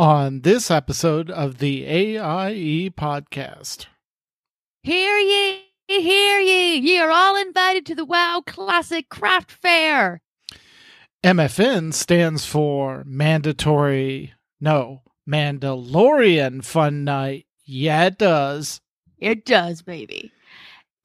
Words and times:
on 0.00 0.40
this 0.40 0.70
episode 0.70 1.30
of 1.30 1.58
the 1.58 1.84
AIE 1.84 2.88
podcast. 2.96 3.84
Hear 4.82 5.18
ye, 5.18 5.60
hear 5.88 6.40
ye, 6.40 6.76
ye 6.76 6.98
are 6.98 7.10
all 7.10 7.36
invited 7.36 7.84
to 7.84 7.94
the 7.94 8.06
WoW 8.06 8.42
Classic 8.46 9.10
Craft 9.10 9.52
Fair. 9.52 10.22
MFN 11.22 11.92
stands 11.92 12.46
for 12.46 13.04
mandatory, 13.04 14.32
no, 14.58 15.02
Mandalorian 15.28 16.64
Fun 16.64 17.04
Night. 17.04 17.44
Yeah, 17.66 18.06
it 18.06 18.16
does. 18.16 18.80
It 19.18 19.44
does, 19.44 19.82
baby. 19.82 20.32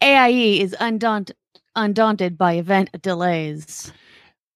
AIE 0.02 0.62
is 0.62 0.73
undaunted, 0.80 1.36
undaunted 1.75 2.38
by 2.38 2.54
event 2.54 3.02
delays. 3.02 3.91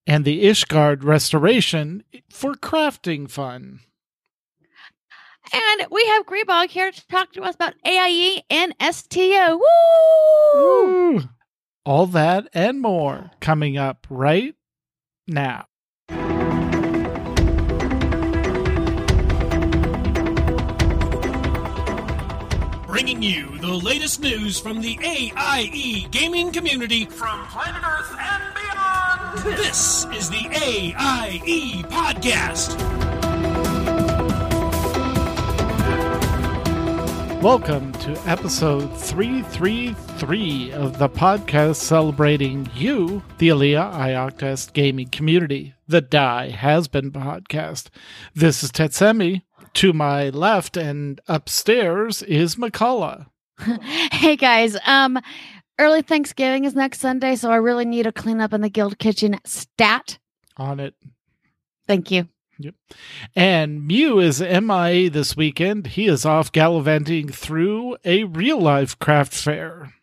And 0.07 0.23
the 0.23 0.45
Ishgard 0.45 1.03
restoration 1.03 2.05
for 2.31 2.53
crafting 2.53 3.29
fun. 3.29 3.81
And 5.51 5.87
we 5.91 6.05
have 6.05 6.25
Grebog 6.25 6.69
here 6.69 6.91
to 6.91 7.07
talk 7.07 7.31
to 7.33 7.41
us 7.43 7.55
about 7.55 7.73
AIE 7.85 8.43
and 8.49 8.73
STO. 8.91 9.57
Woo! 9.57 10.59
Ooh. 10.59 11.21
All 11.85 12.05
that 12.07 12.47
and 12.53 12.81
more 12.81 13.31
coming 13.39 13.77
up 13.77 14.05
right 14.09 14.53
now. 15.27 15.65
Bringing 22.85 23.23
you 23.23 23.57
the 23.59 23.79
latest 23.81 24.19
news 24.19 24.59
from 24.59 24.81
the 24.81 24.99
AIE 25.01 26.07
gaming 26.11 26.51
community 26.51 27.05
from 27.05 27.45
planet 27.47 27.81
Earth 27.83 28.15
and 28.19 28.43
beyond. 28.53 29.57
This 29.57 30.05
is 30.13 30.29
the 30.29 30.49
AIE 30.51 31.83
Podcast. 31.89 33.08
Welcome 37.41 37.93
to 37.93 38.11
episode 38.29 38.93
333 38.97 40.73
of 40.73 40.99
the 40.99 41.07
podcast 41.07 41.77
celebrating 41.77 42.69
you, 42.75 43.23
the 43.37 43.47
Alea 43.47 43.89
Iacta 43.93 44.43
Est 44.43 44.73
gaming 44.73 45.07
community, 45.07 45.73
the 45.87 46.01
Die 46.01 46.49
Has 46.49 46.89
Been 46.89 47.11
podcast. 47.11 47.87
This 48.35 48.61
is 48.61 48.71
Tetsemi. 48.71 49.43
To 49.75 49.93
my 49.93 50.27
left 50.29 50.75
and 50.75 51.21
upstairs 51.29 52.21
is 52.23 52.57
Mkallah. 52.57 53.27
hey 54.11 54.35
guys, 54.35 54.75
um 54.85 55.17
early 55.79 56.01
Thanksgiving 56.01 56.65
is 56.65 56.75
next 56.75 56.99
Sunday, 56.99 57.37
so 57.37 57.49
I 57.49 57.55
really 57.55 57.85
need 57.85 58.05
a 58.05 58.11
cleanup 58.11 58.51
in 58.51 58.59
the 58.59 58.69
guild 58.69 58.99
kitchen 58.99 59.39
stat. 59.45 60.19
On 60.57 60.81
it. 60.81 60.93
Thank 61.87 62.11
you. 62.11 62.27
Yep. 62.59 62.75
And 63.35 63.87
Mew 63.87 64.19
is 64.19 64.41
MIA 64.41 65.09
this 65.09 65.35
weekend. 65.37 65.87
He 65.87 66.07
is 66.07 66.25
off 66.25 66.51
gallivanting 66.51 67.29
through 67.29 67.95
a 68.03 68.25
real 68.25 68.59
life 68.59 68.99
craft 68.99 69.33
fair. 69.33 69.93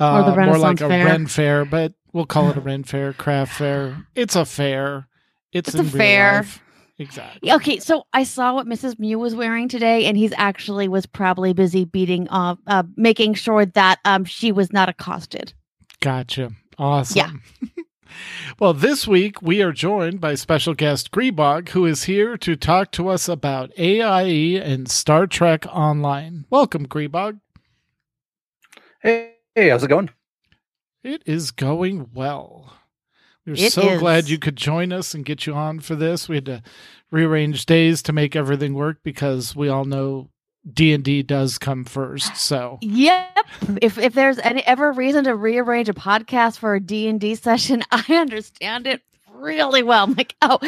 Or 0.00 0.22
the 0.22 0.32
Uh, 0.32 0.46
more 0.46 0.58
like 0.58 0.80
a 0.80 0.88
fair. 0.88 1.04
Ren 1.06 1.26
fair, 1.26 1.64
but 1.64 1.94
we'll 2.12 2.26
call 2.26 2.50
it 2.50 2.56
a 2.56 2.60
Ren 2.68 2.84
fair, 2.84 3.12
craft 3.12 3.54
fair. 3.58 4.06
It's 4.14 4.36
a 4.36 4.44
fair. 4.44 5.08
It's, 5.52 5.68
It's 5.70 5.78
in 5.78 5.86
a 5.86 5.88
fair. 5.90 6.32
life. 6.38 6.62
Exactly. 6.98 7.50
Okay, 7.50 7.78
so 7.80 8.04
I 8.12 8.22
saw 8.22 8.54
what 8.54 8.66
Mrs. 8.66 8.98
Mew 8.98 9.18
was 9.18 9.34
wearing 9.34 9.68
today, 9.68 10.04
and 10.04 10.16
he's 10.16 10.32
actually 10.36 10.86
was 10.86 11.06
probably 11.06 11.52
busy 11.52 11.84
beating 11.84 12.28
off, 12.28 12.58
uh, 12.68 12.84
making 12.96 13.34
sure 13.34 13.66
that 13.66 13.98
um 14.04 14.24
she 14.24 14.52
was 14.52 14.72
not 14.72 14.88
accosted. 14.88 15.52
Gotcha. 16.00 16.50
Awesome. 16.78 17.42
well, 18.58 18.74
this 18.74 19.06
week 19.06 19.42
we 19.42 19.62
are 19.62 19.72
joined 19.72 20.20
by 20.20 20.34
special 20.34 20.74
guest 20.74 21.10
Grebog, 21.10 21.70
who 21.70 21.86
is 21.86 22.04
here 22.04 22.36
to 22.38 22.56
talk 22.56 22.90
to 22.92 23.08
us 23.08 23.28
about 23.28 23.72
AIE 23.78 24.60
and 24.62 24.90
Star 24.90 25.26
Trek 25.26 25.66
Online. 25.66 26.44
Welcome, 26.50 26.86
Grebog. 26.86 27.40
Hey, 29.00 29.34
hey, 29.54 29.68
how's 29.68 29.84
it 29.84 29.88
going? 29.88 30.10
It 31.02 31.22
is 31.26 31.50
going 31.50 32.10
well. 32.14 32.72
We're 33.44 33.54
It 33.54 33.72
so 33.72 33.98
glad 33.98 34.28
you 34.28 34.38
could 34.38 34.56
join 34.56 34.92
us 34.92 35.14
and 35.14 35.24
get 35.24 35.46
you 35.46 35.54
on 35.54 35.80
for 35.80 35.96
this. 35.96 36.28
We 36.28 36.36
had 36.36 36.46
to 36.46 36.62
rearrange 37.10 37.66
days 37.66 38.02
to 38.02 38.12
make 38.12 38.36
everything 38.36 38.74
work 38.74 38.98
because 39.02 39.56
we 39.56 39.68
all 39.68 39.84
know 39.84 40.30
D 40.70 40.92
and 40.92 41.02
D 41.02 41.22
does 41.22 41.58
come 41.58 41.84
first. 41.84 42.36
So 42.36 42.78
Yep. 42.82 43.46
if 43.80 43.98
if 43.98 44.12
there's 44.14 44.38
any 44.38 44.62
ever 44.64 44.92
reason 44.92 45.24
to 45.24 45.34
rearrange 45.34 45.88
a 45.88 45.94
podcast 45.94 46.58
for 46.58 46.74
a 46.74 46.80
D 46.80 47.08
and 47.08 47.20
D 47.20 47.34
session, 47.34 47.82
I 47.90 48.04
understand 48.10 48.86
it 48.86 49.02
really 49.34 49.82
well. 49.82 50.04
I'm 50.04 50.14
like, 50.14 50.36
oh, 50.42 50.58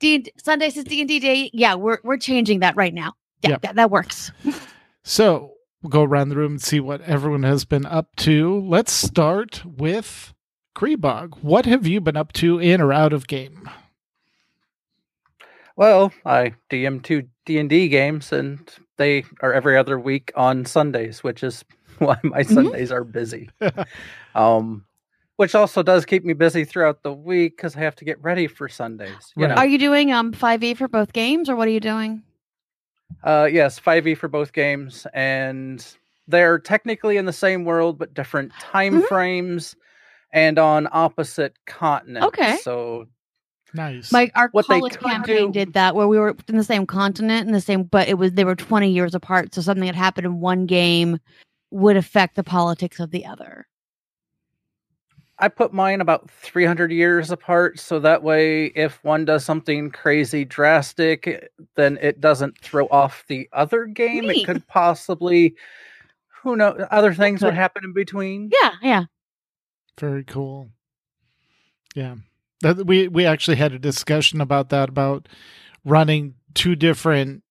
D 0.00 0.26
Sundays 0.42 0.76
is 0.76 0.84
D 0.84 1.00
and 1.00 1.08
D 1.08 1.18
day. 1.20 1.50
Yeah, 1.52 1.74
we're 1.74 1.98
we're 2.04 2.16
changing 2.16 2.60
that 2.60 2.76
right 2.76 2.94
now. 2.94 3.14
Yeah, 3.42 3.50
Yep. 3.50 3.62
that, 3.62 3.74
that 3.76 3.90
works. 3.90 4.32
so 5.02 5.52
we'll 5.82 5.90
go 5.90 6.02
around 6.04 6.30
the 6.30 6.36
room 6.36 6.52
and 6.52 6.62
see 6.62 6.80
what 6.80 7.02
everyone 7.02 7.42
has 7.42 7.66
been 7.66 7.84
up 7.84 8.16
to. 8.16 8.58
Let's 8.60 8.92
start 8.92 9.62
with 9.66 10.32
Grebog. 10.74 11.42
What 11.42 11.66
have 11.66 11.86
you 11.86 12.00
been 12.00 12.16
up 12.16 12.32
to 12.34 12.58
in 12.58 12.80
or 12.80 12.92
out 12.94 13.12
of 13.12 13.26
game? 13.26 13.68
Well, 15.76 16.12
I 16.24 16.54
DM 16.70 17.02
two 17.02 17.28
D 17.44 17.58
and 17.58 17.68
D 17.68 17.88
games, 17.88 18.32
and 18.32 18.60
they 18.96 19.24
are 19.40 19.52
every 19.52 19.76
other 19.76 19.98
week 19.98 20.32
on 20.36 20.64
Sundays, 20.64 21.22
which 21.22 21.42
is 21.42 21.64
why 21.98 22.18
my 22.22 22.42
Sundays 22.42 22.90
are 22.92 23.04
busy. 23.04 23.50
um, 24.34 24.84
which 25.36 25.54
also 25.54 25.82
does 25.82 26.04
keep 26.06 26.24
me 26.24 26.32
busy 26.32 26.64
throughout 26.64 27.02
the 27.02 27.12
week 27.12 27.56
because 27.56 27.74
I 27.76 27.80
have 27.80 27.96
to 27.96 28.04
get 28.04 28.22
ready 28.22 28.46
for 28.46 28.68
Sundays. 28.68 29.32
You 29.36 29.42
Right. 29.46 29.50
know, 29.50 29.56
Are 29.56 29.66
you 29.66 29.78
doing 29.78 30.12
um 30.12 30.32
five 30.32 30.62
E 30.62 30.74
for 30.74 30.88
both 30.88 31.12
games, 31.12 31.48
or 31.48 31.56
what 31.56 31.66
are 31.68 31.72
you 31.72 31.80
doing? 31.80 32.22
uh, 33.22 33.48
yes, 33.50 33.78
five 33.78 34.06
E 34.06 34.14
for 34.14 34.28
both 34.28 34.52
games, 34.52 35.06
and 35.14 35.84
they're 36.28 36.58
technically 36.58 37.16
in 37.16 37.24
the 37.26 37.32
same 37.32 37.64
world 37.64 37.98
but 37.98 38.14
different 38.14 38.52
time 38.60 39.00
Mhm. 39.00 39.08
frames 39.08 39.76
and 40.32 40.58
on 40.58 40.88
opposite 40.92 41.54
continents. 41.66 42.26
Okay. 42.28 42.56
so 42.58 43.06
Nice. 43.74 44.12
My 44.12 44.30
our 44.36 44.48
What 44.52 44.66
college 44.66 44.92
could 44.96 45.02
campaign 45.10 45.50
do- 45.50 45.52
did 45.52 45.74
that, 45.74 45.96
where 45.96 46.06
we 46.06 46.18
were 46.18 46.36
in 46.48 46.56
the 46.56 46.64
same 46.64 46.86
continent 46.86 47.46
and 47.46 47.54
the 47.54 47.60
same, 47.60 47.82
but 47.82 48.08
it 48.08 48.14
was 48.14 48.32
they 48.32 48.44
were 48.44 48.54
twenty 48.54 48.90
years 48.90 49.14
apart. 49.14 49.52
So 49.54 49.60
something 49.60 49.84
that 49.86 49.96
happened 49.96 50.26
in 50.26 50.40
one 50.40 50.66
game 50.66 51.18
would 51.70 51.96
affect 51.96 52.36
the 52.36 52.44
politics 52.44 53.00
of 53.00 53.10
the 53.10 53.26
other. 53.26 53.66
I 55.36 55.48
put 55.48 55.72
mine 55.72 56.00
about 56.00 56.30
300 56.30 56.92
years 56.92 57.32
apart 57.32 57.80
so 57.80 57.98
that 57.98 58.22
way 58.22 58.66
if 58.66 59.02
one 59.02 59.24
does 59.24 59.44
something 59.44 59.90
crazy 59.90 60.44
drastic 60.44 61.50
then 61.74 61.98
it 62.00 62.20
doesn't 62.20 62.56
throw 62.60 62.86
off 62.86 63.24
the 63.26 63.48
other 63.52 63.86
game 63.86 64.28
Neat. 64.28 64.42
it 64.42 64.46
could 64.46 64.66
possibly 64.68 65.56
who 66.42 66.54
knows 66.54 66.80
other 66.92 67.12
things 67.12 67.42
would 67.42 67.52
happen 67.54 67.82
in 67.84 67.92
between 67.92 68.50
Yeah, 68.62 68.74
yeah. 68.80 69.04
Very 69.98 70.22
cool. 70.22 70.68
Yeah. 71.96 72.14
That 72.64 72.86
we 72.86 73.08
we 73.08 73.26
actually 73.26 73.58
had 73.58 73.74
a 73.74 73.78
discussion 73.78 74.40
about 74.40 74.70
that 74.70 74.88
about 74.88 75.28
running 75.84 76.34
two 76.54 76.74
different 76.74 77.42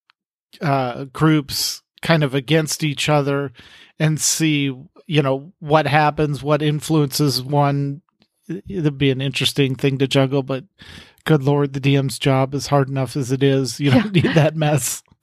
uh 0.59 1.05
groups 1.05 1.83
kind 2.01 2.23
of 2.23 2.33
against 2.33 2.83
each 2.83 3.09
other 3.09 3.51
and 3.99 4.19
see, 4.19 4.75
you 5.05 5.21
know, 5.21 5.53
what 5.59 5.85
happens, 5.85 6.41
what 6.41 6.63
influences 6.63 7.43
one. 7.43 8.01
It'd 8.47 8.97
be 8.97 9.11
an 9.11 9.21
interesting 9.21 9.75
thing 9.75 9.99
to 9.99 10.07
juggle, 10.07 10.41
but 10.41 10.65
good 11.25 11.43
lord, 11.43 11.73
the 11.73 11.79
DM's 11.79 12.17
job 12.17 12.55
is 12.55 12.67
hard 12.67 12.89
enough 12.89 13.15
as 13.15 13.31
it 13.31 13.43
is. 13.43 13.79
You 13.79 13.91
don't 13.91 14.13
need 14.13 14.33
that 14.33 14.55
mess. 14.55 15.03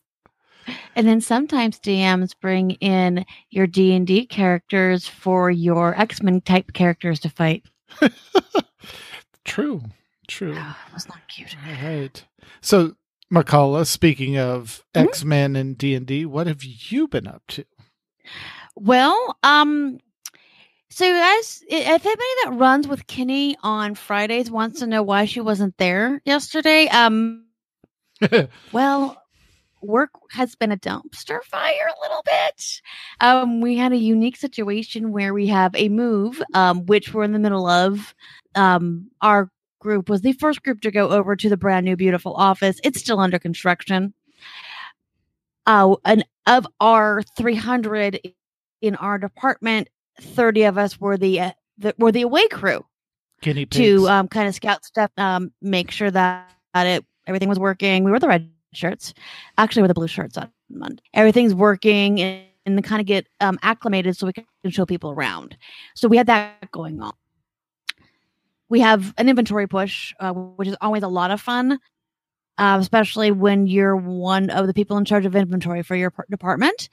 And 0.94 1.08
then 1.08 1.20
sometimes 1.20 1.80
DMs 1.80 2.32
bring 2.38 2.72
in 2.72 3.24
your 3.48 3.66
D 3.66 3.94
and 3.94 4.06
D 4.06 4.24
characters 4.26 5.08
for 5.08 5.50
your 5.50 5.98
X 5.98 6.22
Men 6.22 6.40
type 6.42 6.72
characters 6.72 7.18
to 7.20 7.28
fight. 7.28 7.64
True. 9.44 9.82
True. 10.28 10.54
Oh, 10.56 10.76
was 10.94 11.08
not 11.08 11.18
cute. 11.28 11.54
All 11.66 11.72
right. 11.82 12.24
So, 12.60 12.94
Mkallah, 13.32 13.86
speaking 13.86 14.38
of 14.38 14.84
Mhm. 14.94 15.06
X 15.08 15.24
Men 15.24 15.56
and 15.56 15.76
D 15.76 15.94
and 15.94 16.06
D, 16.06 16.24
what 16.26 16.46
have 16.46 16.62
you 16.64 17.08
been 17.08 17.26
up 17.26 17.42
to? 17.48 17.64
Well, 18.76 19.36
um, 19.42 19.98
so 20.88 21.04
as 21.04 21.62
if 21.68 21.86
anybody 21.86 22.34
that 22.44 22.52
runs 22.54 22.86
with 22.88 23.06
Kenny 23.06 23.56
on 23.62 23.94
Fridays 23.94 24.50
wants 24.50 24.80
to 24.80 24.86
know 24.86 25.02
why 25.02 25.24
she 25.24 25.40
wasn't 25.40 25.76
there 25.78 26.20
yesterday, 26.24 26.88
um, 26.88 27.44
well, 28.72 29.20
work 29.82 30.10
has 30.30 30.54
been 30.54 30.72
a 30.72 30.76
dumpster 30.76 31.42
fire 31.44 31.88
a 31.88 32.00
little 32.02 32.22
bit. 32.24 32.82
Um, 33.20 33.60
we 33.60 33.76
had 33.76 33.92
a 33.92 33.96
unique 33.96 34.36
situation 34.36 35.10
where 35.12 35.32
we 35.32 35.46
have 35.48 35.74
a 35.74 35.88
move, 35.88 36.42
um, 36.54 36.86
which 36.86 37.14
we're 37.14 37.24
in 37.24 37.32
the 37.32 37.38
middle 37.38 37.66
of. 37.66 38.14
Um, 38.54 39.10
our 39.20 39.50
group 39.80 40.08
was 40.08 40.20
the 40.20 40.32
first 40.34 40.62
group 40.62 40.80
to 40.82 40.90
go 40.90 41.08
over 41.08 41.36
to 41.36 41.48
the 41.48 41.56
brand 41.56 41.84
new 41.84 41.96
beautiful 41.96 42.34
office. 42.34 42.80
It's 42.84 43.00
still 43.00 43.20
under 43.20 43.38
construction. 43.38 44.12
Uh, 45.66 45.96
and 46.04 46.24
of 46.46 46.66
our 46.80 47.22
300 47.36 48.20
in 48.80 48.96
our 48.96 49.18
department, 49.18 49.88
30 50.20 50.64
of 50.64 50.78
us 50.78 51.00
were 51.00 51.16
the, 51.16 51.40
uh, 51.40 51.52
the 51.78 51.94
were 51.98 52.12
the 52.12 52.22
away 52.22 52.46
crew 52.48 52.84
Guinea 53.40 53.66
to 53.66 54.08
um, 54.08 54.28
kind 54.28 54.48
of 54.48 54.54
scout 54.54 54.84
stuff, 54.84 55.10
um, 55.16 55.52
make 55.62 55.90
sure 55.90 56.10
that, 56.10 56.52
that 56.74 56.86
it 56.86 57.04
everything 57.26 57.48
was 57.48 57.58
working. 57.58 58.04
We 58.04 58.10
were 58.10 58.18
the 58.18 58.28
red 58.28 58.50
shirts. 58.72 59.14
Actually, 59.58 59.82
with 59.82 59.90
the 59.90 59.94
blue 59.94 60.08
shirts 60.08 60.36
on 60.36 60.50
Monday. 60.68 61.02
Everything's 61.14 61.54
working 61.54 62.20
and, 62.20 62.44
and 62.66 62.84
kind 62.84 63.00
of 63.00 63.06
get 63.06 63.26
um, 63.40 63.58
acclimated 63.62 64.16
so 64.16 64.26
we 64.26 64.32
can 64.32 64.44
show 64.70 64.86
people 64.86 65.10
around. 65.10 65.56
So 65.94 66.08
we 66.08 66.16
had 66.16 66.26
that 66.26 66.70
going 66.70 67.00
on. 67.00 67.12
We 68.70 68.80
have 68.80 69.12
an 69.18 69.28
inventory 69.28 69.66
push, 69.66 70.14
uh, 70.20 70.32
which 70.32 70.68
is 70.68 70.76
always 70.80 71.02
a 71.02 71.08
lot 71.08 71.32
of 71.32 71.40
fun, 71.40 71.78
uh, 72.56 72.78
especially 72.80 73.32
when 73.32 73.66
you're 73.66 73.96
one 73.96 74.48
of 74.48 74.66
the 74.66 74.72
people 74.72 74.96
in 74.96 75.04
charge 75.04 75.26
of 75.26 75.36
inventory 75.36 75.82
for 75.82 75.96
your 75.96 76.14
department. 76.30 76.88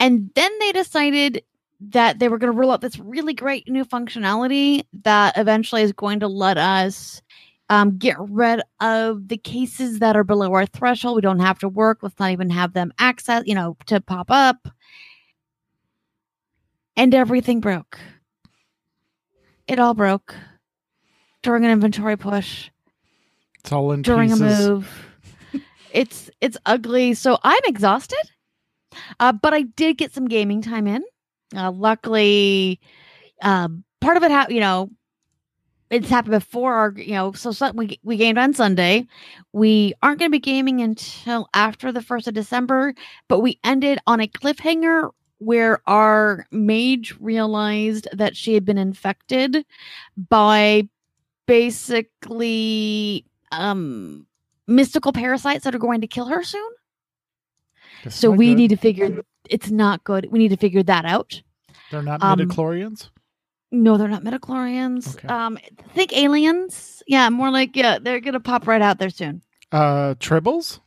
And 0.00 0.30
then 0.34 0.50
they 0.58 0.72
decided 0.72 1.44
that 1.80 2.18
they 2.18 2.28
were 2.28 2.38
going 2.38 2.52
to 2.52 2.58
roll 2.58 2.70
out 2.70 2.80
this 2.80 2.98
really 2.98 3.34
great 3.34 3.68
new 3.68 3.84
functionality 3.84 4.84
that 5.02 5.36
eventually 5.36 5.82
is 5.82 5.92
going 5.92 6.20
to 6.20 6.28
let 6.28 6.56
us 6.56 7.22
um, 7.68 7.98
get 7.98 8.16
rid 8.18 8.62
of 8.80 9.28
the 9.28 9.36
cases 9.36 9.98
that 10.00 10.16
are 10.16 10.24
below 10.24 10.52
our 10.54 10.66
threshold. 10.66 11.16
We 11.16 11.22
don't 11.22 11.38
have 11.38 11.58
to 11.60 11.68
work. 11.68 11.98
Let's 12.02 12.18
not 12.18 12.32
even 12.32 12.50
have 12.50 12.72
them 12.72 12.92
access, 12.98 13.44
you 13.46 13.54
know, 13.54 13.76
to 13.86 14.00
pop 14.00 14.30
up. 14.30 14.68
And 16.96 17.14
everything 17.14 17.60
broke. 17.60 17.98
It 19.68 19.78
all 19.78 19.94
broke 19.94 20.34
during 21.42 21.64
an 21.64 21.70
inventory 21.70 22.16
push. 22.16 22.70
It's 23.60 23.72
all 23.72 23.92
in 23.92 24.02
during 24.02 24.30
pieces. 24.30 24.66
a 24.66 24.70
move. 24.70 25.06
it's 25.92 26.30
it's 26.40 26.56
ugly. 26.66 27.14
So 27.14 27.38
I'm 27.42 27.62
exhausted. 27.64 28.30
Uh, 29.20 29.32
but 29.32 29.54
I 29.54 29.62
did 29.62 29.98
get 29.98 30.12
some 30.12 30.26
gaming 30.26 30.62
time 30.62 30.86
in. 30.86 31.04
Uh, 31.54 31.70
luckily, 31.70 32.80
uh, 33.42 33.68
part 34.00 34.16
of 34.16 34.22
it, 34.22 34.30
ha- 34.30 34.46
you 34.48 34.60
know, 34.60 34.90
it's 35.90 36.08
happened 36.08 36.32
before 36.32 36.74
our, 36.74 36.94
you 36.96 37.14
know, 37.14 37.32
so, 37.32 37.50
so 37.52 37.72
we 37.72 37.98
we 38.02 38.16
gamed 38.16 38.38
on 38.38 38.54
Sunday. 38.54 39.06
We 39.52 39.94
aren't 40.02 40.20
going 40.20 40.30
to 40.30 40.34
be 40.34 40.40
gaming 40.40 40.80
until 40.80 41.48
after 41.52 41.90
the 41.90 42.02
first 42.02 42.28
of 42.28 42.34
December, 42.34 42.94
but 43.28 43.40
we 43.40 43.58
ended 43.64 43.98
on 44.06 44.20
a 44.20 44.28
cliffhanger 44.28 45.10
where 45.38 45.80
our 45.86 46.46
mage 46.52 47.16
realized 47.18 48.06
that 48.12 48.36
she 48.36 48.54
had 48.54 48.64
been 48.64 48.78
infected 48.78 49.64
by 50.28 50.88
basically 51.50 53.24
um 53.52 54.26
mystical 54.66 55.12
parasites 55.12 55.64
that 55.64 55.74
are 55.74 55.78
going 55.78 56.00
to 56.00 56.06
kill 56.06 56.26
her 56.26 56.42
soon. 56.44 56.70
That's 58.04 58.16
so 58.16 58.30
we 58.30 58.48
good. 58.50 58.56
need 58.56 58.68
to 58.68 58.76
figure 58.76 59.22
it's 59.48 59.70
not 59.70 60.04
good. 60.04 60.28
We 60.30 60.38
need 60.38 60.50
to 60.50 60.56
figure 60.56 60.82
that 60.84 61.04
out. 61.04 61.42
They're 61.90 62.02
not 62.02 62.22
um, 62.22 62.38
midichlorians. 62.38 63.10
No, 63.72 63.96
they're 63.96 64.08
not 64.08 64.22
midichlorians. 64.22 65.16
Okay. 65.16 65.28
Um 65.28 65.58
think 65.94 66.12
aliens. 66.16 67.02
Yeah, 67.06 67.28
more 67.30 67.50
like 67.50 67.74
yeah, 67.76 67.98
they're 68.00 68.20
gonna 68.20 68.40
pop 68.40 68.66
right 68.66 68.82
out 68.82 68.98
there 68.98 69.10
soon. 69.10 69.42
Uh, 69.72 70.14
tribbles. 70.18 70.80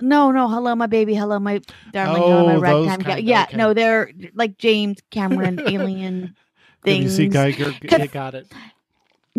No, 0.00 0.30
no, 0.30 0.48
hello, 0.48 0.74
my 0.76 0.86
baby, 0.86 1.14
hello, 1.14 1.38
my 1.40 1.60
darling, 1.92 2.22
hello, 2.22 2.46
my 2.46 2.52
Oh, 2.52 2.60
those 2.60 2.86
ragtime. 2.88 3.00
gal- 3.00 3.18
yeah, 3.18 3.46
okay. 3.48 3.56
no, 3.56 3.74
they're 3.74 4.12
like 4.32 4.56
James 4.56 4.98
Cameron 5.10 5.60
alien 5.66 6.36
things. 6.84 7.18
Giger. 7.18 8.02
You 8.02 8.08
got 8.08 8.34
it. 8.36 8.46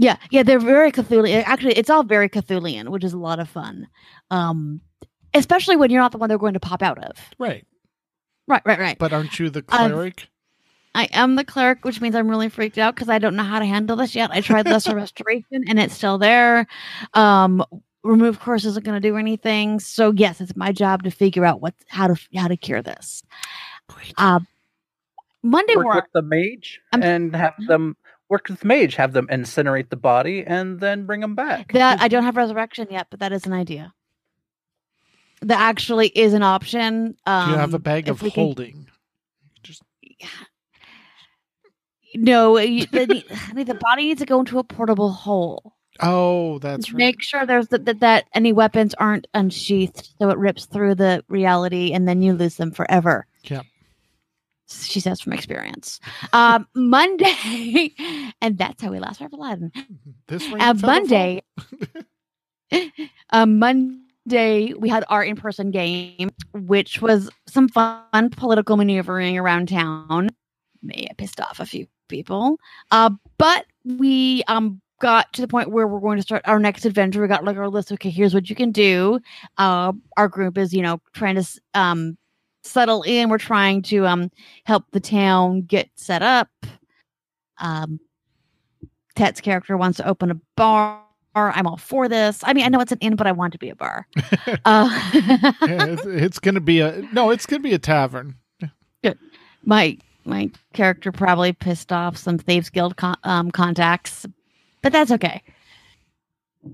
Yeah, 0.01 0.15
yeah, 0.31 0.43
they're 0.43 0.59
very 0.59 0.91
Cthulhian. 0.93 1.43
Actually, 1.45 1.73
it's 1.73 1.89
all 1.89 2.03
very 2.03 2.29
Cthulhian, 2.29 2.87
which 2.87 3.03
is 3.03 3.11
a 3.11 3.17
lot 3.17 3.39
of 3.39 3.49
fun. 3.49 3.85
Um, 4.31 4.79
especially 5.33 5.75
when 5.75 5.89
you're 5.91 6.01
not 6.01 6.13
the 6.13 6.17
one 6.17 6.29
they're 6.29 6.37
going 6.37 6.53
to 6.53 6.59
pop 6.59 6.81
out 6.81 6.97
of. 7.03 7.17
Right. 7.37 7.65
Right, 8.47 8.61
right, 8.65 8.79
right. 8.79 8.97
But 8.97 9.11
aren't 9.11 9.37
you 9.39 9.49
the 9.49 9.63
I've- 9.69 9.93
cleric? 9.93 10.27
I 10.95 11.03
am 11.11 11.35
the 11.35 11.43
cleric, 11.43 11.83
which 11.85 11.99
means 12.01 12.15
I'm 12.15 12.29
really 12.29 12.49
freaked 12.49 12.77
out 12.79 12.95
because 12.95 13.09
I 13.09 13.19
don't 13.19 13.35
know 13.35 13.43
how 13.43 13.59
to 13.59 13.65
handle 13.65 13.95
this 13.95 14.15
yet. 14.15 14.31
I 14.31 14.41
tried 14.41 14.65
lesser 14.67 14.95
restoration 15.05 15.65
and 15.67 15.79
it's 15.79 15.93
still 15.93 16.17
there. 16.17 16.65
Um, 17.13 17.63
remove 18.03 18.39
curse 18.39 18.65
isn't 18.65 18.83
going 18.85 18.99
to 18.99 19.07
do 19.07 19.15
anything. 19.17 19.79
So 19.81 20.11
yes, 20.13 20.41
it's 20.41 20.55
my 20.55 20.71
job 20.71 21.03
to 21.03 21.11
figure 21.11 21.45
out 21.45 21.61
what 21.61 21.75
how 21.89 22.07
to 22.07 22.15
how 22.35 22.47
to 22.47 22.57
cure 22.57 22.81
this. 22.81 23.21
Uh, 24.17 24.39
Monday 25.43 25.75
work 25.75 25.85
war. 25.85 25.95
with 25.95 26.05
the 26.13 26.21
mage 26.23 26.79
I'm- 26.93 27.03
and 27.03 27.35
have 27.35 27.53
them 27.67 27.95
work 28.29 28.47
with 28.49 28.63
mage, 28.63 28.95
have 28.95 29.13
them 29.13 29.27
incinerate 29.27 29.89
the 29.89 29.95
body, 29.97 30.43
and 30.45 30.79
then 30.79 31.05
bring 31.05 31.19
them 31.21 31.35
back. 31.35 31.73
That 31.73 31.99
I 32.01 32.07
don't 32.07 32.23
have 32.23 32.37
resurrection 32.37 32.87
yet, 32.91 33.07
but 33.09 33.19
that 33.19 33.31
is 33.33 33.45
an 33.45 33.53
idea. 33.53 33.93
That 35.41 35.59
actually 35.59 36.07
is 36.09 36.33
an 36.33 36.43
option. 36.43 37.15
Um, 37.25 37.45
Do 37.47 37.51
you 37.53 37.57
have 37.57 37.73
a 37.73 37.79
bag 37.79 38.07
of 38.09 38.21
we 38.21 38.29
can- 38.31 38.43
holding? 38.43 38.87
Just 39.63 39.81
No, 42.15 42.57
you, 42.57 42.85
the, 42.87 43.05
the 43.53 43.63
the 43.65 43.75
body 43.75 44.03
needs 44.05 44.19
to 44.19 44.25
go 44.25 44.39
into 44.39 44.57
a 44.59 44.63
portable 44.63 45.11
hole. 45.11 45.73
oh, 46.01 46.57
that's 46.59 46.91
right. 46.91 46.97
Make 46.97 47.21
sure 47.21 47.45
there's 47.45 47.67
that, 47.67 47.85
that 47.85 47.99
that 47.99 48.25
any 48.33 48.51
weapons 48.51 48.93
aren't 48.95 49.27
unsheathed, 49.33 50.09
so 50.19 50.29
it 50.29 50.37
rips 50.37 50.65
through 50.65 50.95
the 50.95 51.23
reality, 51.27 51.91
and 51.93 52.07
then 52.07 52.21
you 52.21 52.33
lose 52.33 52.55
them 52.55 52.71
forever. 52.71 53.27
Yep. 53.43 53.65
She 54.69 54.99
says 54.99 55.19
from 55.19 55.33
experience. 55.33 55.99
Um, 56.33 56.67
Monday, 56.75 57.93
and 58.41 58.57
that's 58.57 58.81
how 58.81 58.91
we 58.91 58.99
lost 58.99 59.21
our 59.21 59.29
Aladdin. 59.31 59.71
This 60.27 60.47
Uh, 60.59 60.73
Monday, 60.75 61.41
uh, 63.31 63.45
Monday, 63.45 64.73
we 64.73 64.89
had 64.89 65.05
our 65.09 65.23
in-person 65.23 65.71
game, 65.71 66.29
which 66.53 67.01
was 67.01 67.29
some 67.47 67.67
fun 67.67 68.29
political 68.31 68.77
maneuvering 68.77 69.37
around 69.37 69.69
town. 69.69 70.29
May 70.83 71.07
have 71.09 71.17
pissed 71.17 71.41
off 71.41 71.59
a 71.59 71.65
few 71.65 71.87
people, 72.07 72.57
uh, 72.91 73.09
but 73.37 73.65
we 73.83 74.43
um 74.47 74.81
got 75.01 75.31
to 75.33 75.41
the 75.41 75.47
point 75.47 75.71
where 75.71 75.87
we're 75.87 75.99
going 75.99 76.17
to 76.17 76.23
start 76.23 76.41
our 76.45 76.59
next 76.59 76.85
adventure. 76.85 77.21
We 77.21 77.27
got 77.27 77.43
like 77.43 77.57
our 77.57 77.69
list. 77.69 77.91
Okay, 77.93 78.09
here's 78.09 78.33
what 78.33 78.49
you 78.49 78.55
can 78.55 78.71
do. 78.71 79.19
Uh, 79.57 79.93
our 80.15 80.27
group 80.27 80.57
is 80.57 80.73
you 80.73 80.81
know 80.81 81.01
trying 81.13 81.35
to 81.35 81.61
um 81.73 82.17
settle 82.63 83.03
in. 83.03 83.29
We're 83.29 83.37
trying 83.37 83.81
to 83.83 84.05
um 84.07 84.31
help 84.65 84.85
the 84.91 84.99
town 84.99 85.61
get 85.61 85.89
set 85.95 86.21
up. 86.21 86.49
Um, 87.59 87.99
Tet's 89.15 89.41
character 89.41 89.75
wants 89.77 89.97
to 89.97 90.07
open 90.07 90.31
a 90.31 90.39
bar. 90.55 91.03
I'm 91.35 91.67
all 91.67 91.77
for 91.77 92.07
this. 92.09 92.41
I 92.43 92.53
mean, 92.53 92.65
I 92.65 92.69
know 92.69 92.79
it's 92.81 92.91
an 92.91 92.97
inn, 92.99 93.15
but 93.15 93.27
I 93.27 93.31
want 93.31 93.53
to 93.53 93.59
be 93.59 93.69
a 93.69 93.75
bar. 93.75 94.07
uh, 94.65 95.11
Yeah, 95.13 95.85
it's, 95.85 96.05
it's 96.05 96.39
gonna 96.39 96.59
be 96.59 96.79
a 96.81 97.01
no. 97.13 97.29
It's 97.29 97.45
gonna 97.45 97.61
be 97.61 97.73
a 97.73 97.79
tavern. 97.79 98.35
Good. 99.03 99.17
My 99.63 99.97
my 100.25 100.49
character 100.73 101.11
probably 101.11 101.53
pissed 101.53 101.91
off 101.91 102.17
some 102.17 102.37
thieves 102.37 102.69
guild 102.69 102.97
con- 102.97 103.17
um, 103.23 103.51
contacts, 103.51 104.25
but 104.81 104.91
that's 104.91 105.11
okay. 105.11 105.41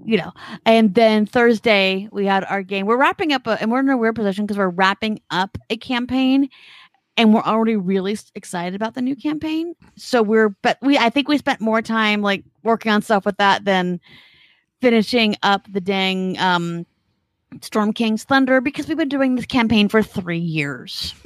You 0.03 0.17
know, 0.17 0.33
and 0.65 0.95
then 0.95 1.25
Thursday 1.25 2.09
we 2.11 2.25
had 2.25 2.43
our 2.45 2.63
game. 2.63 2.85
We're 2.87 2.97
wrapping 2.97 3.33
up, 3.33 3.45
a, 3.45 3.61
and 3.61 3.71
we're 3.71 3.79
in 3.79 3.89
a 3.89 3.97
weird 3.97 4.15
position 4.15 4.45
because 4.45 4.57
we're 4.57 4.69
wrapping 4.69 5.21
up 5.29 5.57
a 5.69 5.77
campaign, 5.77 6.49
and 7.17 7.33
we're 7.33 7.43
already 7.43 7.75
really 7.75 8.17
excited 8.33 8.75
about 8.75 8.95
the 8.95 9.01
new 9.01 9.15
campaign. 9.15 9.75
So 9.95 10.23
we're, 10.23 10.49
but 10.63 10.79
we, 10.81 10.97
I 10.97 11.09
think 11.09 11.27
we 11.27 11.37
spent 11.37 11.61
more 11.61 11.81
time 11.83 12.21
like 12.21 12.43
working 12.63 12.91
on 12.91 13.03
stuff 13.03 13.25
with 13.25 13.37
that 13.37 13.63
than 13.65 13.99
finishing 14.81 15.35
up 15.43 15.71
the 15.71 15.81
dang 15.81 16.37
um, 16.39 16.85
Storm 17.61 17.93
King's 17.93 18.23
Thunder 18.23 18.61
because 18.61 18.87
we've 18.87 18.97
been 18.97 19.07
doing 19.07 19.35
this 19.35 19.45
campaign 19.45 19.87
for 19.87 20.01
three 20.01 20.39
years. 20.39 21.13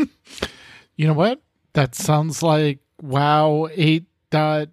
You 0.99 1.07
know 1.07 1.13
what? 1.13 1.41
That 1.71 1.95
sounds 1.95 2.43
like 2.43 2.79
WoW 3.01 3.69
eight 3.73 4.03
dot 4.31 4.67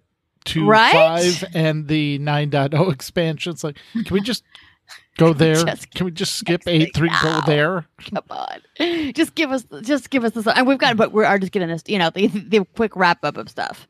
two 0.47 0.65
Right? 0.67 0.91
five 0.93 1.43
and 1.53 1.87
the 1.87 2.17
9.0 2.19 2.91
expansions. 2.93 3.63
Like, 3.63 3.77
can 3.93 4.13
we 4.13 4.21
just 4.21 4.43
go 5.17 5.33
there? 5.43 5.55
Just 5.63 5.91
can 5.93 6.05
we 6.05 6.11
just 6.11 6.35
skip 6.35 6.61
eight 6.67 6.95
three? 6.95 7.09
Go 7.21 7.41
there. 7.45 7.85
Come 8.09 8.23
on, 8.29 9.13
just 9.13 9.35
give 9.35 9.51
us, 9.51 9.65
just 9.81 10.09
give 10.09 10.23
us 10.23 10.31
this, 10.33 10.47
and 10.47 10.65
we've 10.67 10.77
got, 10.77 10.95
but 10.97 11.11
we 11.11 11.23
are 11.25 11.37
just 11.39 11.51
getting 11.51 11.67
this, 11.69 11.83
you 11.87 11.99
know, 11.99 12.09
the 12.09 12.27
the 12.27 12.65
quick 12.75 12.95
wrap 12.95 13.23
up 13.23 13.37
of 13.37 13.49
stuff. 13.49 13.87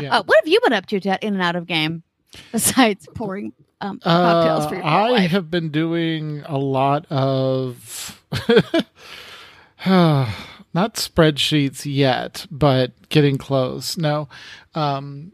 Yeah. 0.00 0.16
Uh, 0.18 0.22
what 0.24 0.38
have 0.40 0.48
you 0.48 0.60
been 0.62 0.72
up 0.72 0.86
to, 0.86 1.00
Ted, 1.00 1.18
in 1.22 1.34
and 1.34 1.42
out 1.42 1.56
of 1.56 1.66
game, 1.66 2.02
besides 2.52 3.06
pouring 3.14 3.52
um, 3.80 3.98
cocktails 4.00 4.64
Uh, 4.64 4.68
for 4.68 4.74
your 4.76 4.84
I 4.84 5.10
wife? 5.10 5.30
have 5.30 5.50
been 5.50 5.70
doing 5.70 6.42
a 6.46 6.58
lot 6.58 7.06
of 7.10 8.22
not 9.86 10.94
spreadsheets 10.94 11.84
yet, 11.84 12.46
but 12.50 12.92
getting 13.08 13.38
close. 13.38 13.96
No, 13.96 14.28
um, 14.74 15.32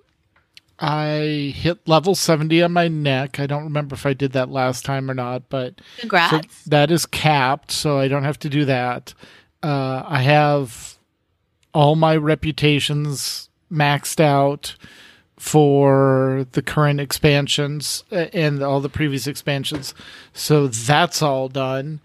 I 0.87 1.55
hit 1.57 1.89
level 1.89 2.15
seventy 2.15 2.63
on 2.63 2.73
my 2.73 2.89
neck. 2.89 3.41
I 3.41 3.47
don't 3.47 3.65
remember 3.65 3.95
if 3.95 4.05
I 4.05 4.13
did 4.13 4.33
that 4.33 4.51
last 4.51 4.85
time 4.85 5.11
or 5.11 5.15
not, 5.15 5.49
but 5.49 5.81
so 6.31 6.69
that 6.69 6.91
is 6.91 7.07
capped, 7.07 7.71
so 7.71 7.99
I 7.99 8.07
don't 8.07 8.25
have 8.25 8.39
to 8.41 8.51
do 8.51 8.67
that. 8.67 9.15
Uh, 9.63 10.03
I 10.07 10.21
have 10.21 10.99
all 11.73 11.97
my 11.97 12.15
reputations 12.17 13.49
maxed 13.73 14.21
out 14.21 14.77
for 15.39 16.47
the 16.53 16.61
current 16.63 17.01
expansions 17.01 18.05
uh, 18.13 18.27
and 18.35 18.63
all 18.63 18.81
the 18.81 18.91
previous 18.91 19.27
expansions. 19.27 19.95
So 20.35 20.69
that's 20.69 21.23
all 21.23 21.49
done. 21.49 22.01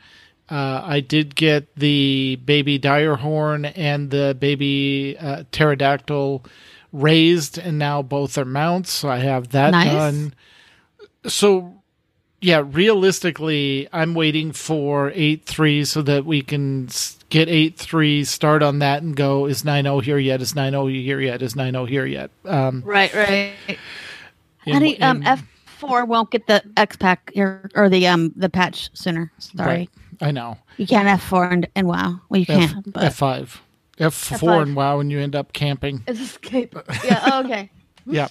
Uh, 0.49 0.81
I 0.83 1.01
did 1.01 1.35
get 1.35 1.75
the 1.75 2.37
baby 2.45 2.79
direhorn 2.79 3.73
and 3.75 4.09
the 4.09 4.37
baby 4.39 5.17
uh, 5.19 5.43
pterodactyl 5.51 6.45
raised, 6.91 7.57
and 7.57 7.77
now 7.77 8.01
both 8.01 8.37
are 8.37 8.45
mounts. 8.45 8.91
So 8.91 9.09
I 9.09 9.17
have 9.19 9.49
that 9.49 9.71
Nice. 9.71 9.85
done. 9.91 10.33
So 11.27 11.75
yeah, 12.41 12.63
realistically, 12.65 13.87
I'm 13.91 14.13
waiting 14.13 14.51
for 14.53 15.11
8.3 15.11 15.85
so 15.85 16.01
that 16.03 16.25
we 16.25 16.41
can 16.41 16.87
get 17.29 17.49
8.3, 17.49 18.25
start 18.25 18.63
on 18.63 18.79
that 18.79 19.03
and 19.03 19.15
go, 19.15 19.45
is 19.45 19.63
9.0 19.63 20.01
here 20.03 20.17
yet? 20.17 20.41
Is 20.41 20.53
9.0 20.53 21.03
here 21.03 21.19
yet? 21.19 21.41
Is 21.41 21.53
9.0 21.55 21.87
here 21.89 22.05
yet? 22.05 22.31
Um, 22.45 22.81
Right, 22.85 23.13
right. 23.13 23.53
in- 24.65 24.73
Honey, 24.73 25.01
um, 25.01 25.17
in- 25.17 25.27
F 25.27 25.43
four 25.65 26.05
won't 26.05 26.29
get 26.31 26.47
the 26.47 26.61
X 26.77 26.95
pack 26.97 27.31
or, 27.37 27.69
or 27.75 27.87
the 27.89 28.05
um 28.07 28.33
the 28.35 28.49
patch 28.49 28.89
sooner. 28.93 29.31
Sorry, 29.37 29.67
Right. 29.69 29.89
I 30.21 30.31
know. 30.31 30.57
you 30.77 30.85
can't 30.85 31.07
F 31.07 31.23
four 31.23 31.45
and, 31.45 31.67
and 31.75 31.87
WoW. 31.87 32.19
Well, 32.29 32.39
you 32.41 32.45
F, 32.49 32.71
can, 32.71 32.83
but 32.87 33.03
F5. 33.13 33.57
F4 33.99 34.39
F5. 34.39 34.61
and 34.63 34.75
WoW, 34.75 34.99
and 34.99 35.11
you 35.11 35.19
end 35.19 35.35
up 35.35 35.53
camping. 35.53 36.03
it's 36.07 36.19
escape. 36.19 36.75
Yeah. 37.03 37.21
oh, 37.31 37.43
okay. 37.45 37.69
Yeah. 38.05 38.29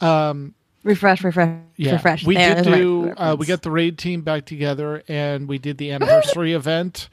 Um, 0.00 0.54
Refresh, 0.84 1.24
refresh, 1.24 1.58
yeah. 1.76 1.92
refresh. 1.94 2.24
We 2.24 2.36
There, 2.36 2.54
did 2.54 2.64
the 2.64 2.70
right 2.70 2.76
do, 2.78 3.14
uh, 3.16 3.36
we 3.38 3.46
got 3.46 3.62
the 3.62 3.70
raid 3.70 3.98
team 3.98 4.22
back 4.22 4.46
together 4.46 5.02
and 5.08 5.48
we 5.48 5.58
did 5.58 5.76
the 5.78 5.90
anniversary 5.90 6.52
event 6.54 7.08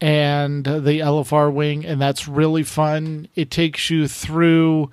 and 0.00 0.66
uh, 0.66 0.80
the 0.80 1.00
LFR 1.00 1.52
wing, 1.52 1.84
and 1.84 2.00
that's 2.00 2.26
really 2.26 2.62
fun. 2.64 3.28
It 3.36 3.50
takes 3.50 3.90
you 3.90 4.08
through 4.08 4.90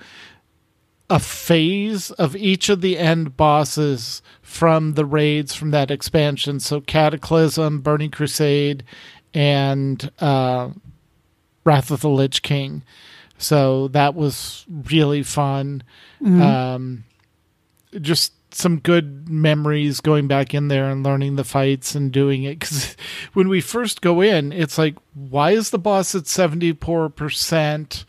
a 1.10 1.18
phase 1.20 2.12
of 2.12 2.36
each 2.36 2.70
of 2.70 2.82
the 2.82 2.98
end 3.00 3.36
bosses 3.36 4.22
from 4.42 4.94
the 4.94 5.06
raids 5.06 5.56
from 5.56 5.72
that 5.72 5.90
expansion. 5.90 6.60
So 6.60 6.82
Cataclysm, 6.82 7.82
Burning 7.82 8.12
Crusade, 8.12 8.84
and 9.34 10.12
uh, 10.20 10.70
Wrath 11.64 11.92
of 11.92 12.02
the 12.02 12.10
Lich 12.10 12.42
King. 12.42 12.84
So 13.38 13.88
that 13.90 14.16
was 14.16 14.66
really 14.68 15.24
fun. 15.24 15.84
Um, 16.42 17.04
just 18.02 18.34
some 18.54 18.80
good 18.80 19.30
memories 19.30 20.02
going 20.02 20.28
back 20.28 20.54
in 20.54 20.68
there 20.68 20.90
and 20.90 21.04
learning 21.04 21.36
the 21.36 21.44
fights 21.44 21.96
and 21.96 22.12
doing 22.12 22.44
it. 22.44 22.60
Because 22.60 22.96
when 23.34 23.48
we 23.48 23.62
first 23.62 24.02
go 24.02 24.22
in, 24.22 24.52
it's 24.52 24.78
like, 24.78 24.96
why 25.14 25.52
is 25.52 25.70
the 25.70 25.80
boss 25.80 26.16
at 26.16 26.24
74%? 26.24 28.06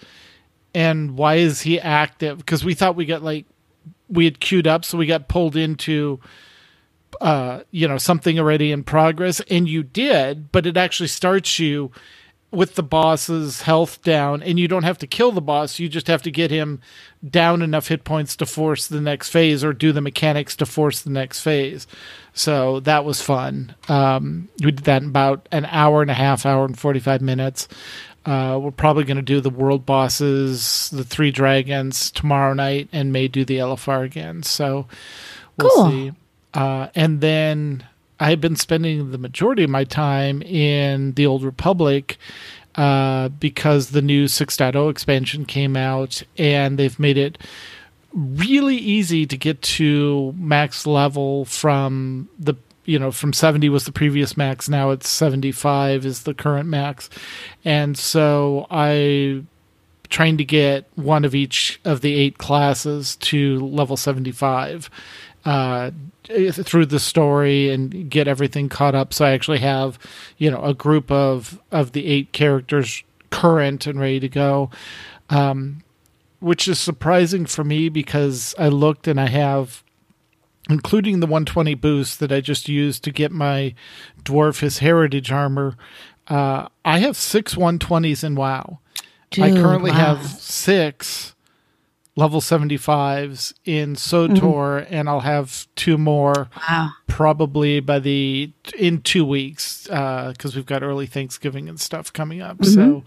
And 0.73 1.16
why 1.16 1.35
is 1.37 1.62
he 1.62 1.80
active? 1.80 2.38
Because 2.38 2.64
we 2.64 2.75
thought 2.75 2.97
we 2.97 3.07
got 3.07 3.23
like, 3.23 3.47
we 4.09 4.25
had 4.25 4.40
queued 4.40 4.66
up, 4.66 4.85
so 4.85 4.99
we 4.99 5.07
got 5.07 5.28
pulled 5.28 5.57
into 5.57 6.21
uh, 7.21 7.62
you 7.71 7.87
know, 7.87 7.99
something 7.99 8.38
already 8.38 8.73
in 8.73 8.83
progress, 8.83 9.40
and 9.50 9.69
you 9.69 9.83
did, 9.83 10.50
but 10.52 10.66
it 10.66 10.76
actually 10.76 11.09
starts 11.09 11.59
you 11.59 11.90
with 12.52 12.75
the 12.75 12.83
boss's 12.83 13.62
health 13.62 14.02
down, 14.02 14.42
and 14.42 14.59
you 14.59 14.66
don't 14.66 14.83
have 14.83 14.99
to 14.99 15.07
kill 15.07 15.30
the 15.33 15.40
boss. 15.40 15.78
You 15.78 15.88
just 15.88 16.09
have 16.09 16.23
to 16.23 16.30
get 16.30 16.50
him 16.50 16.80
down 17.28 17.62
enough 17.62 17.88
hit 17.88 18.02
points 18.04 18.35
to 18.37 18.47
force 18.47 18.87
the 18.88 19.00
next 19.00 19.28
phase, 19.30 19.62
or 19.62 19.73
do 19.73 19.92
the 19.92 20.00
mechanics 20.00 20.57
to 20.57 20.66
force 20.66 21.00
the 21.02 21.11
next 21.11 21.40
phase. 21.42 21.87
So 22.33 22.80
that 22.80 23.04
was 23.04 23.23
fun. 23.23 23.75
Um, 23.88 24.49
we 24.62 24.73
did 24.73 24.85
that 24.85 25.02
in 25.02 25.09
about 25.09 25.49
an 25.52 25.64
hour 25.66 26.02
and 26.02 26.11
a 26.11 26.14
half, 26.14 26.45
hour 26.45 26.64
and 26.64 26.78
forty 26.78 27.00
five 27.00 27.21
minutes. 27.21 27.69
Uh, 28.26 28.59
we're 28.61 28.71
probably 28.71 29.04
going 29.04 29.16
to 29.16 29.23
do 29.23 29.40
the 29.40 29.49
world 29.49 29.87
bosses, 29.87 30.90
the 30.90 31.04
three 31.04 31.30
dragons 31.30 32.11
tomorrow 32.11 32.52
night, 32.52 32.88
and 32.92 33.12
may 33.12 33.28
do 33.28 33.45
the 33.47 33.57
LFR 33.57 34.04
again. 34.04 34.42
So 34.42 34.87
we'll 35.57 35.71
Cool. 35.71 35.90
see. 35.90 36.12
Uh, 36.52 36.88
and 36.95 37.21
then 37.21 37.85
I've 38.20 38.40
been 38.40 38.56
spending 38.56 39.10
the 39.10 39.18
majority 39.18 39.64
of 39.64 39.70
my 39.70 39.84
time 39.84 40.42
in 40.42 41.14
the 41.14 41.26
Old 41.26 41.42
Republic 41.42 42.18
uh, 42.74 43.30
because 43.30 43.90
the 43.90 44.02
new 44.02 44.26
6.0 44.26 44.90
expansion 44.90 45.46
came 45.46 45.76
out 45.76 46.22
and 46.36 46.78
they've 46.78 46.98
made 47.00 47.18
it 47.18 47.38
really 48.12 48.76
easy 48.76 49.26
to 49.26 49.36
get 49.36 49.62
to 49.62 50.34
max 50.36 50.86
level 50.86 51.44
from 51.46 52.28
the 52.38 52.54
you 52.84 52.98
know 52.98 53.12
from 53.12 53.32
70 53.32 53.68
was 53.68 53.84
the 53.84 53.92
previous 53.92 54.36
max 54.36 54.68
now 54.68 54.90
it's 54.90 55.08
75 55.08 56.04
is 56.04 56.24
the 56.24 56.34
current 56.34 56.68
max. 56.68 57.08
And 57.64 57.96
so 57.96 58.66
i 58.70 59.42
trying 60.08 60.36
to 60.36 60.44
get 60.44 60.86
one 60.96 61.24
of 61.24 61.34
each 61.34 61.80
of 61.84 62.00
the 62.00 62.14
eight 62.14 62.36
classes 62.36 63.16
to 63.16 63.60
level 63.60 63.96
75 63.96 64.90
uh, 65.44 65.90
through 66.52 66.87
the 66.87 66.99
story 66.99 67.70
and 67.70 68.10
get 68.10 68.28
everything 68.28 68.68
caught 68.68 68.94
up. 68.94 69.12
So 69.12 69.25
I 69.25 69.30
actually 69.30 69.58
have, 69.58 69.99
you 70.38 70.50
know, 70.50 70.62
a 70.62 70.75
group 70.75 71.10
of 71.10 71.60
of 71.70 71.92
the 71.92 72.06
eight 72.06 72.32
characters 72.32 73.02
current 73.30 73.87
and 73.87 74.00
ready 74.00 74.20
to 74.20 74.28
go, 74.28 74.70
um, 75.28 75.82
which 76.40 76.68
is 76.68 76.78
surprising 76.78 77.46
for 77.46 77.64
me 77.64 77.88
because 77.88 78.54
I 78.58 78.68
looked 78.68 79.08
and 79.08 79.20
I 79.20 79.28
have. 79.28 79.82
Including 80.68 81.18
the 81.18 81.26
120 81.26 81.75
boost 81.75 82.20
that 82.20 82.30
I 82.30 82.40
just 82.40 82.68
used 82.68 83.02
to 83.02 83.10
get 83.10 83.32
my 83.32 83.75
dwarf 84.22 84.60
his 84.60 84.78
heritage 84.78 85.32
armor, 85.32 85.76
uh, 86.28 86.68
I 86.84 87.00
have 87.00 87.16
six 87.16 87.56
120s 87.56 88.22
in 88.22 88.37
WoW. 88.37 88.78
I 89.38 89.50
currently 89.50 89.90
wow. 89.90 89.96
have 90.16 90.26
six 90.26 91.34
level 92.17 92.40
75s 92.40 93.52
in 93.64 93.95
SWTOR, 93.95 94.87
and 94.90 95.09
I'll 95.09 95.21
have 95.21 95.67
two 95.76 95.97
more 95.97 96.49
Wow. 96.69 96.90
probably 97.07 97.81
by 97.81 97.99
the 97.99 98.52
in 98.79 99.00
two 99.02 99.25
weeks 99.25 99.88
uh, 99.90 100.33
because 100.33 100.55
we've 100.57 100.67
got 100.67 100.83
early 100.83 101.07
Thanksgiving 101.07 101.69
and 101.69 101.81
stuff 101.81 102.12
coming 102.12 102.43
up. 102.43 102.64
So, 102.64 103.05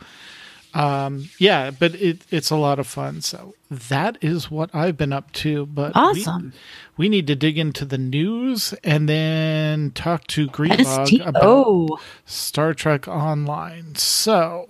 um, 0.74 1.30
yeah, 1.38 1.70
but 1.70 1.94
it, 1.96 2.24
it's 2.32 2.50
a 2.50 2.56
lot 2.56 2.80
of 2.80 2.88
fun. 2.88 3.22
So 3.22 3.54
that 3.70 4.18
is 4.22 4.50
what 4.50 4.74
I've 4.74 4.98
been 4.98 5.14
up 5.14 5.32
to. 5.34 5.66
But 5.68 5.92
Awesome. 5.96 6.54
we, 6.98 7.10
need 7.10 7.28
to 7.28 7.36
dig 7.36 7.60
into 7.60 7.86
the 7.86 7.98
news 8.00 8.74
and 8.84 9.08
then 9.08 9.92
talk 9.92 10.26
to 10.28 10.48
Grebog 10.48 11.24
about 11.28 12.00
Star 12.26 12.74
Trek 12.74 13.08
Online. 13.08 13.94
So 13.96 14.68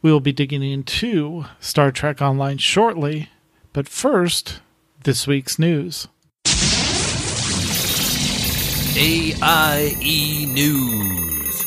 we 0.00 0.10
will 0.10 0.20
be 0.20 0.32
digging 0.32 0.62
into 0.62 1.44
Star 1.60 1.90
Trek 1.90 2.22
Online 2.22 2.56
shortly. 2.56 3.28
But 3.72 3.88
first, 3.88 4.60
this 5.04 5.28
week's 5.28 5.58
news. 5.58 6.08
AIE 8.96 10.46
News. 10.52 11.66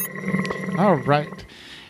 All 0.77 0.97
right. 0.97 1.45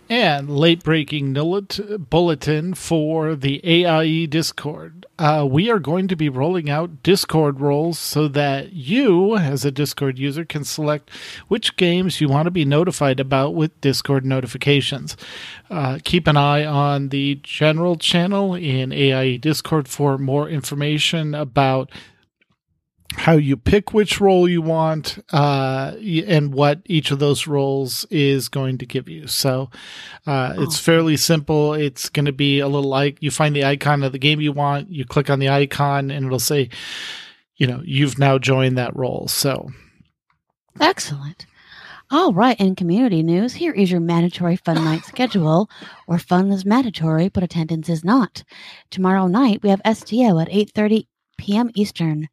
And 0.07 0.55
late 0.55 0.83
breaking 0.83 1.33
bulletin 1.33 2.73
for 2.75 3.35
the 3.35 3.59
AIE 3.63 4.27
Discord. 4.27 5.02
Uh, 5.19 5.47
we 5.47 5.69
are 5.69 5.77
going 5.77 6.07
to 6.07 6.15
be 6.15 6.27
rolling 6.27 6.71
out 6.71 7.03
Discord 7.03 7.59
roles 7.59 7.99
so 7.99 8.27
that 8.29 8.73
you, 8.73 9.37
as 9.37 9.63
a 9.63 9.71
Discord 9.71 10.17
user, 10.17 10.43
can 10.43 10.63
select 10.63 11.11
which 11.47 11.77
games 11.77 12.19
you 12.19 12.27
want 12.27 12.45
to 12.47 12.51
be 12.51 12.65
notified 12.65 13.19
about 13.19 13.53
with 13.53 13.79
Discord 13.79 14.25
notifications. 14.25 15.15
Uh, 15.69 15.99
keep 16.03 16.25
an 16.25 16.35
eye 16.35 16.65
on 16.65 17.09
the 17.09 17.39
general 17.43 17.95
channel 17.95 18.55
in 18.55 18.91
AIE 18.91 19.37
Discord 19.37 19.87
for 19.87 20.17
more 20.17 20.49
information 20.49 21.35
about 21.35 21.91
how 23.15 23.33
you 23.33 23.55
pick 23.55 23.93
which 23.93 24.19
role 24.19 24.47
you 24.47 24.61
want 24.61 25.23
uh, 25.31 25.93
and 26.27 26.53
what 26.53 26.81
each 26.85 27.11
of 27.11 27.19
those 27.19 27.47
roles 27.47 28.05
is 28.09 28.49
going 28.49 28.77
to 28.79 28.85
give 28.85 29.07
you. 29.07 29.27
So 29.27 29.69
uh, 30.25 30.55
it's 30.57 30.79
fairly 30.79 31.17
simple. 31.17 31.73
It's 31.73 32.09
going 32.09 32.25
to 32.25 32.31
be 32.33 32.59
a 32.59 32.67
little 32.67 32.89
like 32.89 33.21
you 33.21 33.31
find 33.31 33.55
the 33.55 33.65
icon 33.65 34.03
of 34.03 34.11
the 34.11 34.19
game 34.19 34.41
you 34.41 34.51
want, 34.51 34.89
you 34.89 35.05
click 35.05 35.29
on 35.29 35.39
the 35.39 35.49
icon, 35.49 36.11
and 36.11 36.25
it'll 36.25 36.39
say, 36.39 36.69
you 37.55 37.67
know, 37.67 37.81
you've 37.85 38.19
now 38.19 38.37
joined 38.37 38.77
that 38.77 38.95
role. 38.95 39.27
So 39.27 39.69
Excellent. 40.79 41.45
All 42.11 42.33
right, 42.33 42.59
in 42.59 42.75
community 42.75 43.23
news, 43.23 43.53
here 43.53 43.71
is 43.71 43.89
your 43.89 43.99
mandatory 43.99 44.55
fun 44.55 44.75
night 44.83 45.03
schedule, 45.05 45.69
where 46.05 46.19
fun 46.19 46.51
is 46.51 46.65
mandatory, 46.65 47.29
but 47.29 47.43
attendance 47.43 47.89
is 47.89 48.03
not. 48.03 48.43
Tomorrow 48.91 49.27
night 49.27 49.61
we 49.63 49.69
have 49.69 49.81
STO 49.85 50.39
at 50.39 50.49
8:30 50.49 51.07
p.m. 51.37 51.71
Eastern. 51.73 52.29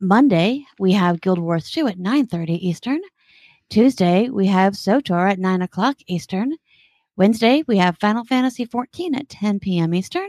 Monday 0.00 0.64
we 0.78 0.92
have 0.92 1.20
Guild 1.20 1.38
Wars 1.38 1.70
2 1.70 1.86
at 1.86 1.98
9:30 1.98 2.58
Eastern. 2.60 3.00
Tuesday 3.70 4.28
we 4.28 4.46
have 4.46 4.74
SWTOR 4.74 5.32
at 5.32 5.38
9 5.38 5.62
o'clock 5.62 5.96
Eastern. 6.06 6.54
Wednesday 7.16 7.62
we 7.66 7.78
have 7.78 7.98
Final 7.98 8.24
Fantasy 8.24 8.64
14 8.64 9.14
at 9.14 9.28
10 9.28 9.60
p.m. 9.60 9.94
Eastern. 9.94 10.28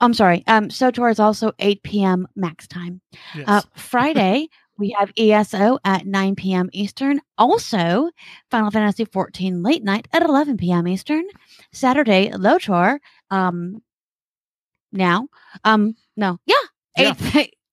I'm 0.00 0.14
sorry. 0.14 0.44
Um, 0.46 0.68
SWTOR 0.68 1.10
is 1.10 1.18
also 1.18 1.52
8 1.58 1.82
p.m. 1.82 2.28
max 2.36 2.68
time. 2.68 3.00
yes. 3.34 3.44
Uh, 3.48 3.62
Friday, 3.74 4.48
we 4.78 4.90
have 4.96 5.10
ESO 5.18 5.78
at 5.84 6.06
9 6.06 6.36
p.m. 6.36 6.68
Eastern. 6.72 7.20
Also, 7.36 8.10
Final 8.50 8.70
Fantasy 8.70 9.04
14 9.06 9.62
late 9.62 9.82
night 9.82 10.06
at 10.12 10.22
11 10.22 10.56
p.m. 10.58 10.86
Eastern. 10.86 11.24
Saturday, 11.72 12.30
LotRO. 12.30 12.98
Um, 13.30 13.82
now, 14.92 15.26
um, 15.64 15.96
no, 16.16 16.38
yeah, 16.46 16.54
Yeah. 16.96 17.12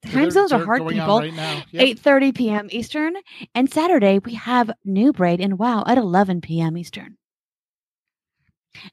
Eight. 0.06 0.12
Time 0.12 0.32
zones 0.32 0.52
are 0.52 0.64
hard, 0.64 0.88
people. 0.88 1.20
Right. 1.20 1.66
Yep. 1.72 1.98
8:30 1.98 2.36
p.m. 2.36 2.68
Eastern, 2.72 3.14
and 3.54 3.72
Saturday 3.72 4.20
we 4.20 4.34
have 4.36 4.72
Noob 4.88 5.20
Raid 5.20 5.42
and 5.42 5.58
WoW 5.58 5.84
at 5.88 5.98
11 5.98 6.42
p.m. 6.42 6.78
Eastern. 6.78 7.18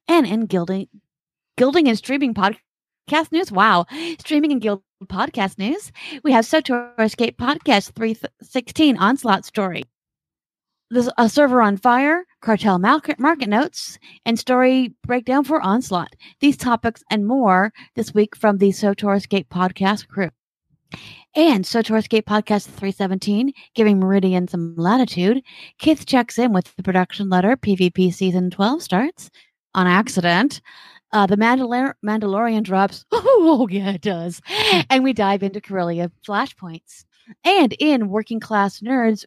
And 0.08 0.26
in 0.26 0.46
Gilding, 0.46 0.88
Gilding 1.56 1.88
and 1.88 1.98
Streaming 1.98 2.34
Pod 2.34 2.56
podcast 3.10 3.32
news. 3.32 3.52
Wow. 3.52 3.86
Streaming 4.18 4.52
and 4.52 4.60
guild 4.60 4.82
podcast 5.04 5.58
news. 5.58 5.92
We 6.22 6.32
have 6.32 6.44
SWTOR 6.44 7.00
Escape 7.00 7.36
Podcast 7.36 7.94
316 7.94 8.96
Onslaught 8.96 9.44
Story. 9.44 9.84
There's 10.90 11.08
a 11.16 11.28
server 11.28 11.62
on 11.62 11.78
fire, 11.78 12.24
cartel 12.42 12.78
market, 12.78 13.18
market 13.18 13.48
notes, 13.48 13.98
and 14.26 14.38
story 14.38 14.94
breakdown 15.06 15.42
for 15.42 15.60
Onslaught. 15.60 16.14
These 16.40 16.58
topics 16.58 17.02
and 17.10 17.26
more 17.26 17.72
this 17.96 18.12
week 18.12 18.36
from 18.36 18.58
the 18.58 18.68
SWTOR 18.68 19.16
Escape 19.16 19.48
Podcast 19.48 20.08
crew. 20.08 20.28
And 21.34 21.64
SOTOR 21.64 21.96
Escape 21.98 22.26
Podcast 22.26 22.66
317, 22.66 23.52
giving 23.74 23.98
Meridian 23.98 24.48
some 24.48 24.74
latitude. 24.76 25.42
Keith 25.78 26.04
checks 26.04 26.38
in 26.38 26.52
with 26.52 26.74
the 26.76 26.82
production 26.82 27.30
letter. 27.30 27.56
PvP 27.56 28.12
Season 28.12 28.50
12 28.50 28.82
starts 28.82 29.30
on 29.74 29.86
accident. 29.86 30.60
Uh, 31.12 31.26
the 31.26 31.36
Mandalor- 31.36 31.94
Mandalorian 32.04 32.62
drops. 32.62 33.04
Oh, 33.44 33.66
yeah, 33.70 33.90
it 33.90 34.02
does. 34.02 34.40
and 34.88 35.02
we 35.02 35.12
dive 35.12 35.42
into 35.42 35.60
Corellia 35.60 36.12
flashpoints. 36.26 37.04
And 37.44 37.72
in 37.80 38.08
Working 38.08 38.38
Class 38.40 38.80
Nerds, 38.80 39.24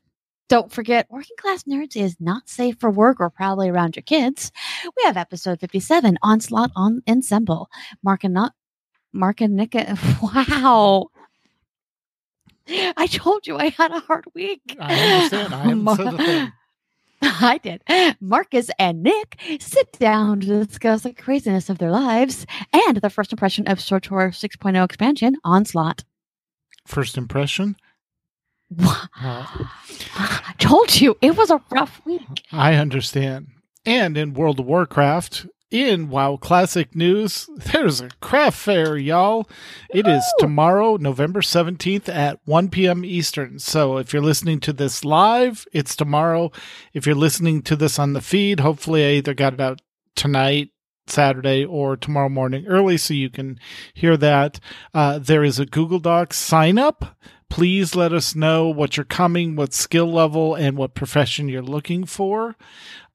don't 0.48 0.72
forget, 0.72 1.08
Working 1.10 1.36
Class 1.38 1.64
Nerds 1.64 1.98
is 1.98 2.16
not 2.20 2.48
safe 2.48 2.78
for 2.80 2.90
work 2.92 3.20
or 3.20 3.30
probably 3.30 3.68
around 3.70 3.96
your 3.96 4.04
kids. 4.04 4.52
We 4.96 5.04
have 5.06 5.18
episode 5.18 5.60
57, 5.60 6.18
Onslaught 6.24 6.72
on 6.76 7.02
Ensemble. 7.10 7.68
Mark 8.04 8.24
and 8.24 8.34
not 8.34 8.54
Mark 9.12 9.42
and 9.42 9.56
Nick. 9.56 9.76
Wow. 10.22 11.08
I 12.98 13.08
told 13.08 13.48
you 13.48 13.58
I 13.58 13.70
had 13.70 13.92
a 13.92 14.00
hard 14.00 14.26
week. 14.34 14.62
I 14.80 14.94
understand. 14.94 15.54
I 15.54 15.58
haven't 15.58 15.96
said 15.96 16.14
a 16.14 16.18
thing. 16.18 16.52
I 17.22 17.58
did. 17.58 17.82
Marcus 18.22 18.70
and 18.78 19.02
Nick 19.02 19.40
sit 19.60 19.92
down 19.94 20.42
to 20.42 20.66
discuss 20.66 21.04
the 21.04 21.14
craziness 21.14 21.70
of 21.70 21.78
their 21.78 21.92
lives 21.92 22.46
and 22.72 22.98
the 22.98 23.10
first 23.10 23.32
impression 23.32 23.68
of 23.68 23.80
SWTOR 23.80 24.30
6.0 24.30 24.84
expansion, 24.84 25.36
Onslaught. 25.44 26.04
First 26.86 27.18
impression? 27.18 27.76
I 28.80 30.54
told 30.60 31.00
you 31.00 31.18
it 31.22 31.38
was 31.38 31.50
a 31.50 31.62
rough 31.72 32.02
week. 32.06 32.44
I 32.52 32.76
understand. 32.76 33.48
And 33.86 34.18
in 34.18 34.34
World 34.34 34.60
of 34.60 34.66
Warcraft, 34.66 35.48
in 35.76 36.10
WoW 36.10 36.38
Classic 36.38 36.96
News, 36.96 37.50
there's 37.58 38.00
a 38.00 38.10
craft 38.22 38.58
fair, 38.58 38.96
y'all. 38.98 39.50
It 39.94 40.08
is 40.08 40.24
Woo! 40.40 40.48
tomorrow, 40.48 40.96
November 40.96 41.42
17th 41.42 42.08
at 42.08 42.40
1 42.46 42.70
p.m. 42.70 43.04
Eastern. 43.04 43.60
So 43.60 43.98
if 43.98 44.14
you're 44.14 44.22
listening 44.22 44.62
to 44.62 44.74
this 44.74 45.04
live, 45.04 45.68
it's 45.74 45.96
tomorrow. 45.96 46.52
If 46.94 47.06
you're 47.06 47.16
listening 47.16 47.62
to 47.64 47.76
this 47.76 48.00
on 48.00 48.14
the 48.14 48.22
feed, 48.22 48.62
hopefully 48.62 49.06
I 49.06 49.12
either 49.18 49.34
got 49.34 49.54
it 49.54 49.60
out 49.60 49.82
tonight, 50.16 50.70
Saturday, 51.08 51.66
or 51.66 51.98
tomorrow 51.98 52.30
morning 52.30 52.66
early 52.68 52.98
so 52.98 53.14
you 53.14 53.30
can 53.30 53.60
hear 53.94 54.16
that. 54.16 54.60
Uh, 54.94 55.20
there 55.20 55.44
is 55.44 55.60
a 55.60 55.66
Google 55.66 56.00
Docs 56.00 56.38
sign 56.38 56.78
up. 56.78 57.18
Please 57.50 57.96
let 57.96 58.12
us 58.12 58.36
know 58.36 58.68
what 58.68 58.98
you're 58.98 59.06
coming, 59.06 59.56
what 59.56 59.74
skill 59.74 60.12
level, 60.12 60.56
and 60.56 60.78
what 60.78 60.96
profession 60.96 61.48
you're 61.48 61.62
looking 61.62 62.06
for. 62.06 62.56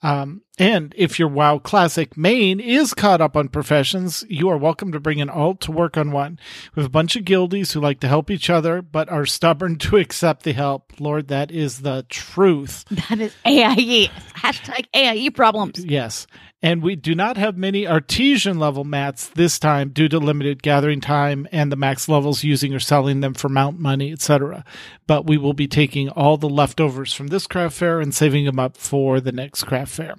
Um, 0.03 0.43
and 0.59 0.95
if 0.97 1.19
your 1.19 1.29
WoW 1.29 1.59
Classic 1.59 2.17
main 2.17 2.59
is 2.59 2.95
caught 2.95 3.21
up 3.21 3.37
on 3.37 3.49
professions, 3.49 4.25
you 4.29 4.49
are 4.49 4.57
welcome 4.57 4.93
to 4.93 5.01
bring 5.01 5.21
an 5.21 5.29
alt 5.29 5.61
to 5.63 5.73
work 5.73 5.97
on 5.97 6.11
one. 6.11 6.39
We 6.75 6.81
have 6.81 6.89
a 6.89 6.93
bunch 6.93 7.17
of 7.17 7.25
guildies 7.25 7.73
who 7.73 7.81
like 7.81 8.01
to 8.01 8.09
help 8.09 8.31
each 8.31 8.49
other, 8.49 8.81
but 8.83 9.09
are 9.11 9.27
stubborn 9.27 9.77
to 9.79 9.97
accept 9.97 10.45
the 10.45 10.53
help. 10.53 10.93
Lord, 10.99 11.29
that 11.29 11.51
is 11.51 11.81
the 11.81 12.07
truth. 12.09 12.85
That 13.09 13.21
is 13.21 13.35
AIE. 13.45 14.11
Hashtag 14.37 14.87
AIE 14.95 15.31
problems. 15.31 15.85
Yes. 15.85 16.27
And 16.63 16.83
we 16.83 16.95
do 16.95 17.15
not 17.15 17.39
have 17.39 17.57
many 17.57 17.87
artisan 17.87 18.59
level 18.59 18.85
mats 18.85 19.29
this 19.29 19.59
time 19.59 19.91
due 19.91 20.09
to 20.09 20.19
limited 20.19 20.63
gathering 20.63 21.01
time 21.01 21.49
and 21.51 21.73
the 21.73 21.77
max 21.77 22.09
levels 22.09 22.45
using 22.45 22.75
or 22.75 22.81
selling 22.81 23.21
them 23.21 23.33
for 23.33 23.49
mount 23.49 23.79
money, 23.79 24.13
etc. 24.13 24.65
But 25.07 25.27
we 25.27 25.39
will 25.39 25.55
be 25.55 25.67
taking 25.67 26.11
all 26.11 26.37
the 26.37 26.51
leftovers 26.51 27.15
from 27.15 27.29
this 27.29 27.47
craft 27.47 27.77
fair 27.77 28.01
and 28.01 28.15
saving 28.15 28.45
them 28.45 28.59
up 28.59 28.77
for 28.77 29.21
the 29.21 29.33
next 29.33 29.65
craft 29.65 29.93
fair. 29.93 30.17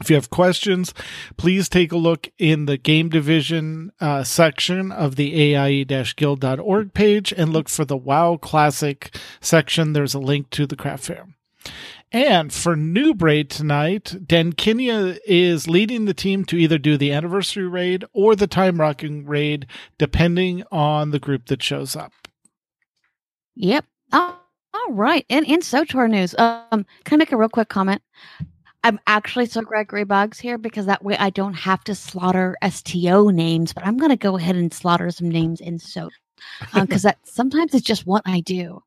If 0.00 0.08
you 0.08 0.16
have 0.16 0.30
questions, 0.30 0.94
please 1.36 1.68
take 1.68 1.92
a 1.92 1.98
look 1.98 2.30
in 2.38 2.64
the 2.64 2.78
game 2.78 3.10
division 3.10 3.92
uh, 4.00 4.24
section 4.24 4.90
of 4.90 5.16
the 5.16 5.54
AIE-guild.org 5.54 6.94
page 6.94 7.34
and 7.36 7.52
look 7.52 7.68
for 7.68 7.84
the 7.84 7.98
WoW 7.98 8.38
Classic 8.38 9.14
section. 9.42 9.92
There's 9.92 10.14
a 10.14 10.18
link 10.18 10.48
to 10.50 10.66
the 10.66 10.76
craft 10.76 11.04
fair. 11.04 11.26
And 12.12 12.52
for 12.52 12.74
Noob 12.74 13.22
Raid 13.22 13.50
tonight, 13.50 14.16
Dankinia 14.26 15.18
is 15.26 15.68
leading 15.68 16.06
the 16.06 16.14
team 16.14 16.44
to 16.46 16.56
either 16.56 16.76
do 16.76 16.96
the 16.96 17.12
anniversary 17.12 17.68
raid 17.68 18.04
or 18.12 18.34
the 18.34 18.48
Timewalking 18.48 19.28
raid, 19.28 19.66
depending 19.96 20.64
on 20.72 21.12
the 21.12 21.20
group 21.20 21.46
that 21.46 21.62
shows 21.62 21.94
up. 21.94 22.12
Yep. 23.54 23.84
Oh, 24.12 24.36
all 24.74 24.92
right. 24.92 25.24
And 25.30 25.46
in 25.46 25.60
SWTOR 25.60 26.10
news, 26.10 26.34
um, 26.36 26.84
can 27.04 27.14
I 27.14 27.16
make 27.16 27.30
a 27.30 27.36
real 27.36 27.48
quick 27.48 27.68
comment? 27.68 28.02
I'm 28.82 28.98
actually 29.06 29.46
so 29.46 29.60
Gregory 29.60 30.04
Grebog's 30.04 30.40
here 30.40 30.58
because 30.58 30.86
that 30.86 31.04
way 31.04 31.16
I 31.16 31.30
don't 31.30 31.54
have 31.54 31.84
to 31.84 31.94
slaughter 31.94 32.56
STO 32.68 33.28
names, 33.28 33.72
but 33.72 33.86
I'm 33.86 33.98
going 33.98 34.10
to 34.10 34.16
go 34.16 34.36
ahead 34.36 34.56
and 34.56 34.72
slaughter 34.72 35.10
some 35.12 35.28
names 35.28 35.60
in 35.60 35.78
SWTOR 35.78 36.10
because 36.74 37.02
that 37.02 37.18
sometimes 37.24 37.74
it's 37.74 37.86
just 37.86 38.06
what 38.06 38.22
I 38.26 38.40
do. 38.40 38.82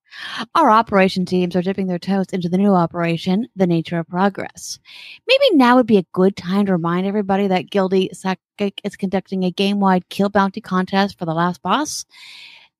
Our 0.55 0.69
operation 0.69 1.25
teams 1.25 1.55
are 1.55 1.61
dipping 1.61 1.87
their 1.87 1.99
toes 1.99 2.27
into 2.31 2.49
the 2.49 2.57
new 2.57 2.73
operation, 2.73 3.47
the 3.55 3.67
nature 3.67 3.97
of 3.99 4.07
progress. 4.07 4.79
Maybe 5.27 5.55
now 5.55 5.75
would 5.75 5.87
be 5.87 5.97
a 5.97 6.05
good 6.13 6.35
time 6.35 6.65
to 6.67 6.73
remind 6.73 7.07
everybody 7.07 7.47
that 7.47 7.69
Gildy 7.69 8.09
Psychic 8.13 8.79
is 8.83 8.95
conducting 8.95 9.43
a 9.43 9.51
game-wide 9.51 10.09
kill 10.09 10.29
bounty 10.29 10.61
contest 10.61 11.17
for 11.17 11.25
the 11.25 11.33
last 11.33 11.61
boss. 11.61 12.05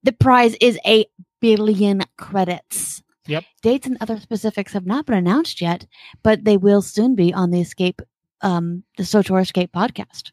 The 0.04 0.12
prize 0.12 0.56
is 0.62 0.78
a 0.86 1.06
billion 1.40 2.02
credits. 2.18 3.02
Yep. 3.26 3.44
Dates 3.62 3.88
and 3.88 3.98
other 4.02 4.20
specifics 4.20 4.74
have 4.74 4.86
not 4.86 5.06
been 5.06 5.16
announced 5.16 5.62
yet, 5.62 5.88
but 6.24 6.44
they 6.44 6.58
will 6.58 6.82
soon 6.82 7.16
be 7.16 7.34
on 7.34 7.52
the 7.52 7.62
Escape, 7.62 8.02
um, 8.42 8.84
the 8.98 9.04
SWTOR 9.04 9.42
Escape 9.42 9.72
podcast. 9.72 10.32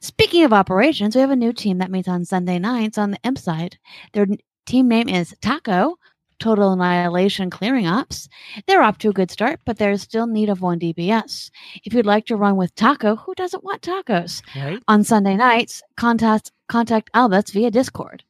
Speaking 0.00 0.44
of 0.44 0.52
operations, 0.52 1.14
we 1.14 1.20
have 1.20 1.30
a 1.30 1.36
new 1.36 1.52
team 1.52 1.78
that 1.78 1.90
meets 1.90 2.08
on 2.08 2.24
Sunday 2.24 2.58
nights 2.58 2.98
on 2.98 3.10
the 3.10 3.18
imp 3.24 3.38
side. 3.38 3.78
Their 4.12 4.26
team 4.66 4.88
name 4.88 5.08
is 5.08 5.34
Taco, 5.40 5.96
Total 6.38 6.72
Annihilation 6.72 7.50
Clearing 7.50 7.86
Ops. 7.86 8.28
They're 8.66 8.82
off 8.82 8.98
to 8.98 9.08
a 9.08 9.12
good 9.12 9.30
start, 9.30 9.60
but 9.64 9.78
there's 9.78 10.02
still 10.02 10.26
need 10.26 10.48
of 10.48 10.60
one 10.60 10.78
DPS. 10.78 11.50
If 11.84 11.94
you'd 11.94 12.06
like 12.06 12.26
to 12.26 12.36
run 12.36 12.56
with 12.56 12.74
Taco, 12.74 13.16
who 13.16 13.34
doesn't 13.34 13.64
want 13.64 13.82
tacos? 13.82 14.42
Right? 14.54 14.82
On 14.88 15.02
Sunday 15.02 15.36
nights, 15.36 15.82
contact 15.96 16.52
contact 16.68 17.10
Albus 17.14 17.50
via 17.50 17.70
Discord. 17.70 18.24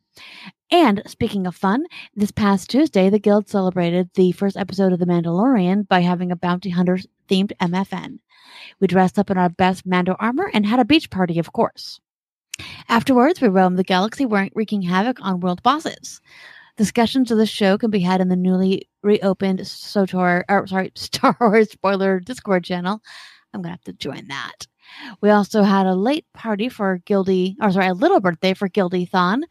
And 0.71 1.03
speaking 1.07 1.47
of 1.47 1.55
fun, 1.55 1.85
this 2.15 2.33
past 2.33 2.71
Tuesday, 2.71 3.09
the 3.09 3.21
Guild 3.21 3.49
celebrated 3.49 4.11
the 4.15 4.33
first 4.33 4.57
episode 4.57 4.93
of 4.93 4.99
The 4.99 5.07
Mandalorian 5.07 5.87
by 5.87 6.01
having 6.01 6.33
a 6.33 6.37
bounty 6.37 6.71
hunter 6.71 6.99
themed 7.29 7.53
MFN. 7.61 8.19
We 8.81 8.87
dressed 8.87 9.19
up 9.19 9.31
in 9.31 9.39
our 9.39 9.49
best 9.49 9.87
Mando 9.87 10.17
armor 10.19 10.51
and 10.53 10.67
had 10.67 10.81
a 10.81 10.85
beach 10.85 11.11
party, 11.11 11.39
of 11.39 11.53
course. 11.53 12.01
Afterwards, 12.89 13.41
we 13.41 13.49
roamed 13.49 13.79
the 13.79 13.85
galaxy 13.85 14.27
wreaking 14.27 14.83
havoc 14.83 15.19
on 15.21 15.41
world 15.41 15.63
bosses. 15.63 16.21
Discussions 16.77 17.31
of 17.31 17.39
the 17.39 17.47
show 17.47 17.79
can 17.79 17.91
be 17.91 18.01
had 18.01 18.21
in 18.21 18.29
the 18.29 18.37
newly 18.37 18.89
reopened 19.03 19.61
SWTOR, 19.61 20.45
or 20.49 20.67
sorry, 20.67 20.93
Star 20.95 21.37
Wars 21.41 21.71
spoiler 21.71 22.21
Discord 22.21 22.65
channel. 22.65 23.01
I'm 23.55 23.63
gonna 23.63 23.73
have 23.73 23.85
to 23.85 23.93
join 23.95 24.29
that. 24.29 24.67
We 25.21 25.31
also 25.31 25.63
had 25.63 25.87
a 25.87 25.95
late 25.95 26.27
party 26.35 26.69
for 26.69 26.99
Gildy, 27.07 27.57
or 27.61 27.71
sorry, 27.73 27.89
a 27.89 27.95
little 27.95 28.21
birthday 28.21 28.55
for 28.55 28.69
Gildy 28.69 29.09
Thon, 29.09 29.45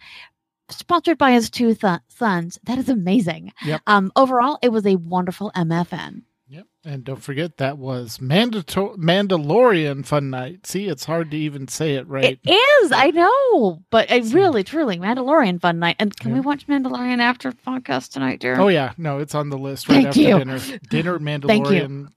sponsored 0.70 1.18
by 1.18 1.32
his 1.32 1.50
two 1.50 1.74
th- 1.74 2.00
sons. 2.08 2.60
That 2.64 2.78
is 2.78 2.90
amazing. 2.90 3.54
Yep. 3.64 3.82
Um, 3.88 4.12
overall, 4.16 4.60
it 4.62 4.70
was 4.70 4.86
a 4.86 4.96
wonderful 4.96 5.52
MFN. 5.56 6.22
Yep. 6.48 6.68
And 6.84 7.04
don't 7.04 7.24
forget 7.24 7.58
that 7.58 7.80
was 7.80 8.20
Mandato- 8.22 8.96
Mandalorian 8.98 10.06
Fun 10.06 10.30
Night. 10.30 10.68
See, 10.68 10.86
it's 10.88 11.06
hard 11.06 11.32
to 11.32 11.38
even 11.38 11.68
say 11.68 11.96
it 11.96 12.08
right. 12.08 12.40
It 12.44 12.50
is, 12.52 12.92
I 12.92 13.10
know, 13.10 13.84
but 13.90 14.12
I 14.12 14.18
really, 14.18 14.64
truly, 14.64 14.98
Mandalorian 15.00 15.60
fun 15.60 15.80
night. 15.80 15.96
And 15.98 16.16
can 16.16 16.34
we 16.34 16.40
watch 16.42 16.68
Mandalorian 16.68 17.20
after 17.20 17.52
podcast 17.52 18.12
tonight, 18.12 18.42
dear? 18.42 18.60
oh, 18.60 18.68
yeah. 18.68 18.94
No, 18.98 19.18
it's 19.18 19.34
on 19.34 19.50
the 19.50 19.58
list 19.58 19.90
right 19.90 19.96
Thank 19.96 20.08
after 20.10 20.20
you. 20.22 20.38
dinner. 20.38 20.60
Dinner 20.90 21.20
Thank 21.48 21.70
you. 21.72 21.82
Mandalorian. 21.82 22.08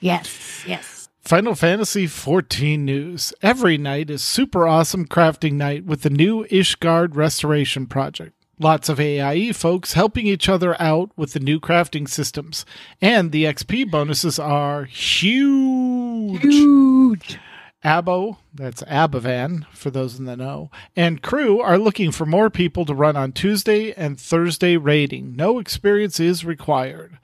Yes, 0.00 0.64
yes. 0.66 1.08
Final 1.22 1.54
Fantasy 1.56 2.06
XIV 2.06 2.78
news. 2.78 3.32
Every 3.42 3.76
night 3.78 4.10
is 4.10 4.22
super 4.22 4.66
awesome 4.66 5.06
crafting 5.06 5.54
night 5.54 5.84
with 5.84 6.02
the 6.02 6.10
new 6.10 6.44
Ishgard 6.46 7.16
restoration 7.16 7.86
project. 7.86 8.35
Lots 8.58 8.88
of 8.88 8.98
AIE 8.98 9.52
folks 9.52 9.92
helping 9.92 10.26
each 10.26 10.48
other 10.48 10.80
out 10.80 11.10
with 11.14 11.34
the 11.34 11.40
new 11.40 11.60
crafting 11.60 12.08
systems. 12.08 12.64
And 13.02 13.30
the 13.30 13.44
XP 13.44 13.90
bonuses 13.90 14.38
are 14.38 14.84
huge. 14.84 16.40
Huge. 16.42 17.38
Abo, 17.84 18.38
that's 18.52 18.82
Abavan 18.84 19.66
for 19.72 19.90
those 19.90 20.18
in 20.18 20.24
the 20.24 20.36
know, 20.36 20.72
and 20.96 21.22
crew 21.22 21.60
are 21.60 21.78
looking 21.78 22.10
for 22.10 22.26
more 22.26 22.50
people 22.50 22.84
to 22.84 22.94
run 22.94 23.16
on 23.16 23.30
Tuesday 23.30 23.92
and 23.92 24.18
Thursday 24.18 24.76
raiding. 24.76 25.36
No 25.36 25.60
experience 25.60 26.18
is 26.18 26.44
required. 26.44 27.18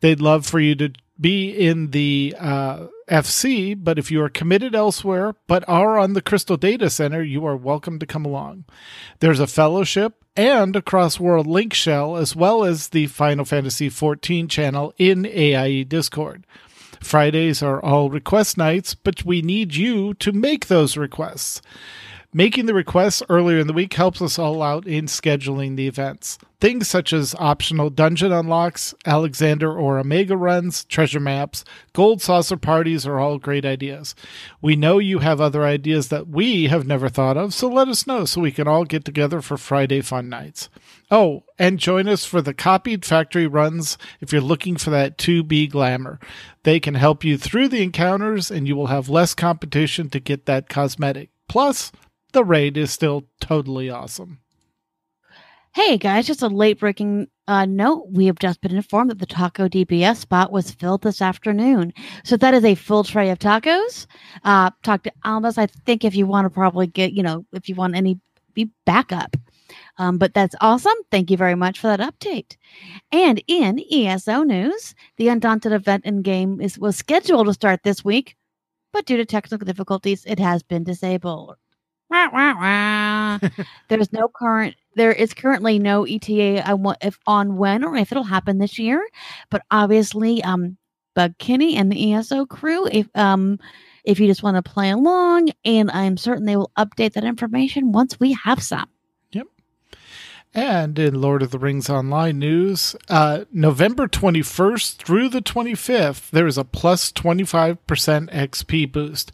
They'd 0.00 0.20
love 0.20 0.46
for 0.46 0.60
you 0.60 0.76
to 0.76 0.92
be 1.18 1.50
in 1.50 1.90
the 1.90 2.36
uh, 2.38 2.86
FC, 3.08 3.76
but 3.78 3.98
if 3.98 4.10
you 4.10 4.22
are 4.22 4.28
committed 4.28 4.74
elsewhere 4.74 5.34
but 5.46 5.68
are 5.68 5.98
on 5.98 6.12
the 6.12 6.22
Crystal 6.22 6.56
Data 6.56 6.90
Center, 6.90 7.22
you 7.22 7.44
are 7.46 7.56
welcome 7.56 7.98
to 7.98 8.06
come 8.06 8.24
along. 8.24 8.64
There's 9.20 9.40
a 9.40 9.46
fellowship 9.46 10.24
and 10.36 10.74
a 10.74 10.82
cross 10.82 11.20
world 11.20 11.46
link 11.46 11.74
shell, 11.74 12.16
as 12.16 12.34
well 12.34 12.64
as 12.64 12.88
the 12.88 13.06
Final 13.06 13.44
Fantasy 13.44 13.88
XIV 13.88 14.48
channel 14.48 14.92
in 14.98 15.26
AIE 15.26 15.84
Discord. 15.84 16.46
Fridays 17.00 17.62
are 17.62 17.82
all 17.84 18.10
request 18.10 18.56
nights, 18.56 18.94
but 18.94 19.24
we 19.24 19.42
need 19.42 19.74
you 19.74 20.14
to 20.14 20.32
make 20.32 20.66
those 20.66 20.96
requests. 20.96 21.60
Making 22.36 22.66
the 22.66 22.74
requests 22.74 23.22
earlier 23.28 23.60
in 23.60 23.68
the 23.68 23.72
week 23.72 23.94
helps 23.94 24.20
us 24.20 24.40
all 24.40 24.60
out 24.60 24.88
in 24.88 25.04
scheduling 25.04 25.76
the 25.76 25.86
events. 25.86 26.36
Things 26.60 26.88
such 26.88 27.12
as 27.12 27.36
optional 27.38 27.90
dungeon 27.90 28.32
unlocks, 28.32 28.92
Alexander 29.06 29.72
or 29.72 30.00
Omega 30.00 30.36
runs, 30.36 30.84
treasure 30.86 31.20
maps, 31.20 31.64
gold 31.92 32.20
saucer 32.20 32.56
parties 32.56 33.06
are 33.06 33.20
all 33.20 33.38
great 33.38 33.64
ideas. 33.64 34.16
We 34.60 34.74
know 34.74 34.98
you 34.98 35.20
have 35.20 35.40
other 35.40 35.62
ideas 35.62 36.08
that 36.08 36.26
we 36.26 36.64
have 36.66 36.88
never 36.88 37.08
thought 37.08 37.36
of, 37.36 37.54
so 37.54 37.68
let 37.68 37.86
us 37.86 38.04
know 38.04 38.24
so 38.24 38.40
we 38.40 38.50
can 38.50 38.66
all 38.66 38.84
get 38.84 39.04
together 39.04 39.40
for 39.40 39.56
Friday 39.56 40.00
fun 40.00 40.28
nights. 40.28 40.68
Oh, 41.12 41.44
and 41.56 41.78
join 41.78 42.08
us 42.08 42.24
for 42.24 42.42
the 42.42 42.52
copied 42.52 43.04
factory 43.04 43.46
runs 43.46 43.96
if 44.20 44.32
you're 44.32 44.42
looking 44.42 44.74
for 44.74 44.90
that 44.90 45.18
2B 45.18 45.70
glamour. 45.70 46.18
They 46.64 46.80
can 46.80 46.94
help 46.94 47.22
you 47.22 47.38
through 47.38 47.68
the 47.68 47.84
encounters 47.84 48.50
and 48.50 48.66
you 48.66 48.74
will 48.74 48.88
have 48.88 49.08
less 49.08 49.36
competition 49.36 50.10
to 50.10 50.18
get 50.18 50.46
that 50.46 50.68
cosmetic. 50.68 51.30
Plus, 51.46 51.92
the 52.34 52.44
raid 52.44 52.76
is 52.76 52.90
still 52.90 53.24
totally 53.40 53.88
awesome. 53.88 54.40
Hey 55.72 55.96
guys, 55.96 56.26
just 56.26 56.42
a 56.42 56.48
late 56.48 56.78
breaking 56.78 57.28
uh, 57.48 57.64
note. 57.64 58.08
We 58.10 58.26
have 58.26 58.38
just 58.38 58.60
been 58.60 58.76
informed 58.76 59.10
that 59.10 59.18
the 59.18 59.26
Taco 59.26 59.68
DPS 59.68 60.16
spot 60.16 60.52
was 60.52 60.70
filled 60.70 61.02
this 61.02 61.22
afternoon. 61.22 61.92
So 62.22 62.36
that 62.36 62.54
is 62.54 62.64
a 62.64 62.74
full 62.74 63.02
tray 63.02 63.30
of 63.30 63.38
tacos. 63.38 64.06
Uh, 64.44 64.70
talk 64.82 65.02
to 65.04 65.12
Almas. 65.24 65.58
I 65.58 65.66
think 65.66 66.04
if 66.04 66.14
you 66.14 66.26
want 66.26 66.44
to 66.44 66.50
probably 66.50 66.86
get, 66.86 67.12
you 67.12 67.22
know, 67.22 67.44
if 67.52 67.68
you 67.68 67.74
want 67.74 67.96
any 67.96 68.20
be 68.52 68.70
backup. 68.84 69.36
Um, 69.98 70.18
but 70.18 70.34
that's 70.34 70.54
awesome. 70.60 70.94
Thank 71.10 71.30
you 71.30 71.36
very 71.36 71.56
much 71.56 71.80
for 71.80 71.88
that 71.88 72.00
update. 72.00 72.56
And 73.10 73.42
in 73.48 73.80
ESO 73.92 74.42
news, 74.42 74.94
the 75.16 75.28
Undaunted 75.28 75.72
event 75.72 76.04
in 76.04 76.22
game 76.22 76.60
is 76.60 76.78
was 76.78 76.96
scheduled 76.96 77.46
to 77.46 77.52
start 77.52 77.80
this 77.82 78.04
week, 78.04 78.36
but 78.92 79.06
due 79.06 79.16
to 79.16 79.24
technical 79.24 79.64
difficulties, 79.64 80.24
it 80.24 80.38
has 80.38 80.62
been 80.62 80.84
disabled. 80.84 81.56
Wah, 82.14 82.28
wah, 82.32 82.54
wah. 82.60 83.64
There's 83.88 84.12
no 84.12 84.28
current. 84.28 84.76
There 84.94 85.10
is 85.10 85.34
currently 85.34 85.80
no 85.80 86.06
ETA 86.06 86.62
on, 86.70 86.94
if, 87.02 87.18
on 87.26 87.56
when 87.56 87.82
or 87.82 87.96
if 87.96 88.12
it'll 88.12 88.22
happen 88.22 88.58
this 88.58 88.78
year, 88.78 89.04
but 89.50 89.62
obviously, 89.68 90.40
um, 90.44 90.76
Bug 91.16 91.36
Kinney 91.38 91.76
and 91.76 91.90
the 91.90 92.14
ESO 92.14 92.46
crew, 92.46 92.86
if 92.86 93.08
um, 93.16 93.58
if 94.04 94.20
you 94.20 94.28
just 94.28 94.44
want 94.44 94.56
to 94.56 94.62
play 94.62 94.90
along, 94.90 95.50
and 95.64 95.90
I'm 95.90 96.16
certain 96.16 96.44
they 96.44 96.56
will 96.56 96.70
update 96.78 97.14
that 97.14 97.24
information 97.24 97.90
once 97.90 98.20
we 98.20 98.32
have 98.44 98.62
some. 98.62 98.88
And 100.56 100.96
in 101.00 101.20
Lord 101.20 101.42
of 101.42 101.50
the 101.50 101.58
Rings 101.58 101.90
Online 101.90 102.38
news, 102.38 102.94
uh, 103.08 103.44
November 103.52 104.06
21st 104.06 104.94
through 104.98 105.28
the 105.28 105.42
25th, 105.42 106.30
there 106.30 106.46
is 106.46 106.56
a 106.56 106.64
plus 106.64 107.10
25% 107.10 107.78
XP 108.30 108.92
boost. 108.92 109.32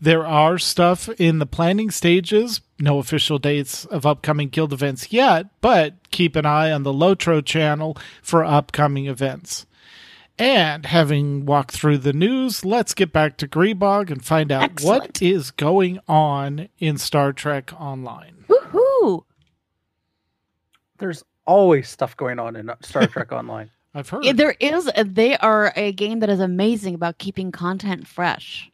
There 0.00 0.26
are 0.26 0.56
stuff 0.56 1.10
in 1.20 1.38
the 1.38 1.44
planning 1.44 1.90
stages, 1.90 2.62
no 2.78 2.98
official 2.98 3.38
dates 3.38 3.84
of 3.84 4.06
upcoming 4.06 4.48
guild 4.48 4.72
events 4.72 5.12
yet, 5.12 5.48
but 5.60 5.96
keep 6.10 6.34
an 6.34 6.46
eye 6.46 6.72
on 6.72 6.82
the 6.82 6.94
Lotro 6.94 7.44
channel 7.44 7.98
for 8.22 8.42
upcoming 8.42 9.04
events. 9.06 9.66
And 10.38 10.86
having 10.86 11.44
walked 11.44 11.72
through 11.72 11.98
the 11.98 12.14
news, 12.14 12.64
let's 12.64 12.94
get 12.94 13.12
back 13.12 13.36
to 13.36 13.46
Grebog 13.46 14.10
and 14.10 14.24
find 14.24 14.50
out 14.50 14.62
Excellent. 14.62 15.02
what 15.02 15.22
is 15.22 15.50
going 15.50 16.00
on 16.08 16.70
in 16.78 16.96
Star 16.96 17.34
Trek 17.34 17.70
Online. 17.78 18.44
Woohoo! 18.48 19.24
There's 20.98 21.24
always 21.46 21.88
stuff 21.88 22.16
going 22.16 22.38
on 22.38 22.56
in 22.56 22.70
Star 22.80 23.06
Trek 23.06 23.32
Online. 23.32 23.70
I've 23.94 24.08
heard. 24.08 24.24
Yeah, 24.24 24.32
there 24.32 24.56
is. 24.58 24.90
They 25.04 25.36
are 25.36 25.72
a 25.76 25.92
game 25.92 26.20
that 26.20 26.28
is 26.28 26.40
amazing 26.40 26.94
about 26.94 27.18
keeping 27.18 27.52
content 27.52 28.06
fresh. 28.06 28.70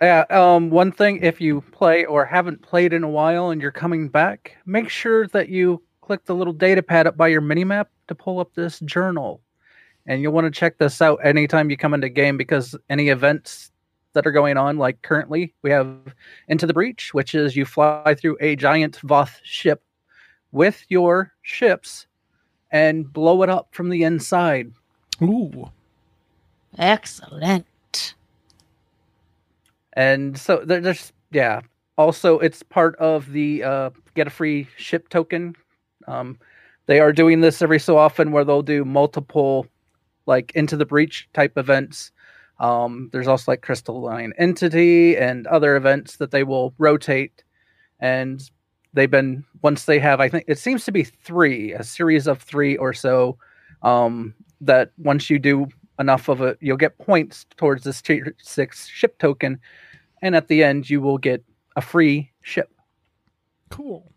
Yeah, 0.00 0.24
um, 0.30 0.70
one 0.70 0.92
thing 0.92 1.20
if 1.22 1.40
you 1.40 1.60
play 1.72 2.04
or 2.04 2.24
haven't 2.24 2.62
played 2.62 2.92
in 2.92 3.04
a 3.04 3.08
while 3.08 3.50
and 3.50 3.62
you're 3.62 3.70
coming 3.70 4.08
back, 4.08 4.56
make 4.66 4.88
sure 4.88 5.26
that 5.28 5.48
you 5.48 5.82
click 6.02 6.24
the 6.24 6.34
little 6.34 6.52
data 6.52 6.82
pad 6.82 7.06
up 7.06 7.16
by 7.16 7.28
your 7.28 7.40
minimap 7.40 7.86
to 8.08 8.14
pull 8.14 8.40
up 8.40 8.54
this 8.54 8.80
journal. 8.80 9.40
And 10.06 10.20
you'll 10.20 10.32
want 10.32 10.44
to 10.46 10.50
check 10.50 10.78
this 10.78 11.00
out 11.00 11.18
anytime 11.24 11.70
you 11.70 11.76
come 11.76 11.94
into 11.94 12.08
game 12.08 12.36
because 12.36 12.76
any 12.90 13.08
events 13.08 13.70
that 14.12 14.26
are 14.26 14.32
going 14.32 14.56
on, 14.56 14.76
like 14.76 15.00
currently, 15.02 15.54
we 15.62 15.70
have 15.70 15.96
Into 16.48 16.66
the 16.66 16.74
Breach, 16.74 17.14
which 17.14 17.34
is 17.34 17.56
you 17.56 17.64
fly 17.64 18.14
through 18.14 18.36
a 18.40 18.56
giant 18.56 18.98
Voth 18.98 19.36
ship 19.42 19.82
with 20.54 20.84
your 20.88 21.32
ships 21.42 22.06
and 22.70 23.12
blow 23.12 23.42
it 23.42 23.50
up 23.50 23.68
from 23.72 23.90
the 23.90 24.04
inside. 24.04 24.72
Ooh. 25.20 25.70
Excellent. 26.78 28.14
And 29.92 30.38
so 30.38 30.62
there, 30.64 30.80
there's 30.80 31.12
yeah. 31.30 31.60
Also, 31.96 32.38
it's 32.38 32.62
part 32.62 32.96
of 32.96 33.30
the 33.30 33.62
uh, 33.62 33.90
get 34.14 34.26
a 34.26 34.30
free 34.30 34.66
ship 34.76 35.08
token. 35.08 35.54
Um, 36.08 36.38
they 36.86 37.00
are 37.00 37.12
doing 37.12 37.40
this 37.40 37.62
every 37.62 37.78
so 37.78 37.96
often 37.96 38.32
where 38.32 38.44
they'll 38.44 38.62
do 38.62 38.84
multiple 38.84 39.66
like 40.26 40.52
into 40.54 40.76
the 40.76 40.86
breach 40.86 41.28
type 41.32 41.56
events. 41.56 42.10
Um, 42.60 43.10
there's 43.12 43.28
also 43.28 43.52
like 43.52 43.62
crystalline 43.62 44.32
entity 44.38 45.16
and 45.16 45.46
other 45.46 45.76
events 45.76 46.16
that 46.16 46.30
they 46.30 46.44
will 46.44 46.74
rotate. 46.78 47.42
And 48.00 48.42
they've 48.94 49.10
been 49.10 49.44
once 49.62 49.84
they 49.84 49.98
have, 49.98 50.20
I 50.20 50.28
think 50.28 50.44
it 50.48 50.58
seems 50.58 50.84
to 50.84 50.92
be 50.92 51.04
three, 51.04 51.72
a 51.72 51.84
series 51.84 52.26
of 52.26 52.40
three 52.40 52.76
or 52.76 52.92
so. 52.92 53.36
Um, 53.82 54.34
that 54.62 54.92
once 54.96 55.28
you 55.28 55.38
do 55.38 55.66
enough 55.98 56.28
of 56.28 56.40
it, 56.40 56.56
you'll 56.60 56.78
get 56.78 56.96
points 56.96 57.44
towards 57.56 57.84
this 57.84 58.00
tier 58.00 58.34
six 58.40 58.86
ship 58.86 59.18
token, 59.18 59.60
and 60.22 60.34
at 60.34 60.48
the 60.48 60.64
end 60.64 60.88
you 60.88 61.00
will 61.02 61.18
get 61.18 61.44
a 61.76 61.82
free 61.82 62.30
ship. 62.40 62.70
Cool. 63.68 64.10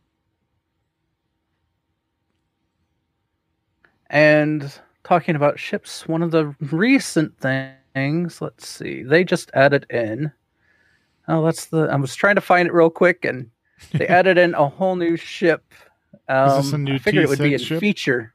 And 4.10 4.72
talking 5.04 5.36
about 5.36 5.60
ships, 5.60 6.08
one 6.08 6.24
of 6.24 6.32
the 6.32 6.56
recent 6.62 7.38
things, 7.40 8.42
let's 8.42 8.68
see, 8.68 9.04
they 9.04 9.26
just 9.26 9.52
added 9.54 9.86
in. 9.90 10.32
Oh, 11.28 11.44
that's 11.44 11.66
the. 11.66 11.90
I 11.92 11.96
was 11.98 12.16
trying 12.16 12.36
to 12.36 12.42
find 12.42 12.68
it 12.68 12.74
real 12.74 12.90
quick, 12.90 13.26
and 13.26 13.50
they 13.94 14.08
added 14.08 14.38
in 14.38 14.54
a 14.54 14.68
whole 14.68 14.96
new 14.96 15.16
ship. 15.16 15.64
Um, 16.28 16.50
Is 16.50 16.66
this 16.66 16.74
a 16.74 16.78
new 16.78 16.96
I 16.96 16.98
figured 16.98 17.26
it 17.26 17.30
would 17.30 17.40
be 17.40 17.54
a 17.54 17.60
ship? 17.60 17.80
feature. 17.80 18.34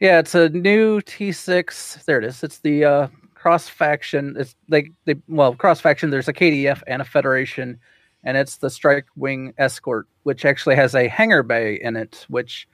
Yeah, 0.00 0.18
it's 0.18 0.34
a 0.34 0.50
new 0.50 1.00
T6. 1.00 2.04
There 2.04 2.18
it 2.18 2.24
is. 2.24 2.42
It's 2.42 2.58
the 2.58 2.84
uh, 2.84 3.08
cross 3.34 3.68
faction. 3.68 4.34
It's 4.38 4.54
they 4.68 4.90
they 5.04 5.14
well 5.28 5.54
cross 5.54 5.80
faction. 5.80 6.10
There's 6.10 6.28
a 6.28 6.32
KDF 6.32 6.82
and 6.86 7.00
a 7.00 7.04
Federation, 7.04 7.78
and 8.24 8.36
it's 8.36 8.56
the 8.58 8.68
Strike 8.68 9.06
Wing 9.16 9.54
Escort, 9.56 10.06
which 10.24 10.44
actually 10.44 10.76
has 10.76 10.94
a 10.94 11.08
hangar 11.08 11.42
bay 11.42 11.80
in 11.80 11.96
it, 11.96 12.26
which 12.28 12.68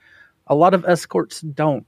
a 0.47 0.55
lot 0.55 0.73
of 0.73 0.83
escorts 0.85 1.41
don't. 1.41 1.85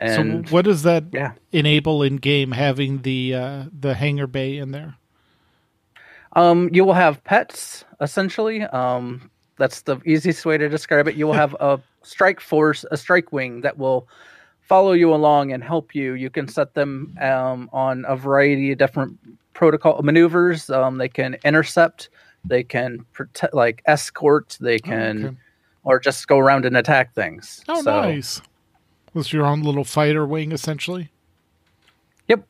And 0.00 0.48
so 0.48 0.54
what 0.54 0.64
does 0.64 0.82
that 0.84 1.04
yeah, 1.12 1.32
enable 1.52 2.02
in 2.02 2.16
game 2.16 2.52
having 2.52 3.02
the 3.02 3.34
uh, 3.34 3.64
the 3.78 3.94
hangar 3.94 4.26
bay 4.26 4.56
in 4.56 4.70
there? 4.70 4.96
Um, 6.34 6.70
you 6.72 6.84
will 6.84 6.94
have 6.94 7.22
pets 7.24 7.84
essentially. 8.00 8.62
Um, 8.62 9.30
that's 9.56 9.82
the 9.82 9.98
easiest 10.06 10.46
way 10.46 10.56
to 10.56 10.68
describe 10.68 11.08
it. 11.08 11.16
You 11.16 11.26
will 11.26 11.34
have 11.34 11.54
a 11.54 11.80
strike 12.02 12.40
force, 12.40 12.84
a 12.90 12.96
strike 12.96 13.32
wing 13.32 13.62
that 13.62 13.76
will 13.76 14.08
follow 14.60 14.92
you 14.92 15.12
along 15.12 15.52
and 15.52 15.64
help 15.64 15.94
you. 15.94 16.12
You 16.12 16.30
can 16.30 16.46
set 16.46 16.74
them 16.74 17.16
um, 17.20 17.68
on 17.72 18.04
a 18.06 18.16
variety 18.16 18.72
of 18.72 18.78
different 18.78 19.18
protocol 19.54 20.00
maneuvers. 20.02 20.70
Um, 20.70 20.98
they 20.98 21.08
can 21.08 21.36
intercept. 21.44 22.10
They 22.44 22.62
can 22.62 23.04
protect, 23.12 23.54
like 23.54 23.82
escort. 23.86 24.58
They 24.60 24.78
can, 24.78 25.24
okay. 25.24 25.36
or 25.84 25.98
just 25.98 26.28
go 26.28 26.38
around 26.38 26.64
and 26.64 26.76
attack 26.76 27.14
things. 27.14 27.64
Oh, 27.68 27.82
So, 27.82 28.00
nice. 28.02 28.40
Was 29.14 29.32
your 29.32 29.44
own 29.44 29.62
little 29.62 29.84
fighter 29.84 30.26
wing 30.26 30.52
essentially? 30.52 31.10
Yep. 32.28 32.46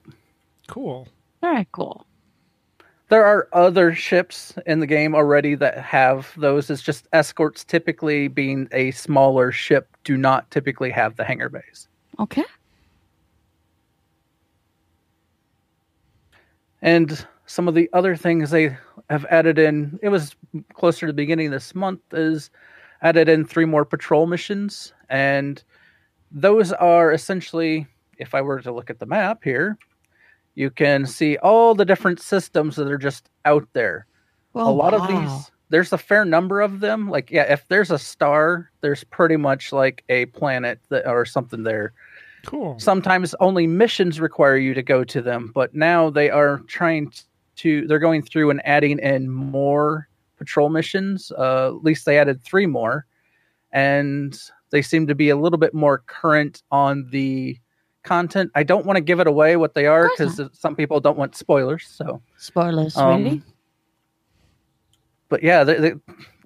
Cool. 0.67 1.09
Very 1.41 1.67
cool. 1.73 2.05
There 3.09 3.25
are 3.25 3.49
other 3.55 3.95
ships 3.95 4.55
in 4.67 4.81
the 4.81 4.87
game 4.87 5.15
already 5.15 5.55
that 5.55 5.79
have 5.79 6.33
those. 6.37 6.69
It's 6.69 6.83
just 6.83 7.09
escorts, 7.13 7.65
typically 7.65 8.29
being 8.29 8.69
a 8.71 8.91
smaller 8.91 9.51
ship, 9.51 9.97
do 10.05 10.17
not 10.17 10.51
typically 10.51 10.91
have 10.91 11.17
the 11.17 11.25
hangar 11.25 11.49
bays. 11.49 11.89
Okay. 12.19 12.45
And 16.83 17.27
some 17.47 17.67
of 17.67 17.75
the 17.75 17.89
other 17.95 18.15
things 18.15 18.51
they 18.51 18.77
have 19.09 19.25
added 19.31 19.59
in, 19.59 19.99
it 20.03 20.11
was 20.11 20.37
closer 20.75 21.07
to 21.07 21.13
the 21.13 21.17
beginning 21.17 21.47
of 21.47 21.53
this 21.53 21.75
month, 21.75 22.01
is 22.13 22.51
added 23.01 23.29
in 23.29 23.45
three 23.47 23.65
more 23.65 23.87
patrol 23.87 24.27
missions. 24.27 24.93
And 25.09 25.63
those 26.31 26.73
are 26.73 27.11
essentially, 27.11 27.87
if 28.19 28.35
I 28.35 28.43
were 28.43 28.61
to 28.61 28.71
look 28.71 28.91
at 28.91 28.99
the 28.99 29.07
map 29.07 29.43
here, 29.43 29.79
you 30.59 30.71
can 30.71 31.07
see 31.07 31.37
all 31.39 31.73
the 31.77 31.85
different 31.85 32.21
systems 32.21 32.75
that 32.75 32.91
are 32.91 32.99
just 32.99 33.31
out 33.45 33.69
there. 33.75 34.07
Well, 34.55 34.69
a 34.69 34.71
lot 34.71 34.93
of 34.93 35.03
Oh, 35.03 35.07
these, 35.07 35.51
there's 35.69 35.93
a 35.93 35.99
fair 35.99 36.25
number 36.25 36.61
of 36.61 36.81
them. 36.81 37.09
Like, 37.09 37.31
yeah, 37.31 37.45
if 37.53 37.69
there's 37.69 37.93
a 37.93 37.99
star, 37.99 38.69
there's 38.81 39.05
pretty 39.05 39.37
much 39.37 39.73
like 39.73 40.03
a 40.09 40.27
planet 40.27 40.81
that, 40.89 41.07
or 41.07 41.25
something 41.25 41.63
there. 41.63 41.93
Cool. 42.45 42.77
Sometimes 42.81 43.37
only 43.39 43.69
missions 43.69 44.21
require 44.21 44.57
you 44.57 44.75
to 44.75 44.83
go 44.83 45.05
to 45.05 45.23
them, 45.23 45.53
but 45.55 45.75
now 45.75 46.11
they 46.11 46.29
are 46.29 46.59
trying 46.67 47.13
to, 47.57 47.87
they're 47.87 48.01
going 48.01 48.23
through 48.23 48.51
and 48.51 48.61
adding 48.65 48.99
in 48.99 49.31
more 49.31 50.09
patrol 50.39 50.71
missions. 50.71 51.31
Uh, 51.39 51.69
at 51.69 51.85
least 51.85 52.05
they 52.05 52.19
added 52.19 52.43
three 52.43 52.67
more. 52.67 53.07
And 53.71 54.37
they 54.71 54.83
seem 54.83 55.07
to 55.07 55.15
be 55.15 55.29
a 55.29 55.37
little 55.37 55.59
bit 55.59 55.75
more 55.75 55.99
current 55.99 56.63
on 56.73 57.07
the 57.11 57.59
content. 58.09 58.51
I 58.55 58.63
don't 58.63 58.87
want 58.87 58.97
to 58.97 59.01
give 59.01 59.21
it 59.21 59.27
away 59.27 59.57
what 59.57 59.75
they 59.75 59.87
are 59.87 60.09
because 60.09 60.41
some 60.53 60.75
people 60.75 61.01
don't 61.01 61.19
want 61.19 61.37
spoilers. 61.37 61.87
So, 61.87 62.21
Spoilers, 62.37 62.97
um, 62.97 63.23
sweetie. 63.23 63.43
but 65.29 65.43
yeah, 65.43 65.65
they, 65.65 65.75
they 65.77 65.93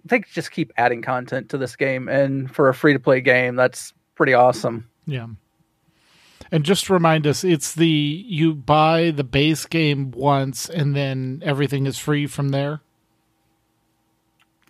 they 0.05 0.21
just 0.33 0.51
keep 0.51 0.73
adding 0.77 1.03
content 1.03 1.49
to 1.51 1.59
this 1.59 1.77
game, 1.77 2.09
and 2.09 2.53
for 2.55 2.69
a 2.69 2.75
free 2.75 2.93
to 2.93 2.99
play 2.99 3.21
game, 3.21 3.57
that's 3.57 3.93
pretty 4.15 4.35
awesome. 4.35 4.89
Yeah. 5.07 5.27
And 6.51 6.65
just 6.65 6.85
to 6.87 6.93
remind 6.93 7.27
us, 7.27 7.45
it's 7.45 7.75
the 7.75 7.87
you 7.89 8.55
buy 8.55 9.11
the 9.11 9.25
base 9.25 9.65
game 9.65 10.11
once 10.11 10.69
and 10.69 10.95
then 10.95 11.41
everything 11.43 11.87
is 11.87 11.99
free 11.99 12.27
from 12.27 12.51
there. 12.51 12.83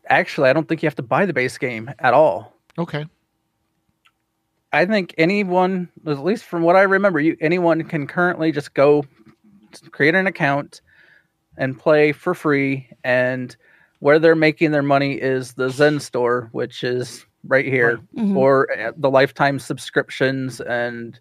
Actually, 0.07 0.48
I 0.50 0.52
don't 0.52 0.68
think 0.68 0.83
you 0.83 0.87
have 0.87 0.94
to 0.96 1.02
buy 1.02 1.26
the 1.26 1.33
base 1.33 1.59
game 1.59 1.90
at 1.98 2.14
all. 2.14 2.57
Okay. 2.78 3.07
I 4.72 4.87
think 4.87 5.14
anyone, 5.18 5.88
at 6.06 6.24
least 6.24 6.44
from 6.44 6.62
what 6.62 6.76
I 6.76 6.82
remember, 6.82 7.20
you 7.20 7.37
anyone 7.40 7.82
can 7.85 8.06
currently 8.06 8.52
just 8.52 8.74
go 8.74 9.04
create 9.90 10.14
an 10.14 10.26
account 10.26 10.80
and 11.58 11.78
play 11.78 12.12
for 12.12 12.35
free. 12.35 12.88
And 13.04 13.54
where 14.00 14.18
they're 14.18 14.35
making 14.35 14.70
their 14.70 14.82
money 14.82 15.14
is 15.14 15.52
the 15.54 15.68
Zen 15.70 16.00
store, 16.00 16.48
which 16.52 16.82
is 16.82 17.24
right 17.46 17.64
here, 17.66 17.98
Mhm. 18.16 18.37
or 18.37 18.68
uh, 18.72 18.92
the 18.96 19.11
lifetime 19.11 19.58
subscriptions. 19.58 20.61
And 20.61 21.18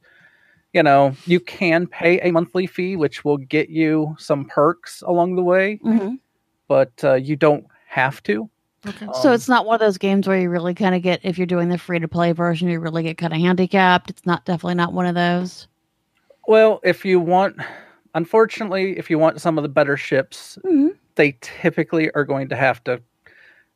you 0.73 0.81
know, 0.83 1.13
you 1.25 1.41
can 1.41 1.85
pay 1.85 2.19
a 2.21 2.31
monthly 2.31 2.65
fee, 2.65 2.95
which 2.95 3.25
will 3.25 3.37
get 3.37 3.69
you 3.69 4.15
some 4.17 4.45
perks 4.45 5.01
along 5.01 5.35
the 5.35 5.43
way, 5.43 5.79
Mhm. 5.83 6.19
but 6.69 6.91
uh, 7.03 7.15
you 7.15 7.35
don't 7.35 7.65
have 7.87 8.23
to. 8.23 8.49
Okay. 8.87 9.07
So 9.21 9.29
Um, 9.29 9.35
it's 9.35 9.47
not 9.47 9.65
one 9.65 9.75
of 9.75 9.79
those 9.79 9.97
games 9.97 10.27
where 10.27 10.39
you 10.39 10.49
really 10.49 10.73
kind 10.73 10.95
of 10.95 11.01
get 11.01 11.19
if 11.23 11.37
you're 11.37 11.47
doing 11.47 11.69
the 11.69 11.77
free 11.77 11.99
to 11.99 12.07
play 12.07 12.31
version, 12.31 12.67
you 12.67 12.79
really 12.79 13.03
get 13.03 13.17
kind 13.17 13.33
of 13.33 13.39
handicapped. 13.39 14.09
It's 14.09 14.25
not 14.25 14.45
definitely 14.45 14.75
not 14.75 14.93
one 14.93 15.05
of 15.05 15.15
those. 15.15 15.67
Well, 16.47 16.79
if 16.83 17.05
you 17.05 17.19
want, 17.19 17.57
unfortunately, 18.15 18.97
if 18.97 19.09
you 19.09 19.19
want 19.19 19.39
some 19.39 19.57
of 19.57 19.61
the 19.61 19.69
better 19.69 19.97
ships, 19.97 20.57
Mhm. 20.65 20.95
they 21.15 21.37
typically 21.41 22.11
are 22.11 22.23
going 22.23 22.49
to 22.49 22.55
have 22.55 22.83
to 22.85 23.01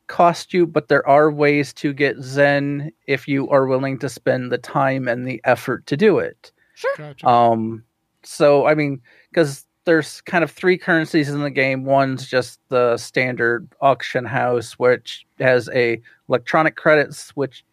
cost 0.07 0.53
you, 0.53 0.65
but 0.65 0.87
there 0.87 1.07
are 1.07 1.31
ways 1.31 1.73
to 1.73 1.93
get 1.93 2.17
Zen 2.21 2.91
if 3.07 3.27
you 3.27 3.49
are 3.49 3.65
willing 3.67 3.99
to 3.99 4.09
spend 4.09 4.51
the 4.51 4.57
time 4.57 5.07
and 5.07 5.27
the 5.27 5.41
effort 5.43 5.85
to 5.87 5.97
do 5.97 6.19
it. 6.19 6.51
Gotcha. 6.97 7.27
Um, 7.27 7.83
so 8.23 8.65
I 8.65 8.73
mean, 8.73 9.01
because 9.29 9.65
there's 9.85 10.21
kind 10.21 10.43
of 10.43 10.51
three 10.51 10.77
currencies 10.77 11.29
in 11.29 11.41
the 11.41 11.49
game. 11.49 11.85
One's 11.85 12.27
just 12.27 12.59
the 12.69 12.97
standard 12.97 13.67
auction 13.81 14.25
house, 14.25 14.73
which 14.73 15.25
has 15.39 15.69
a 15.73 16.01
electronic 16.27 16.75
credits, 16.75 17.29
which 17.31 17.63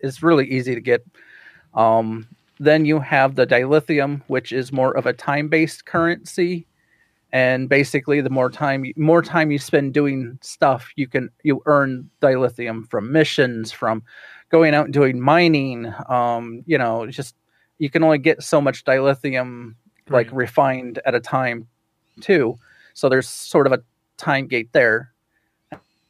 is 0.00 0.22
really 0.22 0.46
easy 0.50 0.74
to 0.74 0.80
get. 0.80 1.04
Um, 1.74 2.26
then 2.58 2.86
you 2.86 3.00
have 3.00 3.34
the 3.34 3.46
dilithium, 3.46 4.22
which 4.28 4.50
is 4.50 4.72
more 4.72 4.96
of 4.96 5.04
a 5.04 5.12
time-based 5.12 5.84
currency, 5.84 6.66
and 7.32 7.68
basically, 7.68 8.22
the 8.22 8.30
more 8.30 8.50
time 8.50 8.86
more 8.96 9.20
time 9.20 9.50
you 9.50 9.58
spend 9.58 9.92
doing 9.92 10.38
stuff, 10.40 10.90
you 10.96 11.06
can 11.06 11.28
you 11.42 11.60
earn 11.66 12.08
dilithium 12.22 12.88
from 12.88 13.12
missions, 13.12 13.72
from 13.72 14.02
going 14.48 14.74
out 14.74 14.86
and 14.86 14.94
doing 14.94 15.20
mining. 15.20 15.92
Um, 16.08 16.62
you 16.66 16.78
know, 16.78 17.06
just 17.06 17.34
you 17.78 17.90
can 17.90 18.02
only 18.02 18.18
get 18.18 18.42
so 18.42 18.60
much 18.60 18.84
dilithium 18.84 19.74
like 20.08 20.28
Right. 20.28 20.36
refined 20.36 21.00
at 21.04 21.14
a 21.14 21.20
time 21.20 21.66
too. 22.20 22.58
So 22.94 23.08
there's 23.08 23.28
sort 23.28 23.66
of 23.66 23.72
a 23.72 23.82
time 24.16 24.46
gate 24.46 24.72
there. 24.72 25.12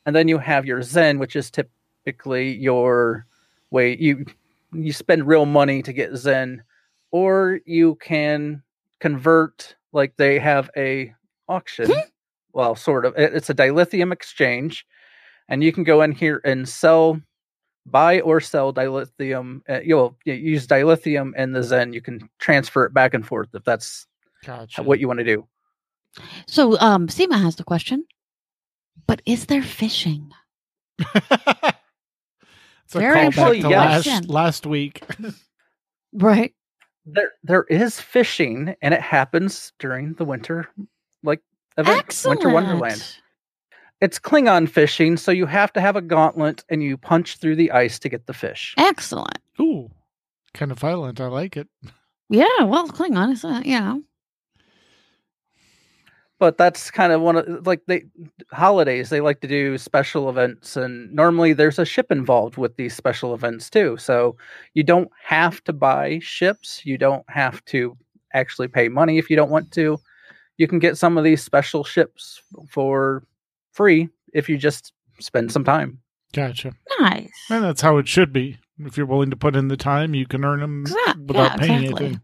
And 0.04 0.14
then 0.14 0.28
you 0.28 0.38
have 0.38 0.66
your 0.66 0.82
zen 0.82 1.18
which 1.18 1.34
is 1.36 1.50
typically 1.50 2.52
your 2.54 3.26
way 3.70 3.96
you 3.96 4.24
you 4.72 4.92
spend 4.92 5.26
real 5.26 5.46
money 5.46 5.82
to 5.82 5.92
get 5.92 6.14
zen 6.16 6.62
or 7.10 7.60
you 7.66 7.96
can 7.96 8.62
convert 9.00 9.74
like 9.92 10.16
they 10.16 10.38
have 10.38 10.70
a 10.76 11.12
auction. 11.48 11.86
Hmm? 11.90 11.98
Well 12.52 12.74
sort 12.76 13.04
of 13.04 13.14
it's 13.16 13.50
a 13.50 13.54
dilithium 13.54 14.12
exchange 14.12 14.86
and 15.48 15.62
you 15.64 15.72
can 15.72 15.84
go 15.84 16.02
in 16.02 16.12
here 16.12 16.40
and 16.44 16.68
sell 16.68 17.20
buy 17.90 18.20
or 18.20 18.40
sell 18.40 18.72
dilithium 18.72 19.60
uh, 19.68 19.80
you'll 19.84 20.16
you 20.24 20.34
use 20.34 20.66
dilithium 20.66 21.32
and 21.36 21.54
the 21.54 21.62
zen 21.62 21.92
you 21.92 22.00
can 22.00 22.28
transfer 22.38 22.84
it 22.84 22.92
back 22.92 23.14
and 23.14 23.26
forth 23.26 23.48
if 23.54 23.62
that's 23.64 24.06
Gotcha. 24.44 24.82
what 24.82 24.98
you 25.00 25.06
want 25.08 25.18
to 25.18 25.24
do 25.24 25.46
So 26.46 26.78
um 26.80 27.06
Seema 27.08 27.40
has 27.42 27.56
the 27.56 27.64
question. 27.64 28.04
But 29.06 29.22
is 29.26 29.46
there 29.46 29.62
fishing? 29.62 30.32
it's 30.98 31.14
a 32.94 32.98
Very 32.98 33.16
callback 33.16 33.26
important 33.26 33.62
to 33.64 33.68
yes. 33.70 34.06
last, 34.06 34.28
last 34.28 34.66
week. 34.66 35.02
Right. 36.12 36.54
there 37.04 37.32
there 37.44 37.64
is 37.64 38.00
fishing 38.00 38.74
and 38.80 38.94
it 38.94 39.02
happens 39.02 39.72
during 39.78 40.14
the 40.14 40.24
winter 40.24 40.66
like 41.22 41.40
event 41.76 41.98
Excellent. 41.98 42.40
winter 42.40 42.54
wonderland 42.54 43.02
it's 44.00 44.18
klingon 44.18 44.68
fishing 44.68 45.16
so 45.16 45.30
you 45.30 45.46
have 45.46 45.72
to 45.72 45.80
have 45.80 45.96
a 45.96 46.02
gauntlet 46.02 46.64
and 46.68 46.82
you 46.82 46.96
punch 46.96 47.38
through 47.38 47.56
the 47.56 47.70
ice 47.70 47.98
to 47.98 48.08
get 48.08 48.26
the 48.26 48.34
fish 48.34 48.74
Excellent. 48.78 49.38
Ooh, 49.60 49.90
kind 50.54 50.70
of 50.70 50.78
violent. 50.78 51.20
I 51.20 51.28
like 51.28 51.56
it. 51.56 51.68
Yeah, 52.28 52.64
well, 52.64 52.88
Klingon 52.88 53.32
is, 53.32 53.44
uh, 53.44 53.62
you 53.64 53.78
know. 53.78 54.02
but 56.38 56.58
that's 56.58 56.90
kind 56.90 57.12
of 57.12 57.20
one 57.20 57.36
of 57.36 57.66
like 57.66 57.80
they 57.86 58.04
holidays 58.52 59.08
they 59.08 59.20
like 59.20 59.40
to 59.40 59.48
do 59.48 59.78
special 59.78 60.28
events 60.28 60.76
and 60.76 61.12
normally 61.12 61.52
there's 61.52 61.78
a 61.78 61.84
ship 61.84 62.10
involved 62.10 62.56
with 62.56 62.76
these 62.76 62.94
special 62.94 63.34
events 63.34 63.70
too 63.70 63.96
so 63.96 64.36
you 64.74 64.82
don't 64.82 65.10
have 65.22 65.62
to 65.64 65.72
buy 65.72 66.18
ships 66.22 66.84
you 66.84 66.98
don't 66.98 67.24
have 67.28 67.64
to 67.64 67.96
actually 68.34 68.68
pay 68.68 68.88
money 68.88 69.18
if 69.18 69.30
you 69.30 69.36
don't 69.36 69.50
want 69.50 69.70
to 69.72 69.98
you 70.58 70.66
can 70.68 70.78
get 70.78 70.98
some 70.98 71.16
of 71.16 71.24
these 71.24 71.42
special 71.42 71.84
ships 71.84 72.42
for 72.68 73.22
free 73.76 74.08
if 74.32 74.48
you 74.48 74.56
just 74.56 74.92
spend 75.20 75.52
some 75.52 75.64
time 75.64 76.00
Gotcha. 76.32 76.72
Nice. 77.00 77.30
And 77.50 77.64
that's 77.64 77.80
how 77.80 77.96
it 77.96 78.06
should 78.08 78.32
be. 78.32 78.58
If 78.78 78.96
you're 78.96 79.06
willing 79.06 79.30
to 79.30 79.36
put 79.36 79.56
in 79.56 79.68
the 79.68 79.76
time, 79.76 80.14
you 80.14 80.26
can 80.26 80.44
earn 80.44 80.60
them 80.60 80.82
Exact- 80.82 81.18
without 81.20 81.52
yeah, 81.52 81.56
paying 81.56 81.82
exactly. 81.84 82.06
anything. 82.06 82.22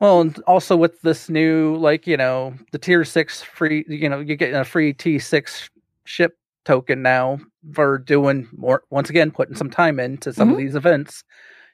well 0.00 0.20
and 0.20 0.38
also 0.48 0.76
with 0.76 1.00
this 1.02 1.28
new 1.28 1.76
like 1.76 2.06
you 2.06 2.16
know 2.16 2.54
the 2.72 2.78
tier 2.78 3.04
6 3.04 3.42
free 3.42 3.84
you 3.86 4.08
know 4.08 4.18
you 4.18 4.34
get 4.34 4.54
a 4.54 4.64
free 4.64 4.92
t6 4.94 5.68
ship 6.04 6.38
token 6.64 7.02
now 7.02 7.38
for 7.72 7.98
doing 7.98 8.48
more 8.56 8.82
once 8.90 9.10
again 9.10 9.30
putting 9.30 9.54
some 9.54 9.70
time 9.70 10.00
into 10.00 10.32
some 10.32 10.48
of 10.48 10.56
mm-hmm. 10.56 10.64
these 10.64 10.74
events 10.74 11.22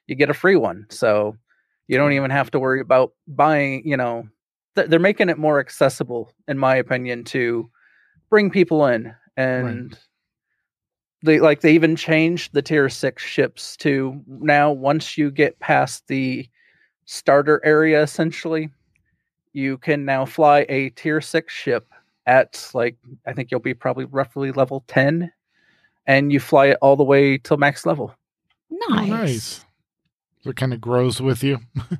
you 0.08 0.14
get 0.14 0.28
a 0.28 0.34
free 0.34 0.56
one 0.56 0.86
so 0.90 1.36
you 1.86 1.96
don't 1.96 2.12
even 2.12 2.30
have 2.30 2.50
to 2.50 2.58
worry 2.58 2.80
about 2.80 3.12
buying 3.28 3.80
you 3.86 3.96
know 3.96 4.28
th- 4.74 4.88
they're 4.88 4.98
making 4.98 5.28
it 5.28 5.38
more 5.38 5.60
accessible 5.60 6.32
in 6.48 6.58
my 6.58 6.74
opinion 6.74 7.24
to 7.24 7.70
bring 8.30 8.50
people 8.50 8.86
in 8.86 9.14
and 9.36 9.98
they 11.22 11.38
like 11.40 11.60
they 11.60 11.72
even 11.74 11.96
changed 11.96 12.52
the 12.52 12.62
tier 12.62 12.88
6 12.88 13.22
ships 13.22 13.76
to 13.78 14.20
now 14.26 14.70
once 14.72 15.16
you 15.16 15.30
get 15.30 15.58
past 15.60 16.06
the 16.08 16.48
starter 17.04 17.60
area 17.64 18.02
essentially 18.02 18.68
you 19.52 19.78
can 19.78 20.04
now 20.04 20.24
fly 20.24 20.66
a 20.68 20.90
tier 20.90 21.20
6 21.20 21.52
ship 21.52 21.88
at 22.26 22.68
like 22.74 22.96
i 23.26 23.32
think 23.32 23.50
you'll 23.50 23.60
be 23.60 23.74
probably 23.74 24.04
roughly 24.06 24.52
level 24.52 24.84
10 24.88 25.30
and 26.06 26.32
you 26.32 26.40
fly 26.40 26.66
it 26.66 26.78
all 26.82 26.96
the 26.96 27.04
way 27.04 27.38
till 27.38 27.56
max 27.56 27.86
level 27.86 28.14
Oh, 28.72 28.94
Nice. 28.94 29.08
nice. 29.08 29.64
So 30.42 30.50
it 30.50 30.56
kind 30.56 30.72
of 30.74 30.80
grows 30.80 31.20
with 31.20 31.42
you. 31.42 31.58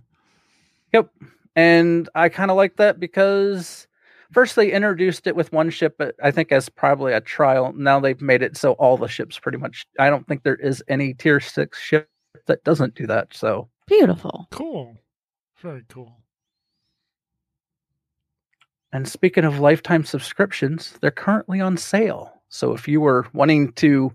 Yep. 0.93 1.11
And 1.57 2.09
I 2.15 2.29
kind 2.29 2.51
of 2.51 2.57
like 2.57 2.77
that 2.77 2.99
because 3.01 3.87
first 4.33 4.57
they 4.57 4.73
introduced 4.73 5.27
it 5.27 5.37
with 5.37 5.53
one 5.53 5.71
ship, 5.71 5.97
but 5.99 6.15
I 6.23 6.31
think 6.31 6.53
as 6.53 6.69
probably 6.69 7.12
a 7.12 7.21
trial. 7.21 7.73
Now 7.75 8.01
they've 8.01 8.21
made 8.21 8.43
it 8.43 8.57
so 8.57 8.73
all 8.73 8.97
the 8.97 9.09
ships 9.09 9.39
pretty 9.39 9.59
much. 9.59 9.87
I 9.99 10.11
don't 10.11 10.27
think 10.27 10.43
there 10.43 10.57
is 10.57 10.83
any 10.89 11.15
tier 11.15 11.41
six 11.41 11.79
ship 11.81 12.09
that 12.47 12.62
doesn't 12.65 12.95
do 12.95 13.07
that. 13.07 13.35
So 13.35 13.69
Beautiful. 13.87 14.49
Cool. 14.51 14.97
Very 15.59 15.85
cool. 15.89 16.17
And 18.93 19.07
speaking 19.09 19.45
of 19.45 19.59
lifetime 19.61 20.05
subscriptions, 20.05 20.95
they're 21.01 21.11
currently 21.11 21.61
on 21.61 21.77
sale. 21.77 22.33
So 22.49 22.73
if 22.73 22.89
you 22.89 23.01
were 23.01 23.27
wanting 23.33 23.73
to 23.75 24.12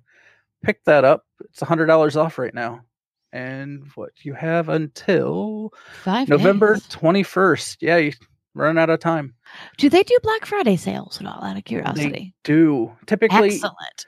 pick 0.63 0.83
that 0.85 1.03
up, 1.03 1.25
it's 1.41 1.59
$100 1.59 2.15
off 2.15 2.37
right 2.37 2.53
now. 2.53 2.81
and 3.33 3.83
what 3.95 4.11
you 4.23 4.33
have 4.33 4.69
until 4.69 5.71
Five 6.03 6.27
November 6.29 6.75
21st. 6.77 7.77
Yeah, 7.79 7.97
you 7.97 8.13
run 8.53 8.77
out 8.77 8.89
of 8.89 8.99
time. 8.99 9.33
Do 9.77 9.89
they 9.89 10.03
do 10.03 10.17
Black 10.23 10.45
Friday 10.45 10.75
sales 10.77 11.19
at 11.19 11.27
all? 11.27 11.43
Out 11.43 11.57
of 11.57 11.63
curiosity. 11.63 12.33
Do 12.43 12.91
typically 13.05 13.49
Excellent. 13.53 14.05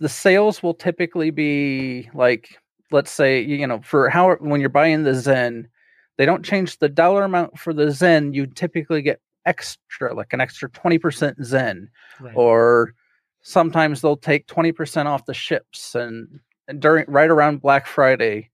the 0.00 0.08
sales 0.08 0.62
will 0.62 0.74
typically 0.74 1.30
be 1.30 2.08
like 2.14 2.58
let's 2.92 3.10
say 3.10 3.40
you 3.40 3.66
know 3.66 3.80
for 3.82 4.08
how 4.08 4.34
when 4.36 4.60
you're 4.60 4.68
buying 4.70 5.02
the 5.02 5.14
zen 5.14 5.68
they 6.18 6.24
don't 6.24 6.44
change 6.44 6.78
the 6.78 6.88
dollar 6.88 7.24
amount 7.24 7.58
for 7.58 7.72
the 7.74 7.90
zen 7.90 8.32
you 8.32 8.46
typically 8.46 9.02
get 9.02 9.20
extra 9.44 10.14
like 10.14 10.32
an 10.32 10.40
extra 10.40 10.68
20% 10.70 11.42
zen 11.42 11.88
Right. 12.20 12.32
or 12.36 12.94
sometimes 13.42 14.00
they'll 14.00 14.16
take 14.16 14.46
20% 14.46 15.06
off 15.06 15.24
the 15.26 15.34
ships 15.34 15.94
and, 15.94 16.40
and 16.68 16.80
during 16.80 17.04
right 17.08 17.30
around 17.30 17.60
black 17.60 17.86
friday 17.86 18.50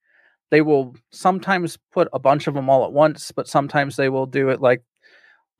they 0.50 0.60
will 0.62 0.94
sometimes 1.10 1.78
put 1.92 2.08
a 2.12 2.18
bunch 2.18 2.46
of 2.46 2.54
them 2.54 2.68
all 2.70 2.84
at 2.84 2.92
once 2.92 3.32
but 3.32 3.48
sometimes 3.48 3.96
they 3.96 4.08
will 4.08 4.26
do 4.26 4.48
it 4.48 4.60
like 4.60 4.82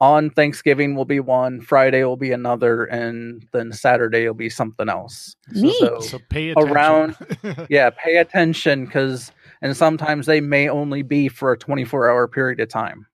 on 0.03 0.29
thanksgiving 0.31 0.95
will 0.97 1.05
be 1.05 1.21
one 1.21 1.61
friday 1.61 2.03
will 2.03 2.17
be 2.17 2.33
another 2.33 2.85
and 2.85 3.47
then 3.53 3.71
saturday 3.73 4.27
will 4.27 4.35
be 4.35 4.51
something 4.51 4.88
else 4.88 5.37
Neat. 5.53 5.75
so 5.79 6.01
so 6.01 6.19
pay 6.29 6.51
attention. 6.51 6.73
around- 6.75 7.17
yeah 7.71 7.88
pay 7.91 8.17
attention 8.17 8.85
because 8.85 9.31
and 9.62 9.77
sometimes 9.77 10.27
they 10.27 10.41
may 10.41 10.69
only 10.69 11.03
be 11.03 11.29
for 11.29 11.53
a 11.53 11.57
24 11.59 12.11
hour 12.11 12.27
period 12.29 12.59
of 12.61 12.69
time 12.69 13.07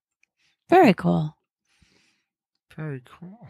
Very 0.69 0.93
cool. 0.95 1.35
Very 2.75 3.01
cool. 3.19 3.47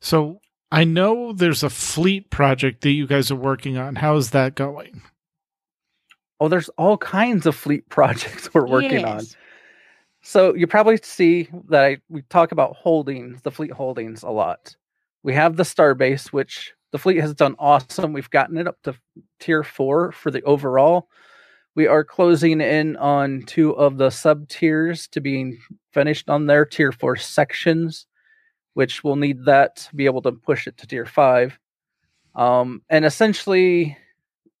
So 0.00 0.40
I 0.70 0.84
know 0.84 1.32
there's 1.32 1.62
a 1.62 1.70
fleet 1.70 2.30
project 2.30 2.82
that 2.82 2.90
you 2.90 3.06
guys 3.06 3.30
are 3.30 3.36
working 3.36 3.76
on. 3.78 3.96
How 3.96 4.16
is 4.16 4.30
that 4.30 4.54
going? 4.54 5.02
oh 6.40 6.46
there's 6.48 6.68
all 6.78 6.96
kinds 6.98 7.46
of 7.46 7.56
fleet 7.56 7.88
projects 7.96 8.48
we're 8.54 8.66
working 8.68 9.04
on 9.04 9.18
Yes. 9.18 9.36
So 10.28 10.54
you 10.54 10.66
probably 10.66 10.98
see 11.02 11.48
that 11.70 11.82
I, 11.82 11.96
we 12.10 12.20
talk 12.20 12.52
about 12.52 12.76
holdings, 12.76 13.40
the 13.40 13.50
fleet 13.50 13.72
holdings 13.72 14.22
a 14.22 14.28
lot. 14.28 14.76
We 15.22 15.32
have 15.32 15.56
the 15.56 15.62
Starbase, 15.62 16.34
which 16.34 16.74
the 16.92 16.98
fleet 16.98 17.16
has 17.22 17.32
done 17.32 17.56
awesome. 17.58 18.12
We've 18.12 18.28
gotten 18.28 18.58
it 18.58 18.68
up 18.68 18.76
to 18.82 18.94
tier 19.40 19.64
four 19.64 20.12
for 20.12 20.30
the 20.30 20.42
overall. 20.42 21.08
We 21.74 21.86
are 21.86 22.04
closing 22.04 22.60
in 22.60 22.98
on 22.98 23.44
two 23.44 23.74
of 23.74 23.96
the 23.96 24.10
sub 24.10 24.50
tiers 24.50 25.08
to 25.12 25.22
being 25.22 25.60
finished 25.94 26.28
on 26.28 26.44
their 26.44 26.66
tier 26.66 26.92
four 26.92 27.16
sections, 27.16 28.06
which 28.74 29.02
will 29.02 29.16
need 29.16 29.46
that 29.46 29.76
to 29.76 29.96
be 29.96 30.04
able 30.04 30.20
to 30.20 30.32
push 30.32 30.66
it 30.66 30.76
to 30.76 30.86
tier 30.86 31.06
five. 31.06 31.58
Um, 32.34 32.82
and 32.90 33.06
essentially, 33.06 33.96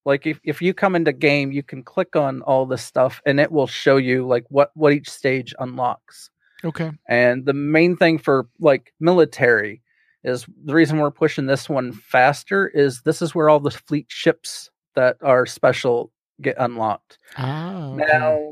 like 0.08 0.26
if, 0.26 0.40
if 0.42 0.60
you 0.62 0.72
come 0.74 0.96
into 0.96 1.12
game 1.12 1.52
you 1.52 1.62
can 1.62 1.82
click 1.84 2.16
on 2.16 2.40
all 2.42 2.64
this 2.66 2.82
stuff 2.82 3.20
and 3.26 3.38
it 3.38 3.52
will 3.52 3.66
show 3.68 3.96
you 3.98 4.26
like 4.26 4.44
what 4.48 4.70
what 4.74 4.92
each 4.92 5.08
stage 5.10 5.54
unlocks 5.60 6.30
Okay. 6.64 6.90
and 7.08 7.46
the 7.46 7.52
main 7.52 7.96
thing 7.96 8.18
for 8.18 8.48
like 8.58 8.92
military 8.98 9.82
is 10.24 10.44
the 10.64 10.74
reason 10.74 10.98
we're 10.98 11.12
pushing 11.12 11.46
this 11.46 11.68
one 11.68 11.92
faster 11.92 12.66
is 12.68 13.02
this 13.02 13.22
is 13.22 13.34
where 13.34 13.48
all 13.48 13.60
the 13.60 13.70
fleet 13.70 14.06
ships 14.08 14.70
that 14.96 15.16
are 15.22 15.46
special 15.46 16.10
get 16.40 16.56
unlocked 16.58 17.18
Ah. 17.36 17.90
okay. 17.92 18.04
now 18.10 18.50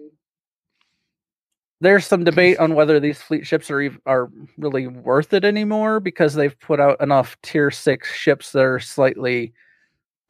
there's 1.81 2.07
some 2.07 2.25
debate 2.25 2.59
on 2.59 2.75
whether 2.75 2.99
these 3.01 3.21
fleet 3.21 3.47
ships 3.47 3.71
are 3.71 3.91
are 4.07 4.31
really 4.57 4.87
worth 4.87 5.33
it 5.33 5.45
anymore 5.45 6.01
because 6.01 6.35
they've 6.35 6.59
put 6.61 6.81
out 6.81 7.01
enough 7.01 7.37
tier 7.43 7.71
6 7.71 8.13
ships 8.13 8.53
that 8.53 8.63
are 8.65 8.81
slightly 8.81 9.53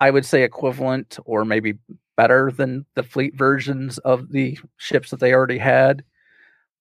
I 0.00 0.10
would 0.10 0.24
say 0.24 0.42
equivalent 0.42 1.18
or 1.24 1.44
maybe 1.44 1.74
better 2.16 2.50
than 2.50 2.84
the 2.94 3.02
fleet 3.02 3.34
versions 3.34 3.98
of 3.98 4.32
the 4.32 4.58
ships 4.76 5.10
that 5.10 5.20
they 5.20 5.32
already 5.32 5.58
had. 5.58 6.02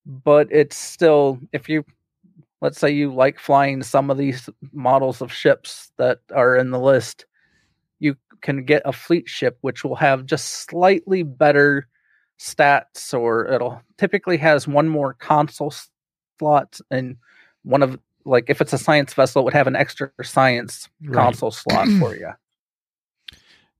But 0.05 0.47
it's 0.51 0.75
still, 0.77 1.39
if 1.51 1.67
you, 1.67 1.83
let's 2.61 2.79
say 2.79 2.91
you 2.91 3.13
like 3.13 3.39
flying 3.39 3.83
some 3.83 4.09
of 4.09 4.17
these 4.17 4.49
models 4.71 5.21
of 5.21 5.33
ships 5.33 5.91
that 5.97 6.19
are 6.33 6.55
in 6.55 6.71
the 6.71 6.79
list, 6.79 7.25
you 7.99 8.15
can 8.41 8.65
get 8.65 8.81
a 8.85 8.93
fleet 8.93 9.27
ship 9.27 9.57
which 9.61 9.83
will 9.83 9.95
have 9.95 10.25
just 10.25 10.69
slightly 10.69 11.23
better 11.23 11.87
stats, 12.39 13.17
or 13.17 13.47
it'll 13.47 13.81
typically 13.97 14.37
has 14.37 14.67
one 14.67 14.87
more 14.87 15.13
console 15.13 15.73
slot 16.39 16.79
and 16.91 17.15
one 17.63 17.81
of 17.81 17.97
like 18.25 18.45
if 18.49 18.59
it's 18.59 18.73
a 18.73 18.77
science 18.77 19.13
vessel, 19.13 19.41
it 19.41 19.45
would 19.45 19.53
have 19.53 19.67
an 19.67 19.75
extra 19.75 20.11
science 20.23 20.89
Right. 21.03 21.15
console 21.15 21.51
slot 21.51 21.87
for 21.99 22.15
you. 22.15 22.31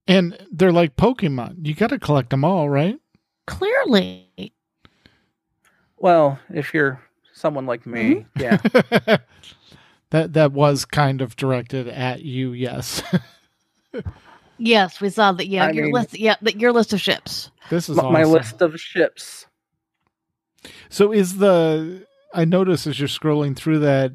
And 0.08 0.38
they're 0.52 0.72
like 0.72 0.96
Pokemon. 0.96 1.66
You 1.66 1.74
got 1.74 1.90
to 1.90 1.98
collect 1.98 2.30
them 2.30 2.44
all, 2.44 2.68
right? 2.68 2.98
Clearly. 3.46 4.52
Well, 5.98 6.38
if 6.50 6.72
you're 6.72 7.00
someone 7.32 7.66
like 7.66 7.86
me, 7.86 8.26
mm-hmm. 8.36 9.08
yeah. 9.08 9.16
that 10.10 10.34
that 10.34 10.52
was 10.52 10.84
kind 10.84 11.20
of 11.20 11.36
directed 11.36 11.88
at 11.88 12.22
you. 12.22 12.52
Yes. 12.52 13.02
Yes, 14.58 15.00
we 15.00 15.10
saw 15.10 15.32
that. 15.32 15.48
Yeah, 15.48 15.66
I 15.66 15.70
your 15.70 15.84
mean- 15.86 15.94
list. 15.94 16.18
Yeah, 16.18 16.36
the, 16.40 16.56
your 16.56 16.72
list 16.72 16.92
of 16.92 17.00
ships. 17.00 17.50
this 17.70 17.88
is 17.88 17.98
M- 17.98 18.12
my 18.12 18.22
awesome. 18.22 18.32
list 18.32 18.62
of 18.62 18.80
ships. 18.80 19.46
So 20.88 21.12
is 21.12 21.38
the 21.38 22.06
I 22.32 22.44
notice 22.44 22.86
as 22.86 22.98
you're 22.98 23.08
scrolling 23.08 23.56
through 23.56 23.80
that 23.80 24.12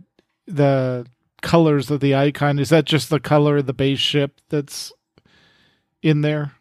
the 0.48 1.06
colors 1.42 1.90
of 1.90 2.00
the 2.02 2.14
icon 2.16 2.60
is 2.60 2.70
that 2.70 2.86
just 2.86 3.10
the 3.10 3.20
color 3.20 3.58
of 3.58 3.66
the 3.66 3.74
base 3.74 4.00
ship 4.00 4.40
that's 4.50 4.92
in 6.02 6.22
there? 6.22 6.54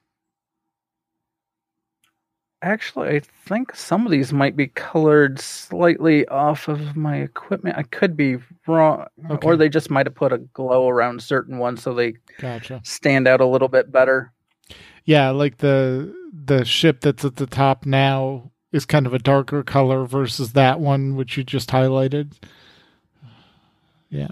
Actually, 2.62 3.08
I 3.16 3.20
think 3.46 3.74
some 3.74 4.04
of 4.04 4.12
these 4.12 4.34
might 4.34 4.54
be 4.54 4.66
colored 4.66 5.40
slightly 5.40 6.28
off 6.28 6.68
of 6.68 6.94
my 6.94 7.16
equipment. 7.16 7.78
I 7.78 7.84
could 7.84 8.18
be 8.18 8.36
wrong, 8.66 9.06
Okay. 9.30 9.46
or 9.46 9.56
they 9.56 9.70
just 9.70 9.88
might 9.90 10.04
have 10.06 10.14
put 10.14 10.30
a 10.32 10.38
glow 10.38 10.86
around 10.88 11.22
certain 11.22 11.56
ones 11.56 11.82
so 11.82 11.94
they 11.94 12.14
Gotcha. 12.38 12.82
stand 12.84 13.26
out 13.26 13.40
a 13.40 13.46
little 13.46 13.68
bit 13.68 13.90
better. 13.90 14.30
Yeah, 15.06 15.30
like 15.30 15.58
the 15.58 16.14
the 16.32 16.64
ship 16.66 17.00
that's 17.00 17.24
at 17.24 17.36
the 17.36 17.46
top 17.46 17.86
now 17.86 18.50
is 18.72 18.84
kind 18.84 19.06
of 19.06 19.14
a 19.14 19.18
darker 19.18 19.62
color 19.62 20.04
versus 20.04 20.52
that 20.52 20.80
one 20.80 21.16
which 21.16 21.36
you 21.38 21.42
just 21.44 21.70
highlighted. 21.70 22.34
Yeah. 24.10 24.28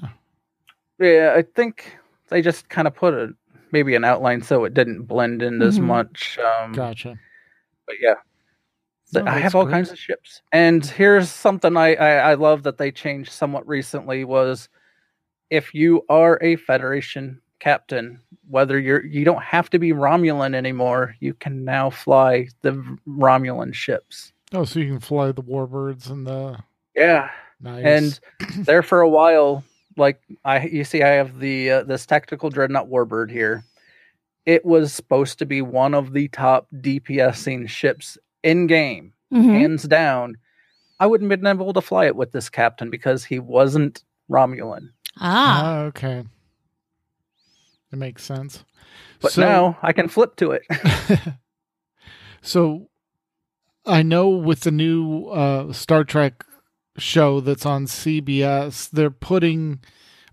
Yeah, 1.00 1.32
I 1.34 1.42
think 1.42 1.96
they 2.28 2.42
just 2.42 2.68
kind 2.68 2.86
of 2.86 2.94
put 2.94 3.14
a 3.14 3.32
maybe 3.72 3.94
an 3.94 4.04
outline 4.04 4.42
so 4.42 4.64
it 4.64 4.74
didn't 4.74 5.02
blend 5.02 5.42
in 5.42 5.60
as 5.62 5.78
Mhm. 5.78 5.84
much. 5.84 6.38
Um, 6.38 6.72
Gotcha. 6.72 7.18
but 7.86 7.96
yeah, 8.00 8.14
No, 9.12 9.24
I 9.26 9.38
have 9.38 9.54
all 9.54 9.64
great. 9.64 9.72
kinds 9.72 9.90
of 9.90 9.98
ships. 9.98 10.42
And 10.52 10.84
here's 10.84 11.30
something 11.30 11.76
I, 11.76 11.94
I 11.94 12.10
I 12.30 12.34
love 12.34 12.62
that 12.64 12.78
they 12.78 12.90
changed 12.90 13.32
somewhat 13.32 13.66
recently 13.66 14.24
was 14.24 14.68
if 15.50 15.72
you 15.74 16.04
are 16.10 16.38
a 16.42 16.56
Federation 16.56 17.40
captain, 17.58 18.20
whether 18.48 18.78
you're 18.78 19.04
you 19.04 19.24
don't 19.24 19.42
have 19.42 19.70
to 19.70 19.78
be 19.78 19.92
Romulan 19.92 20.54
anymore, 20.54 21.14
you 21.20 21.34
can 21.34 21.64
now 21.64 21.90
fly 21.90 22.48
the 22.62 22.72
Romulan 23.08 23.74
ships. 23.74 24.32
Oh, 24.52 24.64
so 24.64 24.78
you 24.80 24.88
can 24.92 25.00
fly 25.00 25.32
the 25.32 25.42
warbirds 25.42 26.10
and 26.10 26.26
the 26.26 26.58
Yeah, 26.94 27.30
nice. 27.60 27.84
and 28.40 28.66
there 28.66 28.82
for 28.82 29.00
a 29.00 29.08
while, 29.08 29.64
like 29.98 30.20
I 30.44 30.64
you 30.66 30.84
see, 30.84 31.02
I 31.02 31.08
have 31.08 31.38
the 31.40 31.70
uh, 31.70 31.82
this 31.84 32.06
tactical 32.06 32.50
dreadnought 32.50 32.88
warbird 32.88 33.30
here. 33.30 33.64
It 34.46 34.64
was 34.64 34.94
supposed 34.94 35.38
to 35.40 35.46
be 35.46 35.60
one 35.60 35.92
of 35.94 36.12
the 36.14 36.28
top 36.28 36.68
DPSing 36.74 37.68
ships 37.68 38.16
in 38.42 38.66
game 38.66 39.12
Mhm. 39.32 39.44
hands 39.60 39.82
down, 39.82 40.36
I 40.98 41.06
wouldn't 41.06 41.30
have 41.30 41.40
been 41.42 41.46
able 41.60 41.72
to 41.74 41.82
fly 41.82 42.06
it 42.06 42.16
with 42.16 42.32
this 42.32 42.48
captain 42.48 42.88
because 42.88 43.24
he 43.24 43.38
wasn't 43.38 44.04
Romulan. 44.30 44.88
Ah, 45.20 45.62
Ah, 45.62 45.78
okay. 45.88 46.24
It 47.92 47.96
makes 47.98 48.22
sense. 48.24 48.64
But 49.20 49.32
So- 49.32 49.42
now 49.42 49.78
I 49.82 49.92
can 49.92 50.08
flip 50.08 50.36
to 50.36 50.52
it. 50.52 50.62
so 52.42 52.88
I 53.84 54.02
know 54.02 54.28
with 54.30 54.60
the 54.60 54.70
new 54.70 55.26
uh, 55.26 55.72
Star 55.72 56.04
Trek 56.04 56.44
show 56.98 57.40
that's 57.40 57.66
on 57.66 57.86
CBS, 57.86 58.90
they're 58.90 59.10
putting 59.10 59.80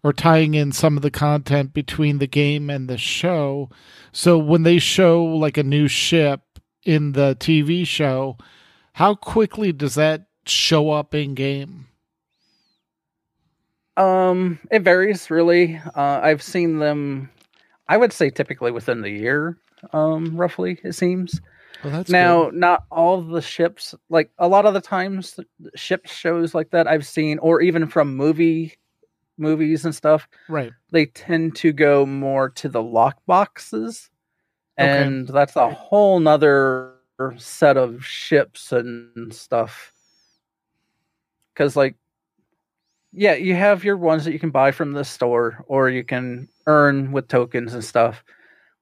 or 0.04 0.14
tying 0.14 0.54
in 0.54 0.72
some 0.72 0.98
of 0.98 1.04
the 1.04 1.12
content 1.12 1.74
between 1.74 2.20
the 2.20 2.28
game 2.28 2.70
and 2.70 2.88
the 2.88 2.98
show. 2.98 3.70
So 4.12 4.38
when 4.38 4.64
they 4.64 4.78
show 4.78 5.24
like 5.24 5.58
a 5.58 5.64
new 5.64 5.88
ship 5.88 6.42
in 6.84 7.14
the 7.14 7.36
TV 7.40 7.88
show, 7.88 8.38
how 8.94 9.16
quickly 9.16 9.72
does 9.72 9.96
that 9.96 10.28
show 10.46 10.92
up 10.92 11.16
in 11.16 11.34
game? 11.34 11.88
um, 13.98 14.60
it 14.72 14.84
varies 14.84 15.30
really. 15.30 15.80
Uh, 15.96 16.20
I've 16.22 16.42
seen 16.42 16.80
them. 16.80 17.30
I 17.88 17.98
would 17.98 18.14
say 18.14 18.30
typically 18.30 18.72
within 18.72 19.02
the 19.02 19.10
year, 19.10 19.58
um, 19.94 20.36
roughly. 20.36 20.80
It 20.84 20.94
seems. 20.94 21.40
Well, 21.86 22.04
now, 22.10 22.46
good. 22.46 22.56
not 22.56 22.84
all 22.92 23.22
the 23.22 23.42
ships. 23.42 23.94
Like 24.10 24.32
a 24.38 24.48
lot 24.48 24.66
of 24.66 24.74
the 24.74 24.82
times, 24.82 25.40
ship 25.76 26.08
shows 26.08 26.54
like 26.56 26.72
that 26.72 26.88
I've 26.88 27.06
seen, 27.06 27.38
or 27.40 27.62
even 27.62 27.88
from 27.88 28.16
movie 28.16 28.74
movies 29.38 29.84
and 29.86 29.94
stuff. 29.94 30.28
right. 30.48 30.72
they 30.92 31.06
tend 31.08 31.56
to 31.58 31.74
go 31.74 32.06
more 32.06 32.50
to 32.50 32.70
the 32.70 32.82
lock 32.82 33.18
boxes 33.26 34.10
Okay. 34.80 35.04
and 35.04 35.28
that's 35.28 35.56
a 35.56 35.70
whole 35.70 36.20
nother 36.20 36.94
set 37.38 37.78
of 37.78 38.06
ships 38.06 38.72
and 38.74 39.34
stuff 39.34 39.94
because 41.54 41.76
like 41.78 41.96
yeah 43.14 43.34
you 43.34 43.56
have 43.56 43.84
your 43.86 43.96
ones 43.98 44.26
that 44.26 44.34
you 44.34 44.40
can 44.40 44.50
buy 44.52 44.72
from 44.72 44.92
the 44.92 45.04
store 45.06 45.64
or 45.68 45.90
you 45.90 46.04
can 46.04 46.48
earn 46.68 47.12
with 47.14 47.28
tokens 47.30 47.74
and 47.74 47.84
stuff 47.86 48.22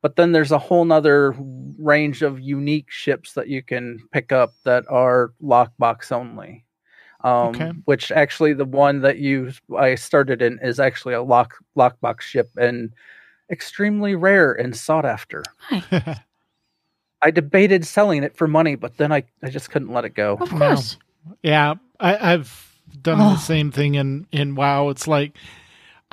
but 0.03 0.15
then 0.17 0.31
there's 0.33 0.51
a 0.51 0.59
whole 0.59 0.85
nother 0.85 1.33
range 1.79 2.21
of 2.21 2.39
unique 2.39 2.91
ships 2.91 3.33
that 3.33 3.47
you 3.47 3.63
can 3.63 3.97
pick 4.11 4.31
up 4.31 4.53
that 4.63 4.83
are 4.89 5.33
lockbox 5.41 6.11
only 6.11 6.63
um, 7.23 7.55
Okay. 7.55 7.71
which 7.85 8.11
actually 8.11 8.53
the 8.53 8.65
one 8.65 9.01
that 9.01 9.17
you 9.17 9.51
i 9.79 9.95
started 9.95 10.41
in 10.43 10.59
is 10.61 10.79
actually 10.79 11.15
a 11.15 11.23
lock 11.23 11.55
lockbox 11.75 12.21
ship 12.21 12.51
and 12.57 12.91
extremely 13.49 14.13
rare 14.15 14.51
and 14.53 14.75
sought 14.75 15.05
after 15.05 15.41
Hi. 15.69 16.21
I 17.21 17.31
debated 17.31 17.85
selling 17.85 18.21
it 18.23 18.35
for 18.35 18.49
money, 18.49 18.75
but 18.75 18.97
then 18.97 19.13
I, 19.13 19.23
I 19.41 19.49
just 19.49 19.69
couldn't 19.71 19.93
let 19.93 20.03
it 20.03 20.13
go. 20.13 20.33
Of 20.41 20.51
No. 20.51 20.57
course. 20.75 20.97
yeah, 21.41 21.75
I, 21.97 22.33
I've 22.33 22.77
done 23.01 23.21
Oh. 23.21 23.29
the 23.35 23.37
same 23.37 23.71
thing 23.71 23.95
in 23.95 24.27
in 24.33 24.55
WoW. 24.55 24.89
It's 24.89 25.07
like 25.07 25.37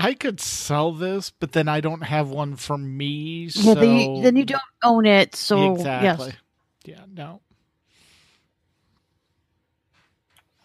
I 0.00 0.14
could 0.14 0.40
sell 0.40 0.92
this, 0.92 1.30
but 1.30 1.52
then 1.52 1.68
I 1.68 1.80
don't 1.80 2.02
have 2.02 2.30
one 2.30 2.56
for 2.56 2.78
me. 2.78 3.50
Yeah, 3.52 3.74
so 3.74 3.74
then 3.74 3.96
you, 3.96 4.22
then 4.22 4.36
you 4.36 4.44
don't 4.44 4.62
own 4.82 5.06
it. 5.06 5.36
So 5.36 5.74
exactly. 5.74 6.28
yes. 6.28 6.36
Yeah, 6.84 7.04
no. 7.12 7.40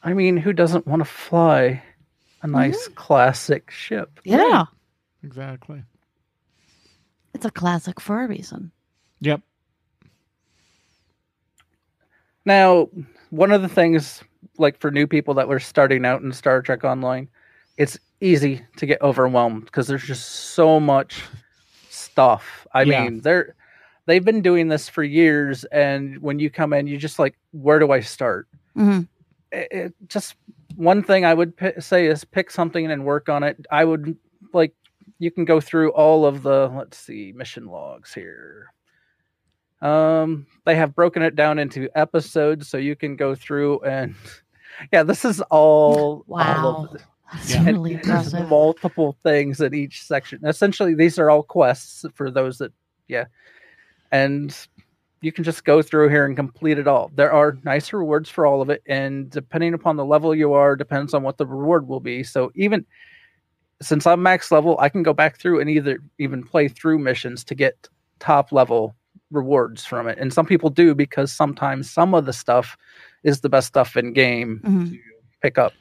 I 0.01 0.13
mean, 0.13 0.37
who 0.37 0.53
doesn't 0.53 0.87
want 0.87 1.01
to 1.01 1.05
fly 1.05 1.83
a 2.41 2.47
nice 2.47 2.87
classic 2.89 3.71
ship? 3.71 4.19
Yeah. 4.23 4.65
Exactly. 5.23 5.83
It's 7.33 7.45
a 7.45 7.51
classic 7.51 7.99
for 7.99 8.23
a 8.23 8.27
reason. 8.27 8.71
Yep. 9.21 9.41
Now, 12.45 12.89
one 13.31 13.51
of 13.51 13.63
the 13.63 13.67
things, 13.67 14.23
like 14.57 14.79
for 14.79 14.91
new 14.91 15.07
people 15.07 15.33
that 15.33 15.47
were 15.47 15.59
starting 15.59 16.05
out 16.05 16.21
in 16.21 16.31
Star 16.31 16.61
Trek 16.61 16.83
Online, 16.83 17.27
it's 17.75 17.99
easy 18.21 18.65
to 18.77 18.85
get 18.85 19.01
overwhelmed 19.01 19.65
because 19.65 19.87
there's 19.87 20.03
just 20.03 20.27
so 20.53 20.79
much 20.79 21.23
stuff. 21.89 22.65
I 22.73 22.83
Yeah. 22.83 23.03
mean, 23.03 23.21
they're 23.21 23.55
they've 24.05 24.23
been 24.23 24.41
doing 24.41 24.67
this 24.67 24.87
for 24.89 25.03
years, 25.03 25.63
and 25.65 26.21
when 26.21 26.39
you 26.39 26.49
come 26.49 26.73
in, 26.73 26.87
you 26.87 26.97
just 26.97 27.19
like, 27.19 27.35
where 27.51 27.79
do 27.79 27.91
I 27.91 27.99
start? 28.01 28.47
hmm 28.75 29.01
it, 29.51 29.67
it 29.71 29.93
just 30.07 30.35
one 30.75 31.01
thing 31.03 31.23
I 31.23 31.33
would 31.33 31.55
pi 31.55 31.73
say 31.79 32.07
is 32.07 32.23
pick 32.25 32.51
something 32.51 32.89
and 32.91 33.05
work 33.05 33.29
on 33.29 33.43
it. 33.43 33.63
I 33.71 33.85
would 33.85 34.17
like 34.53 34.73
you 35.19 35.31
can 35.31 35.45
go 35.45 35.61
through 35.61 35.91
all 35.91 36.25
of 36.25 36.41
the 36.43 36.67
let's 36.75 36.97
see 36.97 37.31
mission 37.35 37.67
logs 37.67 38.13
here. 38.13 38.73
Um, 39.81 40.47
they 40.65 40.75
have 40.75 40.95
broken 40.95 41.21
it 41.21 41.35
down 41.35 41.59
into 41.59 41.89
episodes, 41.95 42.67
so 42.67 42.77
you 42.77 42.95
can 42.95 43.15
go 43.15 43.35
through 43.35 43.79
and 43.81 44.15
yeah, 44.91 45.03
this 45.03 45.23
is 45.25 45.41
all 45.41 46.23
all 46.27 46.27
Wow. 46.27 46.83
of 46.85 46.91
the- 46.91 46.99
That's 47.33 47.53
Yeah. 47.53 47.65
really 47.65 47.93
impressive. 47.93 48.47
multiple 48.49 49.17
things 49.23 49.59
in 49.61 49.73
each 49.73 50.03
section. 50.03 50.39
Essentially, 50.45 50.93
these 50.93 51.17
are 51.19 51.29
all 51.29 51.43
quests 51.43 52.05
for 52.13 52.29
those 52.29 52.59
that, 52.59 52.71
yeah. 53.07 53.25
And 54.11 54.55
you 55.21 55.31
can 55.31 55.43
just 55.43 55.65
go 55.65 55.81
through 55.81 56.09
here 56.09 56.25
and 56.25 56.35
complete 56.35 56.77
it 56.77 56.87
all. 56.87 57.11
There 57.15 57.31
are 57.31 57.57
nice 57.63 57.91
rewards 57.91 58.29
for 58.29 58.45
all 58.45 58.61
of 58.61 58.69
it, 58.69 58.83
and 58.85 59.29
depending 59.29 59.73
upon 59.73 59.95
the 59.95 60.05
level 60.05 60.35
you 60.35 60.53
are, 60.53 60.75
depends 60.75 61.13
on 61.13 61.23
what 61.23 61.37
the 61.37 61.47
reward 61.47 61.87
will 61.87 61.99
be. 61.99 62.21
So 62.23 62.51
even 62.55 62.85
since 63.81 64.05
I'm 64.05 64.21
max 64.21 64.51
level, 64.51 64.77
I 64.79 64.87
can 64.89 65.01
go 65.03 65.13
back 65.13 65.37
through 65.39 65.59
and 65.59 65.69
either 65.69 65.97
even 66.19 66.43
play 66.43 66.67
through 66.67 66.99
missions 66.99 67.43
to 67.45 67.55
get 67.55 67.89
top 68.19 68.51
level 68.51 68.95
rewards 69.31 69.83
from 69.83 70.07
it. 70.07 70.17
And 70.19 70.31
some 70.31 70.45
people 70.45 70.69
do 70.69 70.93
because 70.95 71.31
sometimes 71.33 71.89
some 71.91 72.13
of 72.13 72.25
the 72.25 72.33
stuff 72.33 72.77
is 73.23 73.41
the 73.41 73.49
best 73.49 73.67
stuff 73.67 73.97
in 73.97 74.13
game 74.13 74.61
Mhm. 74.63 74.91
to 74.91 74.99
pick 75.41 75.57
up. 75.57 75.73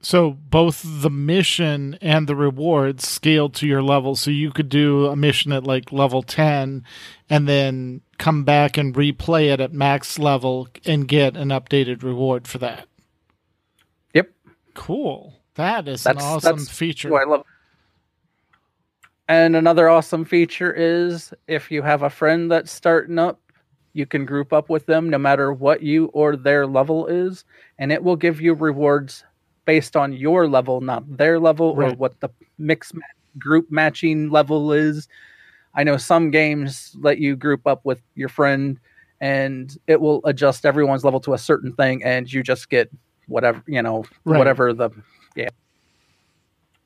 So 0.00 0.30
both 0.30 0.82
the 0.84 1.10
mission 1.10 1.98
and 2.00 2.26
the 2.28 2.36
rewards 2.36 3.08
scale 3.08 3.48
to 3.50 3.66
your 3.66 3.82
level. 3.82 4.14
So 4.14 4.30
you 4.30 4.50
could 4.50 4.68
do 4.68 5.06
a 5.06 5.16
mission 5.16 5.52
at 5.52 5.64
like 5.64 5.90
level 5.90 6.22
10 6.22 6.84
and 7.30 7.48
then 7.48 8.02
come 8.18 8.44
back 8.44 8.76
and 8.76 8.94
replay 8.94 9.52
it 9.52 9.60
at 9.60 9.72
max 9.72 10.18
level 10.18 10.68
and 10.84 11.08
get 11.08 11.36
an 11.36 11.48
updated 11.48 12.02
reward 12.02 12.46
for 12.46 12.58
that. 12.58 12.86
Yep. 14.14 14.30
Cool. 14.74 15.40
That 15.54 15.88
is 15.88 16.04
That's- 16.04 16.22
an 16.22 16.30
awesome 16.30 16.58
that's 16.58 16.70
feature. 16.70 17.16
I 17.18 17.24
love. 17.24 17.44
And 19.28 19.56
another 19.56 19.88
awesome 19.88 20.24
feature 20.24 20.72
is 20.72 21.34
if 21.48 21.70
you 21.70 21.82
have 21.82 22.02
a 22.02 22.10
friend 22.10 22.50
that's 22.50 22.70
starting 22.70 23.18
up, 23.18 23.40
you 23.92 24.06
can 24.06 24.24
group 24.24 24.52
up 24.52 24.68
with 24.68 24.86
them 24.86 25.08
no 25.10 25.18
matter 25.18 25.52
what 25.52 25.82
you 25.82 26.06
or 26.12 26.36
their 26.36 26.66
level 26.66 27.06
is, 27.06 27.44
and 27.78 27.90
it 27.90 28.04
will 28.04 28.14
give 28.14 28.40
you 28.40 28.54
rewards 28.54 29.24
based 29.66 29.96
on 29.96 30.12
your 30.12 30.48
level, 30.48 30.80
not 30.80 31.04
their 31.18 31.38
level 31.38 31.74
or 31.78 31.90
what 31.94 32.18
the 32.20 32.30
mix 32.58 32.94
ma- 32.94 33.00
group 33.38 33.70
matching 33.70 34.30
level 34.30 34.72
is. 34.72 35.08
I 35.74 35.84
know 35.84 35.98
some 35.98 36.30
games 36.30 36.96
let 36.98 37.18
you 37.18 37.36
group 37.36 37.66
up 37.66 37.84
with 37.84 38.00
your 38.14 38.30
friend 38.30 38.78
and 39.20 39.76
it 39.86 40.00
will 40.00 40.20
adjust 40.24 40.64
everyone's 40.64 41.04
level 41.04 41.20
to 41.20 41.34
a 41.34 41.38
certain 41.38 41.72
thing 41.74 42.02
and 42.02 42.32
you 42.32 42.42
just 42.42 42.70
get 42.70 42.90
whatever, 43.28 43.62
you 43.66 43.82
know, 43.82 44.04
Right. 44.24 44.38
whatever 44.38 44.72
the 44.72 44.90
yeah. 45.34 45.50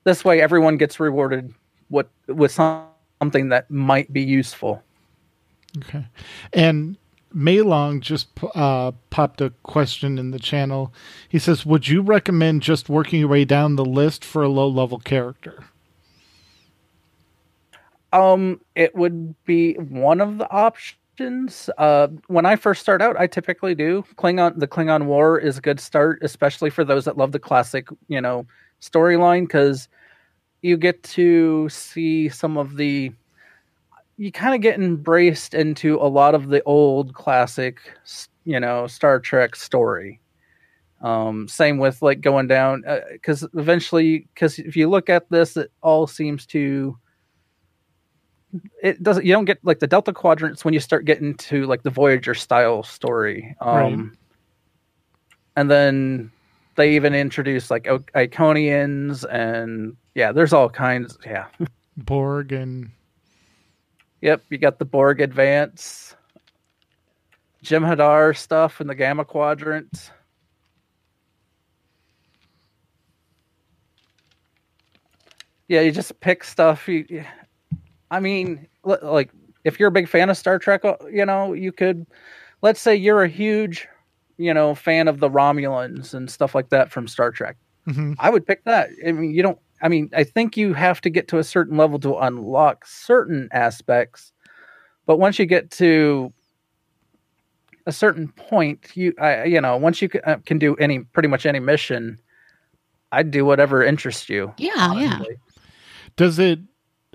This 0.05 0.24
way 0.24 0.41
everyone 0.41 0.76
gets 0.76 0.99
rewarded 0.99 1.55
what 1.89 2.09
with 2.26 2.51
some- 2.53 2.87
something 3.20 3.51
that 3.51 3.70
might 3.70 4.11
be 4.12 4.22
useful. 4.22 4.83
Okay. 5.78 6.05
And 6.55 6.97
Maylong 7.35 8.01
just 8.01 8.28
uh, 8.55 8.93
popped 9.11 9.41
a 9.41 9.51
question 9.62 10.18
in 10.18 10.31
the 10.31 10.39
channel. 10.39 10.93
He 11.28 11.39
says, 11.39 11.64
Would 11.64 11.89
you 11.89 12.03
recommend 12.03 12.62
just 12.62 12.89
working 12.89 13.20
your 13.20 13.28
way 13.28 13.45
down 13.45 13.76
the 13.76 13.85
list 13.85 14.24
for 14.24 14.43
a 14.43 14.49
low 14.49 14.68
level 14.68 14.99
character? 14.99 15.64
Um, 18.12 18.61
it 18.74 18.95
would 18.95 19.35
be 19.45 19.74
one 19.74 20.20
of 20.20 20.39
the 20.39 20.51
options. 20.51 21.70
Uh, 21.78 22.09
when 22.26 22.47
I 22.47 22.57
first 22.57 22.81
start 22.81 23.03
out, 23.03 23.18
I 23.18 23.26
typically 23.26 23.74
do 23.74 24.05
Klingon. 24.16 24.59
The 24.59 24.66
Klingon 24.66 25.05
War 25.05 25.39
is 25.39 25.59
a 25.59 25.61
good 25.61 25.78
start, 25.78 26.18
especially 26.22 26.70
for 26.70 26.85
those 26.85 27.05
that 27.05 27.16
love 27.16 27.33
the 27.33 27.39
classic, 27.39 27.89
you 28.09 28.20
know, 28.20 28.47
storyline, 28.81 29.43
because 29.43 29.89
you 30.62 30.76
get 30.76 31.03
to 31.05 31.68
see 31.68 32.28
some 32.28 32.57
of 32.57 32.76
the. 32.76 33.12
You 34.20 34.30
kind 34.30 34.54
of 34.54 34.60
get 34.60 34.78
embraced 34.78 35.54
into 35.54 35.96
a 35.96 36.04
lot 36.04 36.34
of 36.34 36.48
the 36.50 36.62
old 36.64 37.14
classic, 37.14 37.80
you 38.44 38.60
know, 38.60 38.86
Star 38.86 39.18
Trek 39.18 39.56
story. 39.56 40.20
Um, 41.00 41.48
same 41.48 41.78
with 41.78 42.02
like 42.02 42.20
going 42.20 42.46
down, 42.46 42.84
because 43.12 43.48
eventually, 43.54 44.28
because 44.34 44.58
if 44.58 44.76
you 44.76 44.90
look 44.90 45.08
at 45.08 45.30
this, 45.30 45.56
it 45.56 45.72
all 45.82 46.06
seems 46.06 46.44
to 46.48 46.98
it 48.82 49.02
doesn't 49.02 49.24
you 49.24 49.32
don't 49.32 49.46
get 49.46 49.58
like 49.62 49.78
the 49.78 49.86
delta 49.86 50.12
quadrants 50.12 50.66
when 50.66 50.74
you 50.74 50.80
start 50.80 51.06
getting 51.06 51.34
to 51.36 51.64
like 51.66 51.82
the 51.84 51.88
voyager 51.90 52.34
style 52.34 52.82
story 52.82 53.54
um 53.60 53.76
Right. 53.76 54.18
and 55.54 55.70
then 55.70 56.32
they 56.74 56.96
even 56.96 57.14
introduce 57.14 57.70
like 57.70 57.86
O- 57.86 58.00
iconians 58.16 59.24
and 59.32 59.96
yeah 60.16 60.32
there's 60.32 60.52
all 60.52 60.68
kinds 60.68 61.16
yeah 61.24 61.46
Borg 61.96 62.50
and 62.50 62.90
yep 64.20 64.42
you 64.50 64.58
got 64.58 64.78
the 64.78 64.84
borg 64.84 65.20
advance 65.20 66.14
Jem'Hadar 67.64 68.34
stuff 68.36 68.80
in 68.80 68.86
the 68.86 68.94
gamma 68.94 69.22
quadrant. 69.24 70.10
Yeah 75.68 75.82
you 75.82 75.92
just 75.92 76.18
pick 76.20 76.42
stuff. 76.44 76.88
You 76.88 77.24
i 78.10 78.18
mean 78.18 78.66
like 78.82 79.30
if 79.64 79.78
you're 79.78 79.88
a 79.88 79.92
big 79.92 80.08
fan 80.08 80.30
of 80.30 80.36
star 80.36 80.58
trek 80.58 80.84
uh, 80.84 80.96
you 81.12 81.24
know 81.24 81.52
you 81.52 81.70
could 81.70 82.04
let's 82.62 82.80
say 82.80 82.94
you're 82.96 83.22
a 83.22 83.28
huge 83.28 83.86
you 84.36 84.52
know 84.52 84.74
fan 84.74 85.06
of 85.06 85.20
the 85.20 85.30
romulans 85.30 86.12
and 86.12 86.28
stuff 86.28 86.54
like 86.54 86.70
that 86.70 86.90
from 86.90 87.06
star 87.06 87.30
trek. 87.30 87.56
Mhm. 87.86 88.16
i 88.18 88.28
would 88.30 88.44
pick 88.46 88.64
that. 88.64 88.88
I 89.06 89.12
mean 89.12 89.30
you 89.32 89.42
don't 89.42 89.58
i 89.83 89.89
mean 89.89 90.11
i 90.14 90.24
think 90.24 90.57
you 90.57 90.72
have 90.74 91.01
to 91.01 91.11
get 91.11 91.28
to 91.28 91.39
a 91.39 91.45
certain 91.45 91.76
level 91.76 91.99
to 91.99 92.16
unlock 92.16 92.87
certain 92.87 93.49
aspects 93.53 94.33
but 95.07 95.18
once 95.18 95.39
you 95.39 95.47
get 95.47 95.70
to 95.70 96.33
a 97.87 97.93
certain 97.93 98.28
point 98.28 98.91
you 98.95 99.12
I, 99.18 99.45
you 99.45 99.61
know 99.61 99.76
once 99.76 100.03
you 100.03 100.09
can, 100.09 100.20
uh, 100.24 100.37
can 100.45 100.59
do 100.59 100.76
any 100.76 101.01
pretty 101.01 101.28
much 101.28 101.47
any 101.47 101.61
mission 101.61 102.18
i'd 103.12 103.31
do 103.31 103.45
whatever 103.45 103.83
interests 103.83 104.28
you 104.28 104.53
Yeah, 104.59 104.95
yeah. 104.95 105.22
Does 106.16 106.39
it 106.39 106.61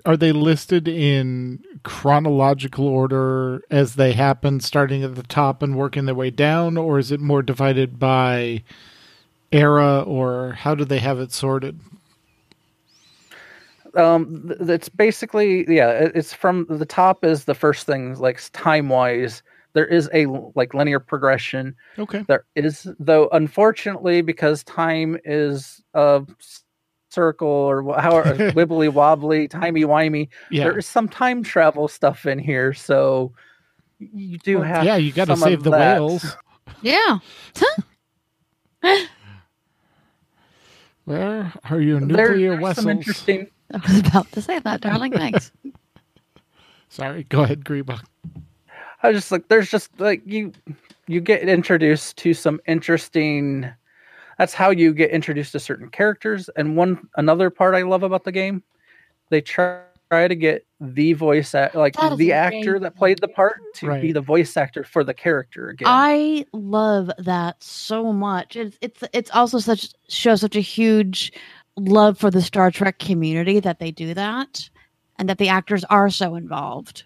are 0.06 0.16
they 0.16 0.32
listed 0.32 0.86
in 0.86 1.62
chronological 1.82 2.86
order 2.86 3.62
as 3.70 3.96
they 3.96 4.12
happen 4.12 4.60
starting 4.60 5.02
at 5.02 5.16
the 5.16 5.22
top 5.24 5.62
and 5.62 5.76
working 5.76 6.06
their 6.06 6.14
way 6.14 6.30
down 6.30 6.76
or 6.76 6.98
is 6.98 7.10
it 7.10 7.20
more 7.20 7.42
divided 7.42 7.98
by 7.98 8.62
era 9.50 10.02
or 10.02 10.52
how 10.52 10.74
do 10.74 10.84
they 10.84 11.00
have 11.00 11.18
it 11.18 11.32
sorted? 11.32 11.80
Um, 13.96 14.48
th- 14.58 14.68
it's 14.70 14.88
basically 14.88 15.64
yeah. 15.68 16.10
It's 16.14 16.32
from 16.32 16.66
the 16.68 16.86
top 16.86 17.24
is 17.24 17.44
the 17.44 17.54
first 17.54 17.86
thing 17.86 18.14
like 18.18 18.40
time 18.52 18.88
wise. 18.88 19.42
There 19.72 19.86
is 19.86 20.08
a 20.14 20.26
like 20.54 20.72
linear 20.74 21.00
progression. 21.00 21.74
Okay. 21.98 22.24
There 22.28 22.44
is 22.54 22.86
though, 22.98 23.28
unfortunately, 23.32 24.22
because 24.22 24.64
time 24.64 25.18
is 25.24 25.82
a 25.94 26.22
circle 27.10 27.48
or 27.48 27.82
wh- 27.82 28.00
how 28.00 28.22
wibbly 28.22 28.92
wobbly, 28.92 29.48
timey 29.48 29.82
wimey. 29.84 30.28
Yeah. 30.50 30.64
There 30.64 30.78
is 30.78 30.86
some 30.86 31.08
time 31.08 31.42
travel 31.42 31.88
stuff 31.88 32.24
in 32.26 32.38
here, 32.38 32.72
so 32.74 33.32
you 33.98 34.38
do 34.38 34.58
Well, 34.58 34.68
have. 34.68 34.84
yeah, 34.84 34.96
you 34.96 35.12
got 35.12 35.26
to 35.28 35.36
save 35.36 35.62
the 35.62 35.70
that. 35.70 36.00
whales. 36.00 36.36
Yeah. 36.82 37.18
Where 41.04 41.52
are 41.70 41.80
your 41.80 42.00
There- 42.00 42.30
nuclear 42.30 42.60
there's 42.60 42.76
some 42.76 42.88
interesting. 42.88 43.46
I 43.72 43.78
was 43.78 43.98
about 44.00 44.30
to 44.32 44.42
say 44.42 44.58
that, 44.60 44.80
darling. 44.80 45.12
Thanks. 45.12 45.52
Sorry, 46.88 47.24
go 47.24 47.42
ahead, 47.42 47.64
Greba. 47.64 48.00
I 49.02 49.08
was 49.08 49.18
just 49.18 49.32
like, 49.32 49.48
there's 49.48 49.70
just 49.70 49.98
like 50.00 50.22
you, 50.24 50.52
you 51.06 51.20
get 51.20 51.48
introduced 51.48 52.16
to 52.18 52.32
some 52.32 52.60
interesting. 52.66 53.68
That's 54.38 54.54
how 54.54 54.70
you 54.70 54.92
get 54.92 55.10
introduced 55.10 55.52
to 55.52 55.60
certain 55.60 55.88
characters. 55.88 56.48
And 56.56 56.76
one 56.76 57.08
another 57.16 57.50
part 57.50 57.74
I 57.74 57.82
love 57.82 58.02
about 58.02 58.24
the 58.24 58.32
game, 58.32 58.62
they 59.30 59.40
try 59.40 59.80
try 60.10 60.28
to 60.28 60.34
get 60.34 60.64
the 60.80 61.12
voice 61.14 61.54
act 61.54 61.74
like 61.74 61.94
That 61.94 62.12
is 62.12 62.18
the 62.18 62.32
actor 62.32 62.78
that 62.78 62.96
played 62.96 63.18
the 63.20 63.28
part 63.28 63.60
to 63.76 63.98
be 64.00 64.12
the 64.12 64.20
voice 64.20 64.56
actor 64.56 64.84
for 64.84 65.02
the 65.02 65.14
character 65.14 65.68
again. 65.68 65.88
I 65.90 66.46
love 66.52 67.10
that 67.18 67.62
so 67.62 68.12
much. 68.12 68.56
It's 68.56 68.78
it's 68.80 69.02
it's 69.12 69.30
also 69.32 69.58
such 69.58 69.88
shows 70.08 70.40
such 70.42 70.56
a 70.56 70.60
huge 70.60 71.32
love 71.76 72.18
for 72.18 72.30
the 72.30 72.42
Star 72.42 72.70
Trek 72.70 72.98
community 72.98 73.60
that 73.60 73.78
they 73.78 73.90
do 73.90 74.14
that, 74.14 74.68
and 75.18 75.28
that 75.28 75.38
the 75.38 75.48
actors 75.48 75.84
are 75.84 76.10
so 76.10 76.34
involved. 76.34 77.04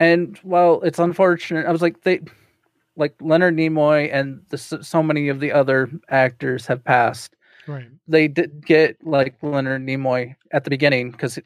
And 0.00 0.38
well, 0.42 0.80
it's 0.82 0.98
unfortunate. 0.98 1.66
I 1.66 1.72
was 1.72 1.82
like 1.82 2.02
they, 2.02 2.20
like 2.96 3.14
Leonard 3.20 3.56
Nimoy 3.56 4.10
and 4.12 4.42
the, 4.50 4.58
so 4.58 4.80
so 4.80 5.02
many 5.02 5.28
of 5.28 5.40
the 5.40 5.52
other 5.52 5.90
actors 6.08 6.66
have 6.66 6.82
passed. 6.84 7.36
Right. 7.66 7.88
They 8.06 8.28
did 8.28 8.66
get 8.66 8.96
like 9.06 9.36
Leonard 9.42 9.82
Nimoy 9.82 10.34
at 10.52 10.64
the 10.64 10.70
beginning 10.70 11.10
because, 11.10 11.38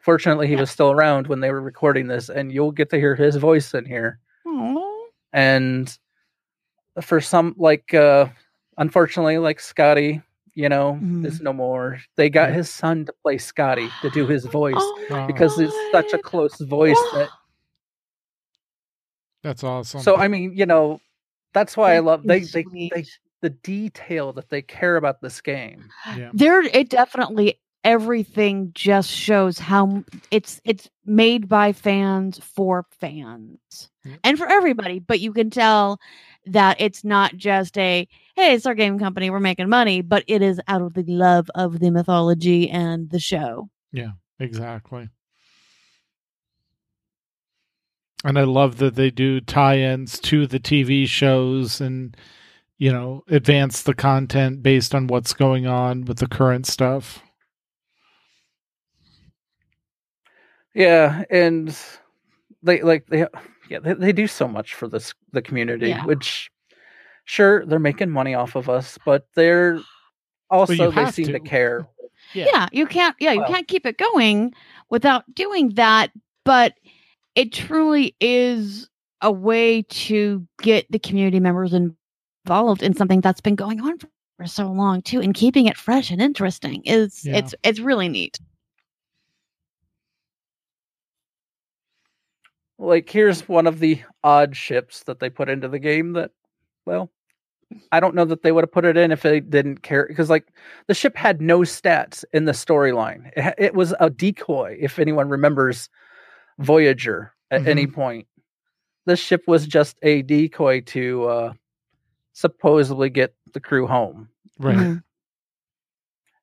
fortunately, 0.00 0.46
he 0.46 0.56
was 0.56 0.70
still 0.70 0.90
around 0.90 1.26
when 1.26 1.40
they 1.40 1.50
were 1.50 1.60
recording 1.60 2.08
this, 2.08 2.28
and 2.28 2.52
you'll 2.52 2.72
get 2.72 2.90
to 2.90 2.98
hear 2.98 3.14
his 3.14 3.36
voice 3.36 3.72
in 3.74 3.86
here. 3.86 4.18
Oh, 4.46 5.08
And 5.32 5.96
for 7.00 7.20
some, 7.20 7.54
like 7.56 7.94
uh 7.94 8.26
unfortunately, 8.76 9.38
like 9.38 9.60
Scotty, 9.60 10.20
you 10.54 10.68
know, 10.68 10.94
is 10.94 11.00
mm-hmm. 11.00 11.44
no 11.44 11.52
more. 11.52 11.98
They 12.16 12.30
got 12.30 12.52
his 12.52 12.70
son 12.70 13.06
to 13.06 13.12
play 13.22 13.38
Scotty 13.38 13.88
to 14.02 14.10
do 14.10 14.26
his 14.26 14.46
voice 14.46 14.74
Oh. 15.10 15.26
because 15.26 15.58
it's 15.58 15.74
such 15.92 16.12
a 16.12 16.18
close 16.18 16.58
voice 16.60 17.00
that 17.14 17.28
That's 19.42 19.62
awesome. 19.62 20.00
So 20.00 20.16
I 20.16 20.28
mean, 20.28 20.56
you 20.56 20.64
know, 20.64 21.00
that's 21.52 21.76
why 21.76 21.94
I 21.94 21.98
love 21.98 22.22
they 22.24 22.40
they, 22.40 22.64
they 22.72 23.04
the 23.42 23.50
detail 23.50 24.32
that 24.32 24.48
they 24.48 24.62
care 24.62 24.96
about 24.96 25.20
this 25.20 25.40
game. 25.40 25.88
yeah. 26.16 26.30
there 26.32 26.62
it 26.62 26.88
definitely 26.88 27.58
everything 27.84 28.70
just 28.74 29.10
shows 29.10 29.58
how 29.58 30.02
it's 30.30 30.60
it's 30.64 30.88
made 31.04 31.48
by 31.48 31.72
fans 31.72 32.38
for 32.38 32.86
fans 32.90 33.90
Yep. 34.04 34.18
and 34.24 34.38
for 34.38 34.46
everybody 34.46 34.98
but 34.98 35.20
you 35.20 35.32
can 35.32 35.50
tell 35.50 35.98
that 36.46 36.76
it's 36.80 37.04
not 37.04 37.36
just 37.36 37.76
a 37.78 38.08
hey 38.36 38.54
it's 38.54 38.66
our 38.66 38.74
game 38.74 38.98
company 38.98 39.30
we're 39.30 39.40
making 39.40 39.68
money 39.68 40.00
but 40.02 40.24
it 40.26 40.42
is 40.42 40.60
out 40.68 40.82
of 40.82 40.94
the 40.94 41.04
love 41.04 41.48
of 41.54 41.78
the 41.80 41.90
mythology 41.90 42.68
and 42.70 43.10
the 43.10 43.18
show 43.20 43.68
Yeah, 43.92 44.12
Exactly. 44.40 45.08
And 48.24 48.38
I 48.38 48.44
love 48.44 48.78
that 48.78 48.94
they 48.94 49.10
do 49.10 49.40
tie-ins 49.40 50.18
to 50.20 50.46
the 50.46 50.58
TV 50.58 51.06
shows 51.06 51.80
and 51.80 52.16
you 52.76 52.90
know, 52.92 53.22
advance 53.28 53.82
the 53.82 53.94
content 53.94 54.62
based 54.62 54.94
on 54.94 55.06
what's 55.06 55.32
going 55.32 55.66
on 55.66 56.04
with 56.06 56.18
the 56.18 56.26
current 56.26 56.66
stuff. 56.66 57.22
Yeah, 60.74 61.24
and 61.30 61.76
they 62.62 62.82
like 62.82 63.06
they 63.06 63.26
yeah 63.70 63.78
they, 63.78 63.94
they 63.94 64.12
do 64.12 64.26
so 64.26 64.48
much 64.48 64.74
for 64.74 64.88
this 64.88 65.14
the 65.32 65.42
community, 65.42 65.88
Yeah. 65.88 66.04
which 66.04 66.50
sure 67.24 67.64
they're 67.64 67.78
making 67.78 68.10
money 68.10 68.34
off 68.34 68.54
of 68.56 68.68
us, 68.68 68.98
but 69.04 69.26
they're 69.34 69.78
also 70.50 70.90
they 70.90 71.10
seem 71.10 71.26
to. 71.26 71.32
to. 71.34 71.40
care. 71.40 71.86
yeah, 72.34 72.68
you 72.72 72.86
can't 72.86 73.14
yeah 73.20 73.32
you 73.32 73.40
Well- 73.40 73.48
can't 73.50 73.68
keep 73.68 73.86
it 73.86 73.98
going 73.98 74.52
without 74.90 75.24
doing 75.34 75.70
that 75.70 76.10
but 76.44 76.74
it 77.34 77.52
truly 77.52 78.14
is 78.20 78.88
a 79.22 79.32
way 79.32 79.82
to 79.82 80.46
get 80.62 80.90
the 80.90 80.98
community 80.98 81.40
members 81.40 81.72
involved 81.72 82.82
in 82.82 82.94
something 82.94 83.20
that's 83.20 83.40
been 83.40 83.54
going 83.54 83.80
on 83.80 83.98
for, 83.98 84.08
for 84.36 84.46
so 84.46 84.70
long 84.70 85.00
too 85.02 85.20
and 85.20 85.34
keeping 85.34 85.66
it 85.66 85.76
fresh 85.76 86.10
and 86.10 86.20
interesting 86.20 86.82
is 86.84 87.24
Yeah. 87.24 87.36
it's 87.38 87.54
it's 87.64 87.80
really 87.80 88.08
neat 88.08 88.38
Like 92.78 93.08
here's 93.08 93.48
one 93.48 93.66
of 93.66 93.78
the 93.78 94.02
odd 94.22 94.56
ships 94.56 95.04
that 95.04 95.20
they 95.20 95.30
put 95.30 95.48
into 95.48 95.68
the 95.68 95.78
game 95.78 96.12
that 96.14 96.32
well 96.86 97.10
I 97.92 98.00
don't 98.00 98.14
know 98.14 98.24
that 98.26 98.42
they 98.42 98.52
would 98.52 98.64
have 98.64 98.72
put 98.72 98.84
it 98.84 98.96
in 98.96 99.10
if 99.10 99.22
they 99.22 99.40
didn't 99.40 99.82
care 99.82 100.06
because 100.08 100.30
like 100.30 100.46
the 100.86 100.94
ship 100.94 101.16
had 101.16 101.40
no 101.40 101.60
stats 101.60 102.24
in 102.32 102.44
the 102.44 102.52
storyline. 102.52 103.30
It, 103.36 103.54
it 103.58 103.74
was 103.74 103.94
a 104.00 104.10
decoy 104.10 104.76
if 104.80 104.98
anyone 104.98 105.28
remembers 105.28 105.88
Voyager 106.58 107.32
at 107.50 107.66
any 107.66 107.86
point. 107.86 108.26
This 109.06 109.20
ship 109.20 109.42
was 109.46 109.66
just 109.66 109.98
a 110.02 110.22
decoy 110.22 110.80
to 110.82 111.24
uh 111.24 111.52
supposedly 112.32 113.10
get 113.10 113.34
the 113.52 113.60
crew 113.60 113.86
home. 113.86 114.28
Right. 114.58 114.76
Mhm. 114.76 115.02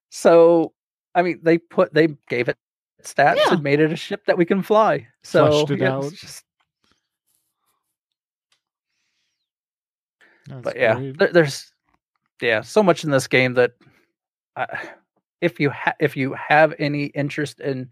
So 0.09 0.73
I 1.15 1.21
mean 1.21 1.39
they 1.43 1.57
put 1.57 1.93
they 1.93 2.07
gave 2.29 2.49
it 2.49 2.57
stats 3.05 3.37
Yeah. 3.37 3.53
and 3.53 3.63
made 3.63 3.79
it 3.79 3.91
a 3.91 3.95
ship 3.95 4.25
that 4.25 4.37
we 4.37 4.45
can 4.45 4.61
fly. 4.61 5.07
So 5.23 5.63
it 5.63 5.79
yeah, 5.79 5.99
it's 5.99 6.19
just 6.21 6.43
That's 10.47 10.61
but 10.63 10.75
yeah, 10.77 11.11
there, 11.17 11.31
there's 11.31 11.71
yeah 12.41 12.61
so 12.61 12.81
much 12.81 13.03
in 13.03 13.11
this 13.11 13.27
game 13.27 13.53
that 13.55 13.71
uh, 14.55 14.65
if 15.41 15.59
you 15.59 15.69
ha- 15.69 15.93
if 15.99 16.17
you 16.17 16.33
have 16.33 16.73
any 16.79 17.05
interest 17.05 17.59
in 17.59 17.89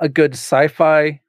a 0.00 0.08
good 0.08 0.32
sci-fi, 0.34 1.20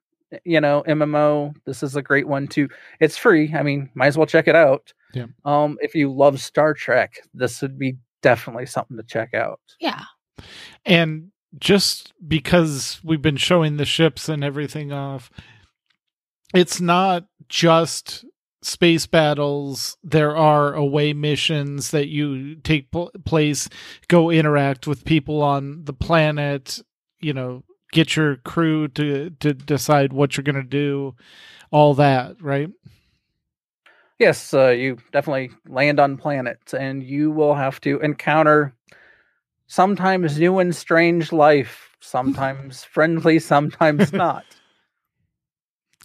you 0.43 0.59
know 0.61 0.83
MMO, 0.87 1.53
this 1.65 1.83
is 1.83 1.95
a 1.95 2.01
great 2.01 2.27
one 2.27 2.47
too. 2.47 2.67
It's 2.99 3.17
free. 3.17 3.53
I 3.55 3.63
mean, 3.63 3.89
might 3.95 4.07
as 4.07 4.17
well 4.17 4.27
check 4.27 4.47
it 4.47 4.55
out. 4.55 4.93
Yeah. 5.13 5.27
Um, 5.45 5.77
if 5.81 5.95
you 5.95 6.11
love 6.13 6.41
Star 6.41 6.73
Trek, 6.73 7.15
this 7.33 7.61
would 7.61 7.79
be 7.79 7.97
definitely 8.21 8.65
something 8.65 8.97
to 8.97 9.03
check 9.03 9.33
out. 9.33 9.61
yeah 9.79 10.01
And 10.85 11.31
just 11.59 12.13
because 12.27 12.99
we've 13.03 13.21
been 13.21 13.37
showing 13.37 13.77
the 13.77 13.85
ships 13.85 14.29
and 14.29 14.43
everything 14.43 14.91
off, 14.91 15.29
it's 16.53 16.79
not 16.79 17.25
just 17.49 18.25
space 18.61 19.05
battles. 19.05 19.97
There 20.03 20.35
are 20.35 20.73
away 20.73 21.13
missions 21.13 21.91
that 21.91 22.07
you 22.07 22.55
take 22.55 22.91
pl- 22.91 23.11
place, 23.25 23.69
go 24.07 24.29
interact 24.29 24.87
with 24.87 25.05
people 25.05 25.41
on 25.41 25.85
the 25.85 25.93
planet, 25.93 26.81
you 27.19 27.33
know, 27.33 27.63
get 27.91 28.15
your 28.15 28.37
crew 28.37 28.87
to 28.89 29.29
to 29.39 29.53
decide 29.53 30.13
what 30.13 30.35
you're 30.35 30.43
going 30.43 30.55
to 30.55 30.63
do, 30.63 31.15
all 31.71 31.93
that, 31.95 32.41
right? 32.41 32.69
Yes, 34.19 34.51
uh, 34.53 34.69
you 34.69 34.97
definitely 35.11 35.51
land 35.67 35.99
on 35.99 36.17
planets, 36.17 36.73
and 36.73 37.03
you 37.03 37.29
will 37.29 37.53
have 37.53 37.79
to 37.81 37.99
encounter 37.99 38.73
sometimes 39.67 40.39
new 40.39 40.59
and 40.59 40.75
strange 40.75 41.31
life, 41.31 41.95
sometimes 42.01 42.83
friendly, 42.91 43.39
sometimes 43.39 44.11
not. 44.11 44.43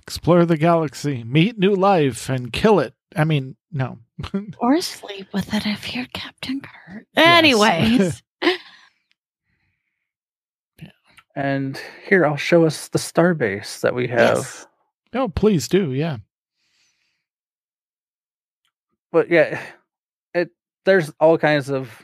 Explore 0.02 0.44
the 0.44 0.56
galaxy, 0.56 1.24
meet 1.24 1.58
new 1.58 1.74
life 1.74 2.28
and 2.28 2.52
kill 2.52 2.80
it. 2.80 2.94
I 3.16 3.24
mean, 3.24 3.56
no. 3.70 3.98
or 4.58 4.80
sleep 4.80 5.28
with 5.32 5.52
it 5.54 5.66
if 5.66 5.94
you're 5.94 6.06
captain 6.12 6.60
Kirk 6.60 7.06
Yes. 7.16 7.38
anyways 7.38 8.22
And 11.34 11.80
here 12.06 12.26
I'll 12.26 12.36
show 12.36 12.66
us 12.66 12.88
the 12.88 12.98
starbase 12.98 13.80
that 13.80 13.94
we 13.94 14.06
have. 14.08 14.36
Yes. 14.36 14.66
oh, 15.14 15.28
please 15.28 15.66
do. 15.66 15.92
Yeah. 15.92 16.18
But 19.10 19.30
yeah, 19.30 19.60
it 20.34 20.50
there's 20.84 21.10
all 21.20 21.38
kinds 21.38 21.70
of 21.70 22.02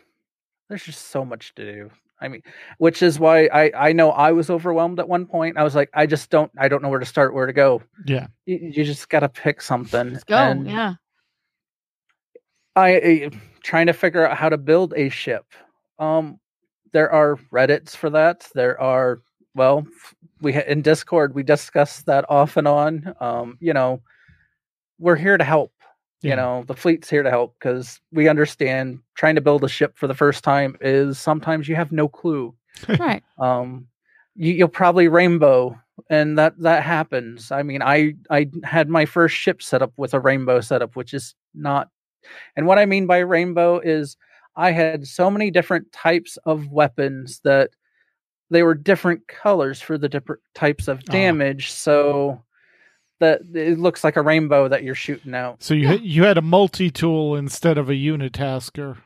there's 0.68 0.84
just 0.84 1.06
so 1.06 1.24
much 1.24 1.54
to 1.56 1.72
do. 1.72 1.90
I 2.20 2.28
mean, 2.28 2.42
which 2.78 3.02
is 3.02 3.18
why 3.18 3.46
I 3.46 3.70
I 3.74 3.92
know 3.92 4.10
I 4.10 4.32
was 4.32 4.50
overwhelmed 4.50 4.98
at 4.98 5.08
one 5.08 5.26
point. 5.26 5.56
I 5.56 5.62
was 5.62 5.74
like, 5.74 5.90
I 5.94 6.06
just 6.06 6.30
don't 6.30 6.50
I 6.58 6.68
don't 6.68 6.82
know 6.82 6.88
where 6.88 6.98
to 6.98 7.06
start, 7.06 7.32
where 7.32 7.46
to 7.46 7.52
go. 7.52 7.82
Yeah. 8.06 8.26
You, 8.44 8.58
you 8.74 8.84
just 8.84 9.08
got 9.08 9.20
to 9.20 9.28
pick 9.28 9.62
something. 9.62 10.12
let's 10.12 10.24
go 10.24 10.36
And 10.36 10.66
yeah 10.66 10.94
I, 12.74 12.88
I 12.88 13.30
trying 13.62 13.86
to 13.86 13.92
figure 13.92 14.26
out 14.26 14.36
how 14.36 14.48
to 14.48 14.58
build 14.58 14.94
a 14.96 15.08
ship. 15.08 15.44
Um, 15.98 16.38
there 16.92 17.10
are 17.10 17.36
Reddits 17.52 17.90
for 17.90 18.10
that. 18.10 18.48
There 18.54 18.80
are 18.80 19.20
well, 19.54 19.86
we 20.40 20.52
ha- 20.52 20.64
in 20.66 20.82
Discord 20.82 21.34
we 21.34 21.42
discuss 21.42 22.02
that 22.02 22.24
off 22.28 22.56
and 22.56 22.68
on. 22.68 23.14
Um, 23.20 23.58
you 23.60 23.72
know, 23.72 24.02
we're 24.98 25.16
here 25.16 25.36
to 25.36 25.44
help. 25.44 25.72
Yeah. 26.22 26.30
You 26.30 26.36
know, 26.36 26.64
the 26.66 26.74
fleet's 26.74 27.08
here 27.08 27.22
to 27.22 27.30
help 27.30 27.54
because 27.58 28.00
we 28.12 28.28
understand 28.28 28.98
trying 29.14 29.36
to 29.36 29.40
build 29.40 29.62
a 29.62 29.68
ship 29.68 29.96
for 29.96 30.06
the 30.08 30.14
first 30.14 30.42
time 30.42 30.76
is 30.80 31.18
sometimes 31.18 31.68
you 31.68 31.76
have 31.76 31.92
no 31.92 32.08
clue. 32.08 32.54
right. 32.98 33.22
Um, 33.38 33.86
you, 34.34 34.52
you'll 34.52 34.68
probably 34.68 35.08
rainbow, 35.08 35.78
and 36.10 36.38
that 36.38 36.58
that 36.60 36.82
happens. 36.84 37.50
I 37.52 37.62
mean, 37.62 37.82
I 37.82 38.14
I 38.30 38.48
had 38.64 38.88
my 38.88 39.04
first 39.04 39.34
ship 39.36 39.62
set 39.62 39.82
up 39.82 39.92
with 39.96 40.12
a 40.14 40.20
rainbow 40.20 40.60
setup, 40.60 40.96
which 40.96 41.14
is 41.14 41.34
not. 41.54 41.88
And 42.56 42.66
what 42.66 42.78
I 42.78 42.86
mean 42.86 43.06
by 43.06 43.18
rainbow 43.18 43.78
is 43.78 44.16
I 44.56 44.72
had 44.72 45.06
so 45.06 45.30
many 45.30 45.50
different 45.52 45.90
types 45.92 46.36
of 46.44 46.68
weapons 46.68 47.40
that 47.44 47.70
they 48.50 48.62
were 48.64 48.74
different 48.74 49.26
colors 49.28 49.80
for 49.80 49.96
the 49.98 50.08
different 50.08 50.40
types 50.54 50.88
of 50.88 50.98
Ah. 51.08 51.12
damage. 51.12 51.70
So 51.70 52.42
that 53.20 53.40
it 53.54 53.78
looks 53.78 54.04
like 54.04 54.16
a 54.16 54.22
rainbow 54.22 54.68
that 54.68 54.82
you're 54.84 54.94
shooting 54.94 55.34
out. 55.34 55.62
So 55.62 55.74
you 55.74 55.88
you 56.02 56.22
had 56.24 56.38
a 56.38 56.42
multi 56.42 56.90
tool 56.90 57.34
instead 57.36 57.78
of 57.78 57.88
a 57.90 57.94
unitasker. 57.94 58.98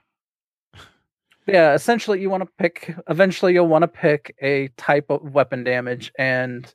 Yeah, 1.47 1.75
essentially, 1.75 2.21
you 2.21 2.31
want 2.31 2.45
to 2.45 2.49
pick. 2.59 2.95
Eventually, 3.09 3.53
you'll 3.55 3.67
want 3.67 3.83
to 3.83 3.89
pick 3.89 4.35
a 4.41 4.69
type 4.77 5.07
of 5.11 5.33
weapon 5.35 5.65
damage, 5.65 6.13
and 6.19 6.73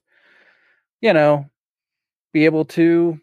you 1.02 1.14
know, 1.14 1.46
be 2.34 2.46
able 2.46 2.66
to 2.66 3.20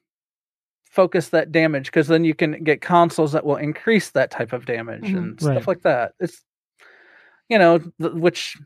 focus 0.90 1.30
that 1.30 1.50
damage 1.52 1.86
because 1.86 2.06
then 2.08 2.24
you 2.24 2.34
can 2.34 2.62
get 2.62 2.80
consoles 2.80 3.32
that 3.32 3.44
will 3.44 3.56
increase 3.56 4.10
that 4.12 4.30
type 4.30 4.52
of 4.52 4.64
damage 4.64 5.02
Mhm. 5.02 5.16
and 5.18 5.40
stuff 5.40 5.56
Right. 5.56 5.66
like 5.66 5.82
that. 5.82 6.12
It's 6.20 6.42
you 7.50 7.58
know, 7.58 7.78
th- 7.78 8.12
which 8.14 8.56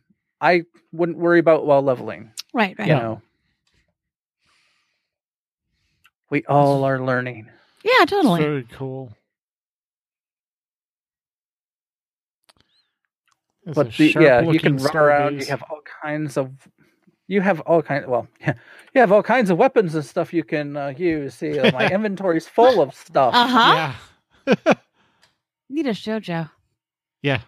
I 0.41 0.63
wouldn't 0.93 1.19
worry 1.19 1.41
about 1.41 1.67
while 1.67 1.83
leveling. 1.83 2.31
Right. 2.55 2.79
Right. 2.79 2.87
You 2.87 2.95
Yeah. 2.95 3.01
know, 3.01 3.23
we 6.31 6.45
all 6.45 6.85
are 6.85 7.01
learning. 7.01 7.49
Yeah. 7.85 8.05
Totally. 8.05 8.41
Very 8.41 8.67
cool. 8.73 9.13
There's 13.65 13.75
but 13.75 13.97
the, 13.97 14.17
yeah, 14.19 14.41
you 14.41 14.59
can 14.59 14.79
run 14.79 14.97
around. 14.97 15.41
You 15.41 15.47
have 15.47 15.63
all 15.69 15.83
kinds 16.03 16.39
of, 16.39 16.51
you 17.27 17.43
have 17.43 17.61
all 17.61 17.83
kinds. 17.83 18.07
Well, 18.07 18.27
yeah, 18.41 18.55
you 18.95 19.01
have 19.01 19.13
all 19.13 19.23
kinds 19.23 19.51
of 19.51 19.59
weapons 19.59 19.95
and 19.95 20.03
stuff 20.05 20.33
you 20.33 20.43
can 20.43 20.75
uh, 20.75 20.95
use. 20.97 21.35
See, 21.35 21.59
uh, 21.59 21.71
my 21.73 21.87
inventory's 21.93 22.49
full 22.49 22.81
of 22.81 22.95
stuff. 22.95 23.35
Uh 23.35 23.47
huh. 23.47 23.93
Yeah. 24.47 24.75
Need 25.69 25.87
a 25.87 25.91
shojo. 25.91 26.51
Yeah. 27.21 27.43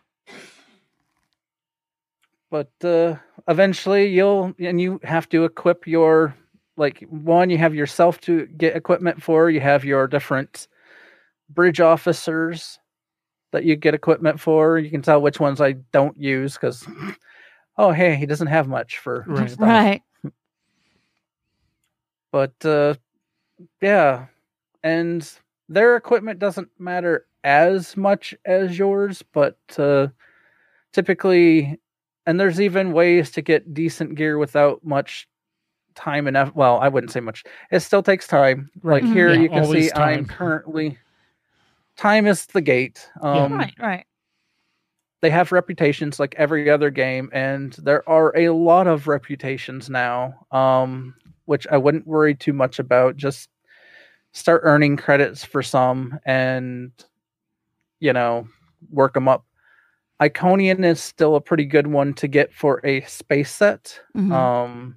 But 2.51 2.73
uh, 2.85 3.17
eventually, 3.49 4.09
you'll 4.09 4.53
and 4.59 4.79
you 4.79 5.01
have 5.05 5.27
to 5.31 5.45
equip 5.45 5.87
your 5.87 6.37
like 6.81 7.01
one. 7.11 7.51
You 7.51 7.59
have 7.59 7.75
yourself 7.75 8.21
to 8.23 8.47
get 8.47 8.75
equipment 8.75 9.23
for. 9.23 9.51
You 9.51 9.61
have 9.61 9.85
your 9.85 10.09
different 10.09 10.67
bridge 11.49 11.81
officers 11.81 12.79
that 13.53 13.65
you 13.65 13.77
get 13.77 13.95
equipment 13.95 14.41
for. 14.41 14.79
You 14.79 14.91
can 14.91 15.03
tell 15.03 15.21
which 15.23 15.39
ones 15.39 15.61
I 15.61 15.73
don't 15.93 16.19
use 16.19 16.55
because. 16.55 16.85
Oh, 17.79 17.93
hey, 17.93 18.15
he 18.17 18.27
doesn't 18.27 18.49
have 18.49 18.69
much 18.69 18.99
for 18.99 19.25
Right. 19.27 19.49
stuff. 19.51 19.61
Right. 19.61 20.03
but 22.33 22.55
uh 22.65 22.95
yeah 23.81 24.27
and 24.83 25.33
their 25.69 25.97
equipment 25.97 26.39
doesn't 26.39 26.69
matter 26.79 27.27
as 27.43 27.97
much 27.97 28.35
as 28.45 28.79
yours 28.79 29.23
but 29.33 29.59
uh 29.79 30.09
typically 30.93 31.79
and 32.27 32.39
there's 32.39 32.61
even 32.61 32.93
ways 32.93 33.31
to 33.33 33.43
get 33.43 33.73
decent 33.75 34.15
gear 34.15 34.39
without 34.39 34.85
much 34.85 35.27
time 36.01 36.27
enough 36.27 36.51
well 36.55 36.79
i 36.81 36.89
wouldn't 36.89 37.13
say 37.13 37.21
much 37.21 37.45
it 37.71 37.81
still 37.81 38.03
takes 38.03 38.27
time 38.27 38.71
Right. 38.83 39.03
like 39.05 39.13
here 39.13 39.35
Yeah, 39.35 39.41
you 39.43 39.49
can 39.51 39.63
always 39.65 39.87
see 39.87 39.93
i'm 40.01 40.25
currently 40.25 40.99
time 41.97 42.27
is 42.27 42.47
the 42.47 42.61
gate 42.63 43.07
um 43.21 43.59
right. 43.59 43.75
Right. 43.79 44.05
they 45.21 45.31
have 45.31 45.53
reputations 45.53 46.19
like 46.19 46.35
every 46.39 46.71
other 46.71 46.91
game 46.91 47.29
and 47.33 47.75
there 47.75 48.09
are 48.09 48.35
a 48.37 48.49
lot 48.51 48.87
of 48.87 49.07
reputations 49.09 49.91
now 49.91 50.47
um 50.53 51.15
which 51.45 51.67
i 51.71 51.77
wouldn't 51.77 52.07
worry 52.07 52.35
too 52.35 52.53
much 52.53 52.79
about 52.79 53.17
just 53.17 53.49
start 54.33 54.63
earning 54.65 54.97
credits 54.97 55.45
for 55.45 55.63
some 55.63 56.19
and 56.25 56.93
you 57.99 58.13
know 58.13 58.47
work 58.91 59.13
them 59.15 59.29
up 59.29 59.45
iconian 60.23 60.85
is 60.85 61.01
still 61.03 61.35
a 61.37 61.41
pretty 61.41 61.65
good 61.65 61.87
one 61.89 62.15
to 62.15 62.29
get 62.29 62.53
for 62.55 62.81
a 62.85 63.01
space 63.03 63.51
set 63.51 64.01
Mhm. 64.17 64.33
um 64.33 64.97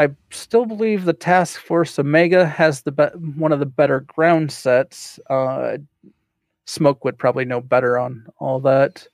i 0.00 0.08
still 0.30 0.64
believe 0.66 1.04
the 1.04 1.12
task 1.12 1.60
force 1.60 1.98
omega 1.98 2.44
has 2.46 2.82
the 2.82 2.92
be- 2.92 3.18
one 3.36 3.52
of 3.52 3.60
the 3.60 3.66
better 3.66 4.00
ground 4.00 4.50
sets. 4.50 5.20
Uh 5.28 5.76
smoke 6.66 7.04
would 7.04 7.18
probably 7.18 7.44
know 7.44 7.60
better 7.60 7.98
on 7.98 8.24
all 8.38 8.60
that. 8.60 9.06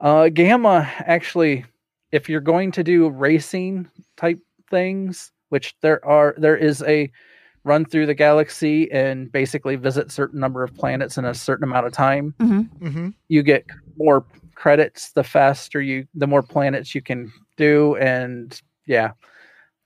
Uh 0.00 0.28
gamma 0.28 0.90
actually 1.06 1.64
if 2.12 2.28
you're 2.28 2.40
going 2.40 2.70
to 2.72 2.82
do 2.84 3.08
racing 3.08 3.88
type 4.16 4.38
things 4.70 5.30
which 5.50 5.74
there 5.82 6.04
are 6.04 6.34
there 6.36 6.56
is 6.56 6.82
a 6.82 7.10
run 7.64 7.84
through 7.84 8.06
the 8.06 8.14
galaxy 8.14 8.90
and 8.92 9.30
basically 9.32 9.76
visit 9.76 10.10
certain 10.10 10.38
number 10.40 10.62
of 10.62 10.74
planets 10.74 11.16
in 11.16 11.24
a 11.24 11.34
certain 11.34 11.64
amount 11.64 11.86
of 11.86 11.92
time 11.92 12.34
Mhm. 12.40 12.68
hmm 12.78 13.08
you 13.28 13.42
get 13.42 13.64
more 13.96 14.24
credits 14.54 15.12
the 15.12 15.24
faster 15.24 15.80
you 15.80 16.06
the 16.14 16.26
more 16.26 16.42
planets 16.42 16.94
you 16.94 17.02
can 17.02 17.32
do 17.56 17.96
and 17.96 18.60
yeah 18.86 19.12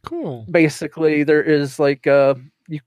Cool. 0.05 0.47
basically 0.51 1.25
there 1.25 1.43
is 1.43 1.79
like 1.79 2.07
uh 2.07 2.35
you 2.69 2.81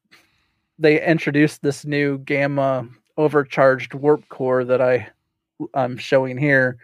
they 0.80 1.06
introduced 1.06 1.62
this 1.62 1.86
new 1.86 2.18
gamma 2.20 2.88
overcharged 3.18 3.94
warp 3.94 4.28
core 4.30 4.64
that 4.64 4.82
i 4.82 5.08
i'm 5.74 5.98
showing 5.98 6.38
here 6.38 6.78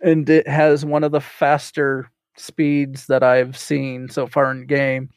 and 0.00 0.28
it 0.30 0.48
has 0.48 0.84
one 0.84 1.04
of 1.04 1.12
the 1.12 1.20
faster 1.20 2.10
speeds 2.36 3.06
that 3.06 3.22
i've 3.22 3.56
seen 3.56 4.08
so 4.08 4.26
far 4.26 4.50
in 4.50 4.66
game. 4.66 5.10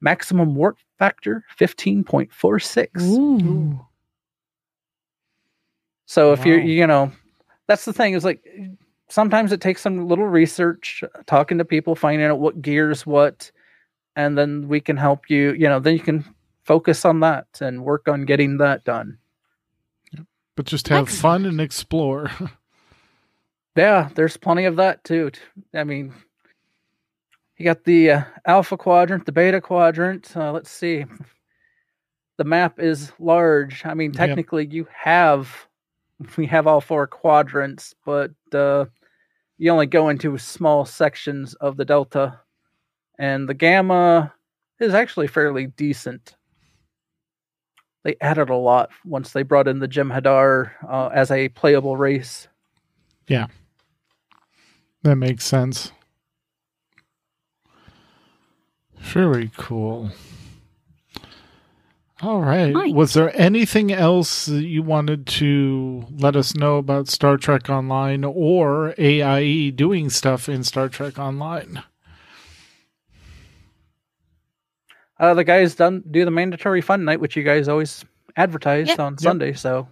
Maximum 0.00 0.54
warp 0.54 0.78
factor 0.98 1.42
15.46 1.58 3.80
So 6.04 6.32
if 6.32 6.46
you're, 6.46 6.60
you 6.60 6.86
know, 6.86 7.10
that's 7.66 7.84
the 7.86 7.92
thing 7.92 8.14
is 8.14 8.24
like 8.24 8.44
sometimes 9.08 9.50
it 9.52 9.60
takes 9.60 9.80
some 9.82 10.06
little 10.06 10.26
research, 10.26 11.02
talking 11.26 11.58
to 11.58 11.64
people, 11.64 11.94
finding 11.96 12.28
out 12.28 12.38
what 12.40 12.60
gears 12.62 13.04
what, 13.06 13.50
and 14.16 14.36
then 14.36 14.66
we 14.68 14.80
can 14.80 14.96
help 14.96 15.28
you. 15.30 15.52
You 15.52 15.68
know, 15.68 15.78
then 15.78 15.94
you 15.94 16.00
can 16.00 16.24
focus 16.64 17.04
on 17.04 17.20
that 17.20 17.46
and 17.60 17.84
work 17.84 18.08
on 18.08 18.24
getting 18.24 18.56
that 18.58 18.84
done. 18.84 19.18
But 20.56 20.66
just 20.66 20.88
have 20.88 21.02
Excellent. 21.04 21.20
fun 21.20 21.44
and 21.46 21.60
explore. 21.60 22.30
Yeah, 23.76 24.08
there's 24.14 24.38
plenty 24.38 24.64
of 24.64 24.76
that 24.76 25.04
too. 25.04 25.30
I 25.74 25.84
mean, 25.84 26.14
you 27.58 27.66
got 27.66 27.84
the 27.84 28.10
uh, 28.10 28.22
alpha 28.46 28.78
quadrant, 28.78 29.26
the 29.26 29.32
beta 29.32 29.60
quadrant. 29.60 30.34
Uh, 30.34 30.50
let's 30.50 30.70
see. 30.70 31.04
The 32.38 32.44
map 32.44 32.80
is 32.80 33.12
large. 33.18 33.84
I 33.84 33.92
mean, 33.92 34.12
Yep. 34.14 34.16
technically, 34.28 34.66
you 34.70 34.86
have 34.94 35.54
we 36.38 36.46
have 36.46 36.66
all 36.66 36.80
four 36.80 37.06
quadrants, 37.06 37.94
but 38.06 38.30
uh, 38.54 38.86
you 39.58 39.70
only 39.70 39.84
go 39.86 40.08
into 40.08 40.38
small 40.38 40.86
sections 40.86 41.52
of 41.56 41.76
the 41.76 41.84
delta, 41.84 42.40
and 43.18 43.48
the 43.48 43.54
gamma 43.54 44.32
is 44.80 44.94
actually 44.94 45.26
fairly 45.26 45.66
decent. 45.66 46.36
They 48.04 48.16
added 48.20 48.50
a 48.50 48.56
lot 48.56 48.90
once 49.04 49.32
they 49.32 49.42
brought 49.42 49.66
in 49.66 49.80
the 49.80 49.88
Jem'Hadar 49.88 50.70
uh, 50.88 51.08
as 51.08 51.30
a 51.30 51.48
playable 51.48 51.96
race. 51.96 52.46
Yeah, 53.26 53.46
that 55.02 55.16
makes 55.16 55.44
sense. 55.44 55.90
Very 58.98 59.50
cool. 59.56 60.10
All 62.22 62.40
right. 62.40 62.72
Nice. 62.72 62.94
Was 62.94 63.12
there 63.12 63.38
anything 63.38 63.92
else 63.92 64.46
that 64.46 64.64
you 64.64 64.82
wanted 64.82 65.26
to 65.26 66.06
let 66.10 66.34
us 66.34 66.54
know 66.54 66.76
about 66.78 67.08
Star 67.08 67.36
Trek 67.36 67.68
Online 67.68 68.24
or 68.24 68.94
AIE 68.96 69.70
doing 69.70 70.08
stuff 70.08 70.48
in 70.48 70.64
Star 70.64 70.88
Trek 70.88 71.18
Online? 71.18 71.82
Uh, 75.18 75.34
the 75.34 75.44
guys 75.44 75.74
done 75.74 76.02
do 76.10 76.24
the 76.24 76.30
mandatory 76.30 76.80
fun 76.80 77.04
night, 77.04 77.20
which 77.20 77.36
you 77.36 77.42
guys 77.42 77.68
always 77.68 78.04
advertise 78.36 78.88
Yep. 78.88 79.00
on 79.00 79.12
Yep. 79.14 79.20
Sunday. 79.20 79.52
So 79.54 79.88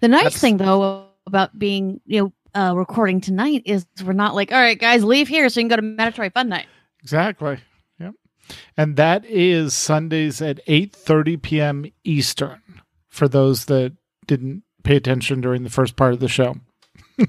The 0.00 0.08
nice 0.08 0.24
That's- 0.24 0.40
thing 0.40 0.56
though 0.58 1.06
about 1.26 1.58
being 1.58 2.00
you 2.06 2.20
know 2.22 2.32
uh, 2.54 2.74
recording 2.74 3.20
tonight 3.20 3.62
is 3.66 3.86
we're 4.04 4.12
not 4.12 4.34
like 4.34 4.52
all 4.52 4.58
right 4.60 4.78
guys 4.78 5.04
leave 5.04 5.28
here 5.28 5.48
so 5.48 5.60
you 5.60 5.64
can 5.64 5.68
go 5.68 5.76
to 5.76 5.82
mandatory 5.82 6.30
fun 6.30 6.48
night. 6.48 6.66
Exactly. 7.02 7.58
Yep. 8.00 8.14
And 8.76 8.96
that 8.96 9.24
is 9.26 9.74
Sundays 9.74 10.40
at 10.42 10.60
8:30 10.66 11.40
p.m. 11.42 11.86
Eastern 12.04 12.60
for 13.08 13.28
those 13.28 13.66
that 13.66 13.94
didn't 14.26 14.62
pay 14.82 14.96
attention 14.96 15.40
during 15.40 15.62
the 15.62 15.70
first 15.70 15.96
part 15.96 16.12
of 16.12 16.20
the 16.20 16.28
show. 16.28 16.56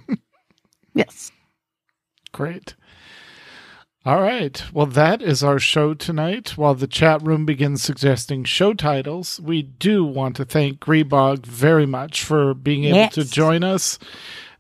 Yes. 0.96 1.32
Great. 2.32 2.76
All 4.10 4.22
right. 4.24 4.64
Well, 4.74 4.88
that 4.88 5.22
is 5.22 5.44
our 5.44 5.60
show 5.60 5.94
tonight. 5.94 6.58
While 6.58 6.74
the 6.74 6.88
chat 6.88 7.22
room 7.22 7.46
begins 7.46 7.84
suggesting 7.84 8.44
show 8.44 8.74
titles, 8.74 9.40
we 9.40 9.62
do 9.62 10.04
want 10.04 10.36
to 10.38 10.46
thank 10.46 10.80
Grebog 10.80 11.46
very 11.46 11.86
much 11.86 12.24
for 12.24 12.56
being 12.56 12.86
able 12.86 12.98
Yes. 12.98 13.14
to 13.14 13.24
join 13.24 13.64
us. 13.64 14.00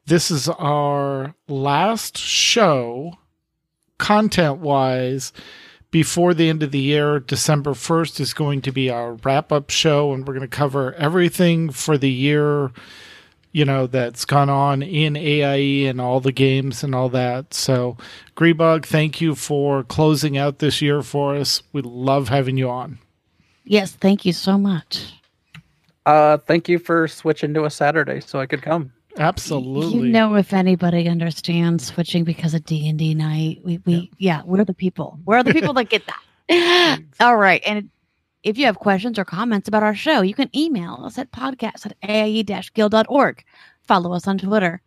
This 0.05 0.29
is 0.29 0.49
our 0.49 1.33
last 1.47 2.15
show, 2.15 3.17
content 3.97 4.59
wise, 4.59 5.33
before 5.89 6.35
the 6.35 6.47
end 6.47 6.61
of 6.61 6.69
the 6.69 6.77
year. 6.77 7.19
December 7.19 7.73
1st 7.73 8.19
is 8.19 8.35
going 8.35 8.61
to 8.61 8.71
be 8.71 8.91
our 8.91 9.13
wrap 9.23 9.51
up 9.51 9.71
show, 9.71 10.13
and 10.13 10.27
we're 10.27 10.35
going 10.35 10.47
to 10.47 10.55
cover 10.55 10.93
everything 10.93 11.71
for 11.71 11.97
the 11.97 12.11
year 12.11 12.69
you 13.51 13.65
know 13.65 13.87
that's 13.87 14.25
gone 14.25 14.49
on 14.49 14.81
in 14.81 15.15
AIE 15.15 15.87
and 15.87 15.99
all 15.99 16.19
the 16.19 16.31
games 16.31 16.83
and 16.83 16.93
all 16.93 17.09
that. 17.09 17.53
So, 17.53 17.97
Grebog, 18.35 18.85
thank 18.85 19.21
you 19.21 19.35
for 19.35 19.83
closing 19.83 20.37
out 20.37 20.59
this 20.59 20.81
year 20.81 21.01
for 21.01 21.35
us. 21.35 21.61
We 21.73 21.81
love 21.81 22.29
having 22.29 22.57
you 22.57 22.69
on. 22.69 22.99
Yes, 23.65 23.91
thank 23.91 24.25
you 24.25 24.33
so 24.33 24.57
much. 24.57 25.13
Uh, 26.05 26.37
thank 26.37 26.67
you 26.67 26.79
for 26.79 27.07
switching 27.07 27.53
to 27.53 27.65
a 27.65 27.69
Saturday 27.69 28.19
so 28.19 28.39
I 28.39 28.45
could 28.45 28.61
come. 28.61 28.91
Absolutely. 29.17 30.07
You 30.07 30.13
know, 30.13 30.35
if 30.35 30.53
anybody 30.53 31.07
understands 31.07 31.85
switching 31.85 32.23
because 32.23 32.53
of 32.53 32.63
D 32.65 32.87
and 32.87 32.97
D 32.97 33.13
night, 33.13 33.59
we 33.63 33.79
we 33.85 34.11
yeah, 34.17 34.41
we're 34.45 34.63
the 34.63 34.73
people. 34.73 35.19
We're 35.25 35.43
the 35.43 35.53
people 35.53 35.73
that 35.73 35.89
get 35.89 36.03
that. 36.07 36.99
All 37.19 37.37
right, 37.37 37.61
and 37.65 37.89
if 38.43 38.57
you 38.57 38.65
have 38.65 38.79
questions 38.79 39.19
or 39.19 39.25
comments 39.25 39.67
about 39.67 39.83
our 39.83 39.95
show, 39.95 40.21
you 40.21 40.33
can 40.33 40.55
email 40.55 41.01
us 41.03 41.17
at 41.17 41.31
podcast 41.31 41.85
at 41.85 41.95
aie-guild.org. 42.03 43.43
Follow 43.87 44.13
us 44.13 44.27
on 44.27 44.37
Twitter. 44.37 44.81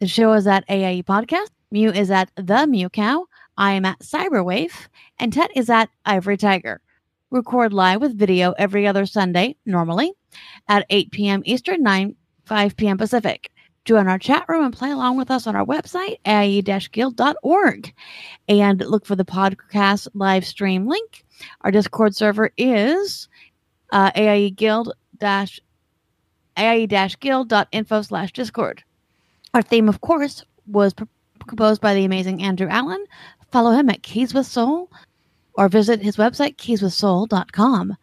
The 0.00 0.06
show 0.06 0.32
is 0.32 0.46
at 0.46 0.64
AIE 0.68 1.02
Podcast. 1.02 1.50
Mew 1.70 1.90
is 1.90 2.10
at 2.10 2.30
The 2.36 2.66
Mew 2.66 2.88
Cow. 2.88 3.26
I 3.56 3.72
am 3.72 3.84
at 3.84 4.00
Cyberwave. 4.00 4.88
And 5.18 5.32
Tet 5.32 5.50
is 5.54 5.70
at 5.70 5.88
Ivory 6.04 6.36
Tiger. 6.36 6.80
Record 7.30 7.72
live 7.72 8.00
with 8.00 8.18
video 8.18 8.52
every 8.58 8.86
other 8.86 9.06
Sunday, 9.06 9.56
normally, 9.64 10.12
at 10.68 10.86
8 10.90 11.10
p.m. 11.10 11.42
Eastern, 11.44 11.82
9, 11.82 12.14
5 12.44 12.76
p.m. 12.76 12.98
Pacific. 12.98 13.50
Join 13.84 14.08
our 14.08 14.18
chat 14.18 14.44
room 14.48 14.64
and 14.64 14.74
play 14.74 14.90
along 14.90 15.16
with 15.16 15.30
us 15.30 15.46
on 15.46 15.56
our 15.56 15.64
website, 15.64 16.18
aie-guild.org. 16.26 17.94
And 18.48 18.80
look 18.80 19.06
for 19.06 19.16
the 19.16 19.24
podcast 19.24 20.08
live 20.14 20.46
stream 20.46 20.86
link. 20.86 21.23
Our 21.62 21.70
Discord 21.70 22.14
server 22.14 22.50
is 22.56 23.28
uh, 23.92 24.10
AIE 24.14 24.50
Guild 24.50 24.92
dash 25.18 25.60
AIE 26.56 26.86
dash 26.86 27.18
guild.info 27.18 28.02
slash 28.02 28.32
Discord. 28.32 28.82
Our 29.54 29.62
theme, 29.62 29.88
of 29.88 30.00
course, 30.00 30.44
was 30.66 30.94
pr- 30.94 31.04
composed 31.46 31.80
by 31.80 31.94
the 31.94 32.04
amazing 32.04 32.42
Andrew 32.42 32.68
Allen. 32.68 33.04
Follow 33.50 33.72
him 33.72 33.90
at 33.90 34.02
Keys 34.02 34.34
with 34.34 34.46
Soul 34.46 34.90
or 35.54 35.68
visit 35.68 36.02
his 36.02 36.16
website, 36.16 36.56
keyswithsoul.com. 36.56 37.96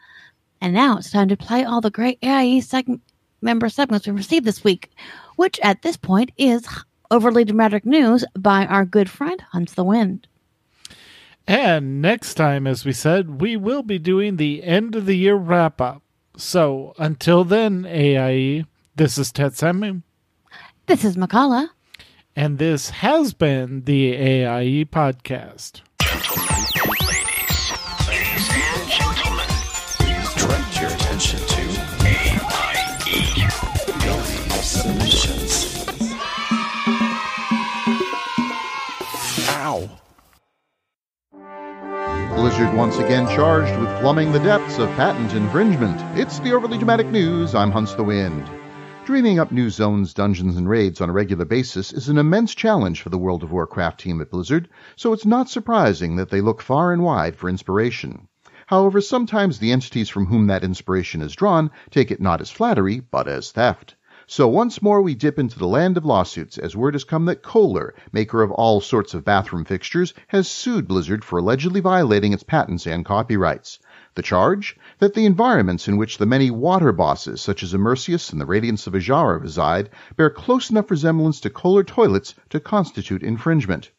And 0.61 0.73
now 0.73 0.97
it's 0.97 1.11
time 1.11 1.27
to 1.29 1.37
play 1.37 1.63
all 1.63 1.81
the 1.81 1.89
great 1.89 2.19
AIE 2.21 2.61
seg- 2.61 2.99
member 3.41 3.69
segments 3.69 4.07
we 4.07 4.13
received 4.13 4.45
this 4.45 4.63
week, 4.63 4.91
which 5.35 5.59
at 5.61 5.81
this 5.81 5.97
point 5.97 6.31
is 6.37 6.67
Overly 7.09 7.43
Dramatic 7.43 7.85
News 7.85 8.23
by 8.37 8.65
our 8.65 8.85
good 8.85 9.09
friend 9.09 9.41
Hunts 9.51 9.73
the 9.73 9.83
Wind. 9.83 10.27
And 11.47 12.01
next 12.01 12.35
time, 12.35 12.67
as 12.67 12.85
we 12.85 12.93
said, 12.93 13.41
we 13.41 13.57
will 13.57 13.83
be 13.83 13.99
doing 13.99 14.37
the 14.37 14.63
end 14.63 14.95
of 14.95 15.05
the 15.05 15.17
year 15.17 15.35
wrap 15.35 15.81
up. 15.81 16.01
So 16.37 16.93
until 16.97 17.43
then, 17.43 17.85
AIE, 17.85 18.65
this 18.95 19.17
is 19.17 19.31
Tetsemi, 19.31 20.01
This 20.85 21.03
is 21.03 21.17
Mkallah. 21.17 21.69
and 22.35 22.57
this 22.57 22.89
has 22.91 23.33
been 23.33 23.83
the 23.83 24.13
AIE 24.13 24.85
podcast. 24.85 25.81
Blizzard 42.41 42.73
once 42.73 42.97
again 42.97 43.27
charged 43.27 43.79
with 43.79 43.99
plumbing 43.99 44.31
the 44.31 44.39
depths 44.39 44.79
of 44.79 44.89
patent 44.95 45.31
infringement. 45.33 46.01
It's 46.17 46.39
the 46.39 46.53
overly 46.53 46.79
dramatic 46.79 47.05
news. 47.05 47.53
I'm 47.53 47.69
Hunts 47.69 47.93
the 47.93 48.03
Wind. 48.03 48.49
Dreaming 49.05 49.37
up 49.37 49.51
new 49.51 49.69
zones, 49.69 50.11
dungeons, 50.15 50.57
and 50.57 50.67
raids 50.67 51.01
on 51.01 51.09
a 51.11 51.13
regular 51.13 51.45
basis 51.45 51.93
is 51.93 52.09
an 52.09 52.17
immense 52.17 52.55
challenge 52.55 53.03
for 53.03 53.09
the 53.09 53.17
World 53.19 53.43
of 53.43 53.51
Warcraft 53.51 53.99
team 53.99 54.21
at 54.21 54.31
Blizzard, 54.31 54.69
so 54.95 55.13
it's 55.13 55.23
not 55.23 55.51
surprising 55.51 56.15
that 56.15 56.31
they 56.31 56.41
look 56.41 56.63
far 56.63 56.91
and 56.91 57.03
wide 57.03 57.35
for 57.35 57.47
inspiration. 57.47 58.27
However, 58.65 59.01
sometimes 59.01 59.59
the 59.59 59.71
entities 59.71 60.09
from 60.09 60.25
whom 60.25 60.47
that 60.47 60.63
inspiration 60.63 61.21
is 61.21 61.35
drawn 61.35 61.69
take 61.91 62.09
it 62.09 62.19
not 62.19 62.41
as 62.41 62.49
flattery, 62.49 63.01
but 63.01 63.27
as 63.27 63.51
theft. 63.51 63.93
So 64.33 64.47
once 64.47 64.81
more 64.81 65.01
we 65.01 65.13
dip 65.13 65.37
into 65.37 65.59
the 65.59 65.67
land 65.67 65.97
of 65.97 66.05
lawsuits 66.05 66.57
as 66.57 66.73
word 66.73 66.93
has 66.93 67.03
come 67.03 67.25
that 67.25 67.43
Kohler, 67.43 67.93
maker 68.13 68.41
of 68.41 68.51
all 68.51 68.79
sorts 68.79 69.13
of 69.13 69.25
bathroom 69.25 69.65
fixtures, 69.65 70.13
has 70.29 70.47
sued 70.47 70.87
Blizzard 70.87 71.25
for 71.25 71.39
allegedly 71.39 71.81
violating 71.81 72.31
its 72.31 72.41
patents 72.41 72.87
and 72.87 73.03
copyrights. 73.03 73.79
The 74.15 74.21
charge? 74.21 74.77
That 74.99 75.15
the 75.15 75.25
environments 75.25 75.89
in 75.89 75.97
which 75.97 76.17
the 76.17 76.25
many 76.25 76.49
water 76.49 76.93
bosses, 76.93 77.41
such 77.41 77.61
as 77.61 77.73
Immerseus 77.73 78.31
and 78.31 78.39
the 78.39 78.45
Radiance 78.45 78.87
of 78.87 78.93
Azshara, 78.93 79.37
reside, 79.37 79.89
bear 80.15 80.29
close 80.29 80.69
enough 80.69 80.89
resemblance 80.89 81.41
to 81.41 81.49
Kohler 81.49 81.83
toilets 81.83 82.33
to 82.51 82.61
constitute 82.61 83.23
infringement. 83.23 83.91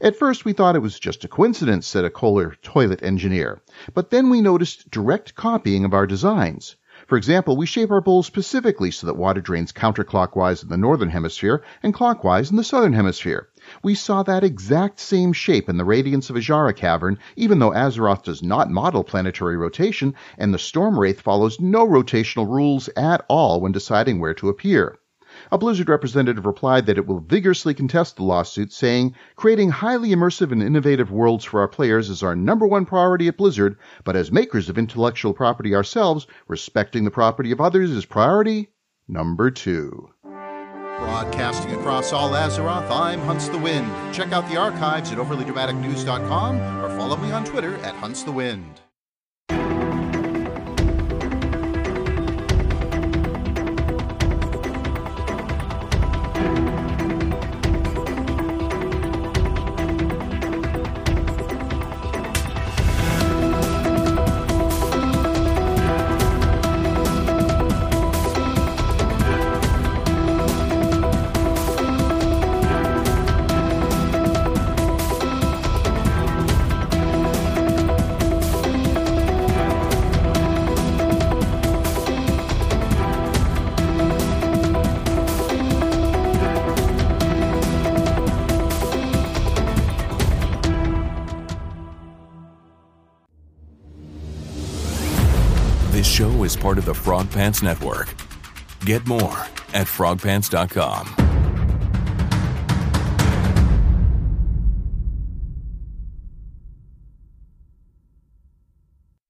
At 0.00 0.16
first, 0.16 0.44
we 0.44 0.54
thought 0.54 0.74
it 0.74 0.82
was 0.82 0.98
just 0.98 1.22
a 1.22 1.28
coincidence, 1.28 1.86
said 1.86 2.04
a 2.04 2.10
Kohler 2.10 2.56
toilet 2.62 3.00
engineer. 3.04 3.62
But 3.94 4.10
then 4.10 4.28
we 4.28 4.40
noticed 4.40 4.90
direct 4.90 5.36
copying 5.36 5.84
of 5.84 5.94
our 5.94 6.08
designs. 6.08 6.74
For 7.08 7.16
example, 7.16 7.56
we 7.56 7.64
shape 7.64 7.90
our 7.90 8.02
bowls 8.02 8.26
specifically 8.26 8.90
so 8.90 9.06
that 9.06 9.16
water 9.16 9.40
drains 9.40 9.72
counterclockwise 9.72 10.62
in 10.62 10.68
the 10.68 10.76
northern 10.76 11.08
hemisphere 11.08 11.64
and 11.82 11.94
clockwise 11.94 12.50
in 12.50 12.56
the 12.58 12.62
southern 12.62 12.92
hemisphere. 12.92 13.48
We 13.82 13.94
saw 13.94 14.22
that 14.24 14.44
exact 14.44 15.00
same 15.00 15.32
shape 15.32 15.70
in 15.70 15.78
the 15.78 15.86
Radiance 15.86 16.28
of 16.28 16.36
Azshara 16.36 16.76
cavern, 16.76 17.18
even 17.34 17.60
though 17.60 17.72
Azeroth 17.72 18.24
does 18.24 18.42
not 18.42 18.70
model 18.70 19.04
planetary 19.04 19.56
rotation, 19.56 20.14
and 20.36 20.52
the 20.52 20.58
Storm 20.58 21.00
Wraith 21.00 21.22
follows 21.22 21.58
no 21.58 21.86
rotational 21.86 22.46
rules 22.46 22.90
at 22.94 23.24
all 23.30 23.62
when 23.62 23.72
deciding 23.72 24.20
where 24.20 24.34
to 24.34 24.50
appear. 24.50 24.98
A 25.50 25.56
Blizzard 25.56 25.88
representative 25.88 26.44
replied 26.44 26.86
that 26.86 26.98
it 26.98 27.06
will 27.06 27.20
vigorously 27.20 27.72
contest 27.72 28.16
the 28.16 28.22
lawsuit, 28.22 28.72
saying, 28.72 29.14
Creating 29.36 29.70
highly 29.70 30.10
immersive 30.10 30.52
and 30.52 30.62
innovative 30.62 31.10
worlds 31.10 31.44
for 31.44 31.60
our 31.60 31.68
players 31.68 32.10
is 32.10 32.22
our 32.22 32.36
number 32.36 32.66
one 32.66 32.84
priority 32.84 33.28
at 33.28 33.38
Blizzard, 33.38 33.78
but 34.04 34.14
as 34.14 34.30
makers 34.30 34.68
of 34.68 34.76
intellectual 34.76 35.32
property 35.32 35.74
ourselves, 35.74 36.26
respecting 36.48 37.04
the 37.04 37.10
property 37.10 37.50
of 37.50 37.60
others 37.60 37.90
is 37.90 38.04
priority 38.04 38.68
number 39.08 39.50
two. 39.50 40.10
Broadcasting 40.22 41.72
across 41.74 42.12
all 42.12 42.30
Azeroth, 42.30 42.90
I'm 42.90 43.20
Hunts 43.20 43.48
the 43.48 43.58
Wind. 43.58 43.88
Check 44.12 44.32
out 44.32 44.48
the 44.50 44.58
archives 44.58 45.12
at 45.12 45.18
overlydramaticnews.com 45.18 46.60
or 46.84 46.88
follow 46.98 47.16
me 47.16 47.30
on 47.30 47.44
Twitter 47.44 47.76
at 47.76 47.94
Hunts 47.94 48.22
the 48.22 48.32
Wind. 48.32 48.80
Frog 97.18 97.32
Pants 97.32 97.62
Network. 97.64 98.14
Get 98.84 99.04
more 99.08 99.38
at 99.74 99.88
frogpants.com. 99.88 101.27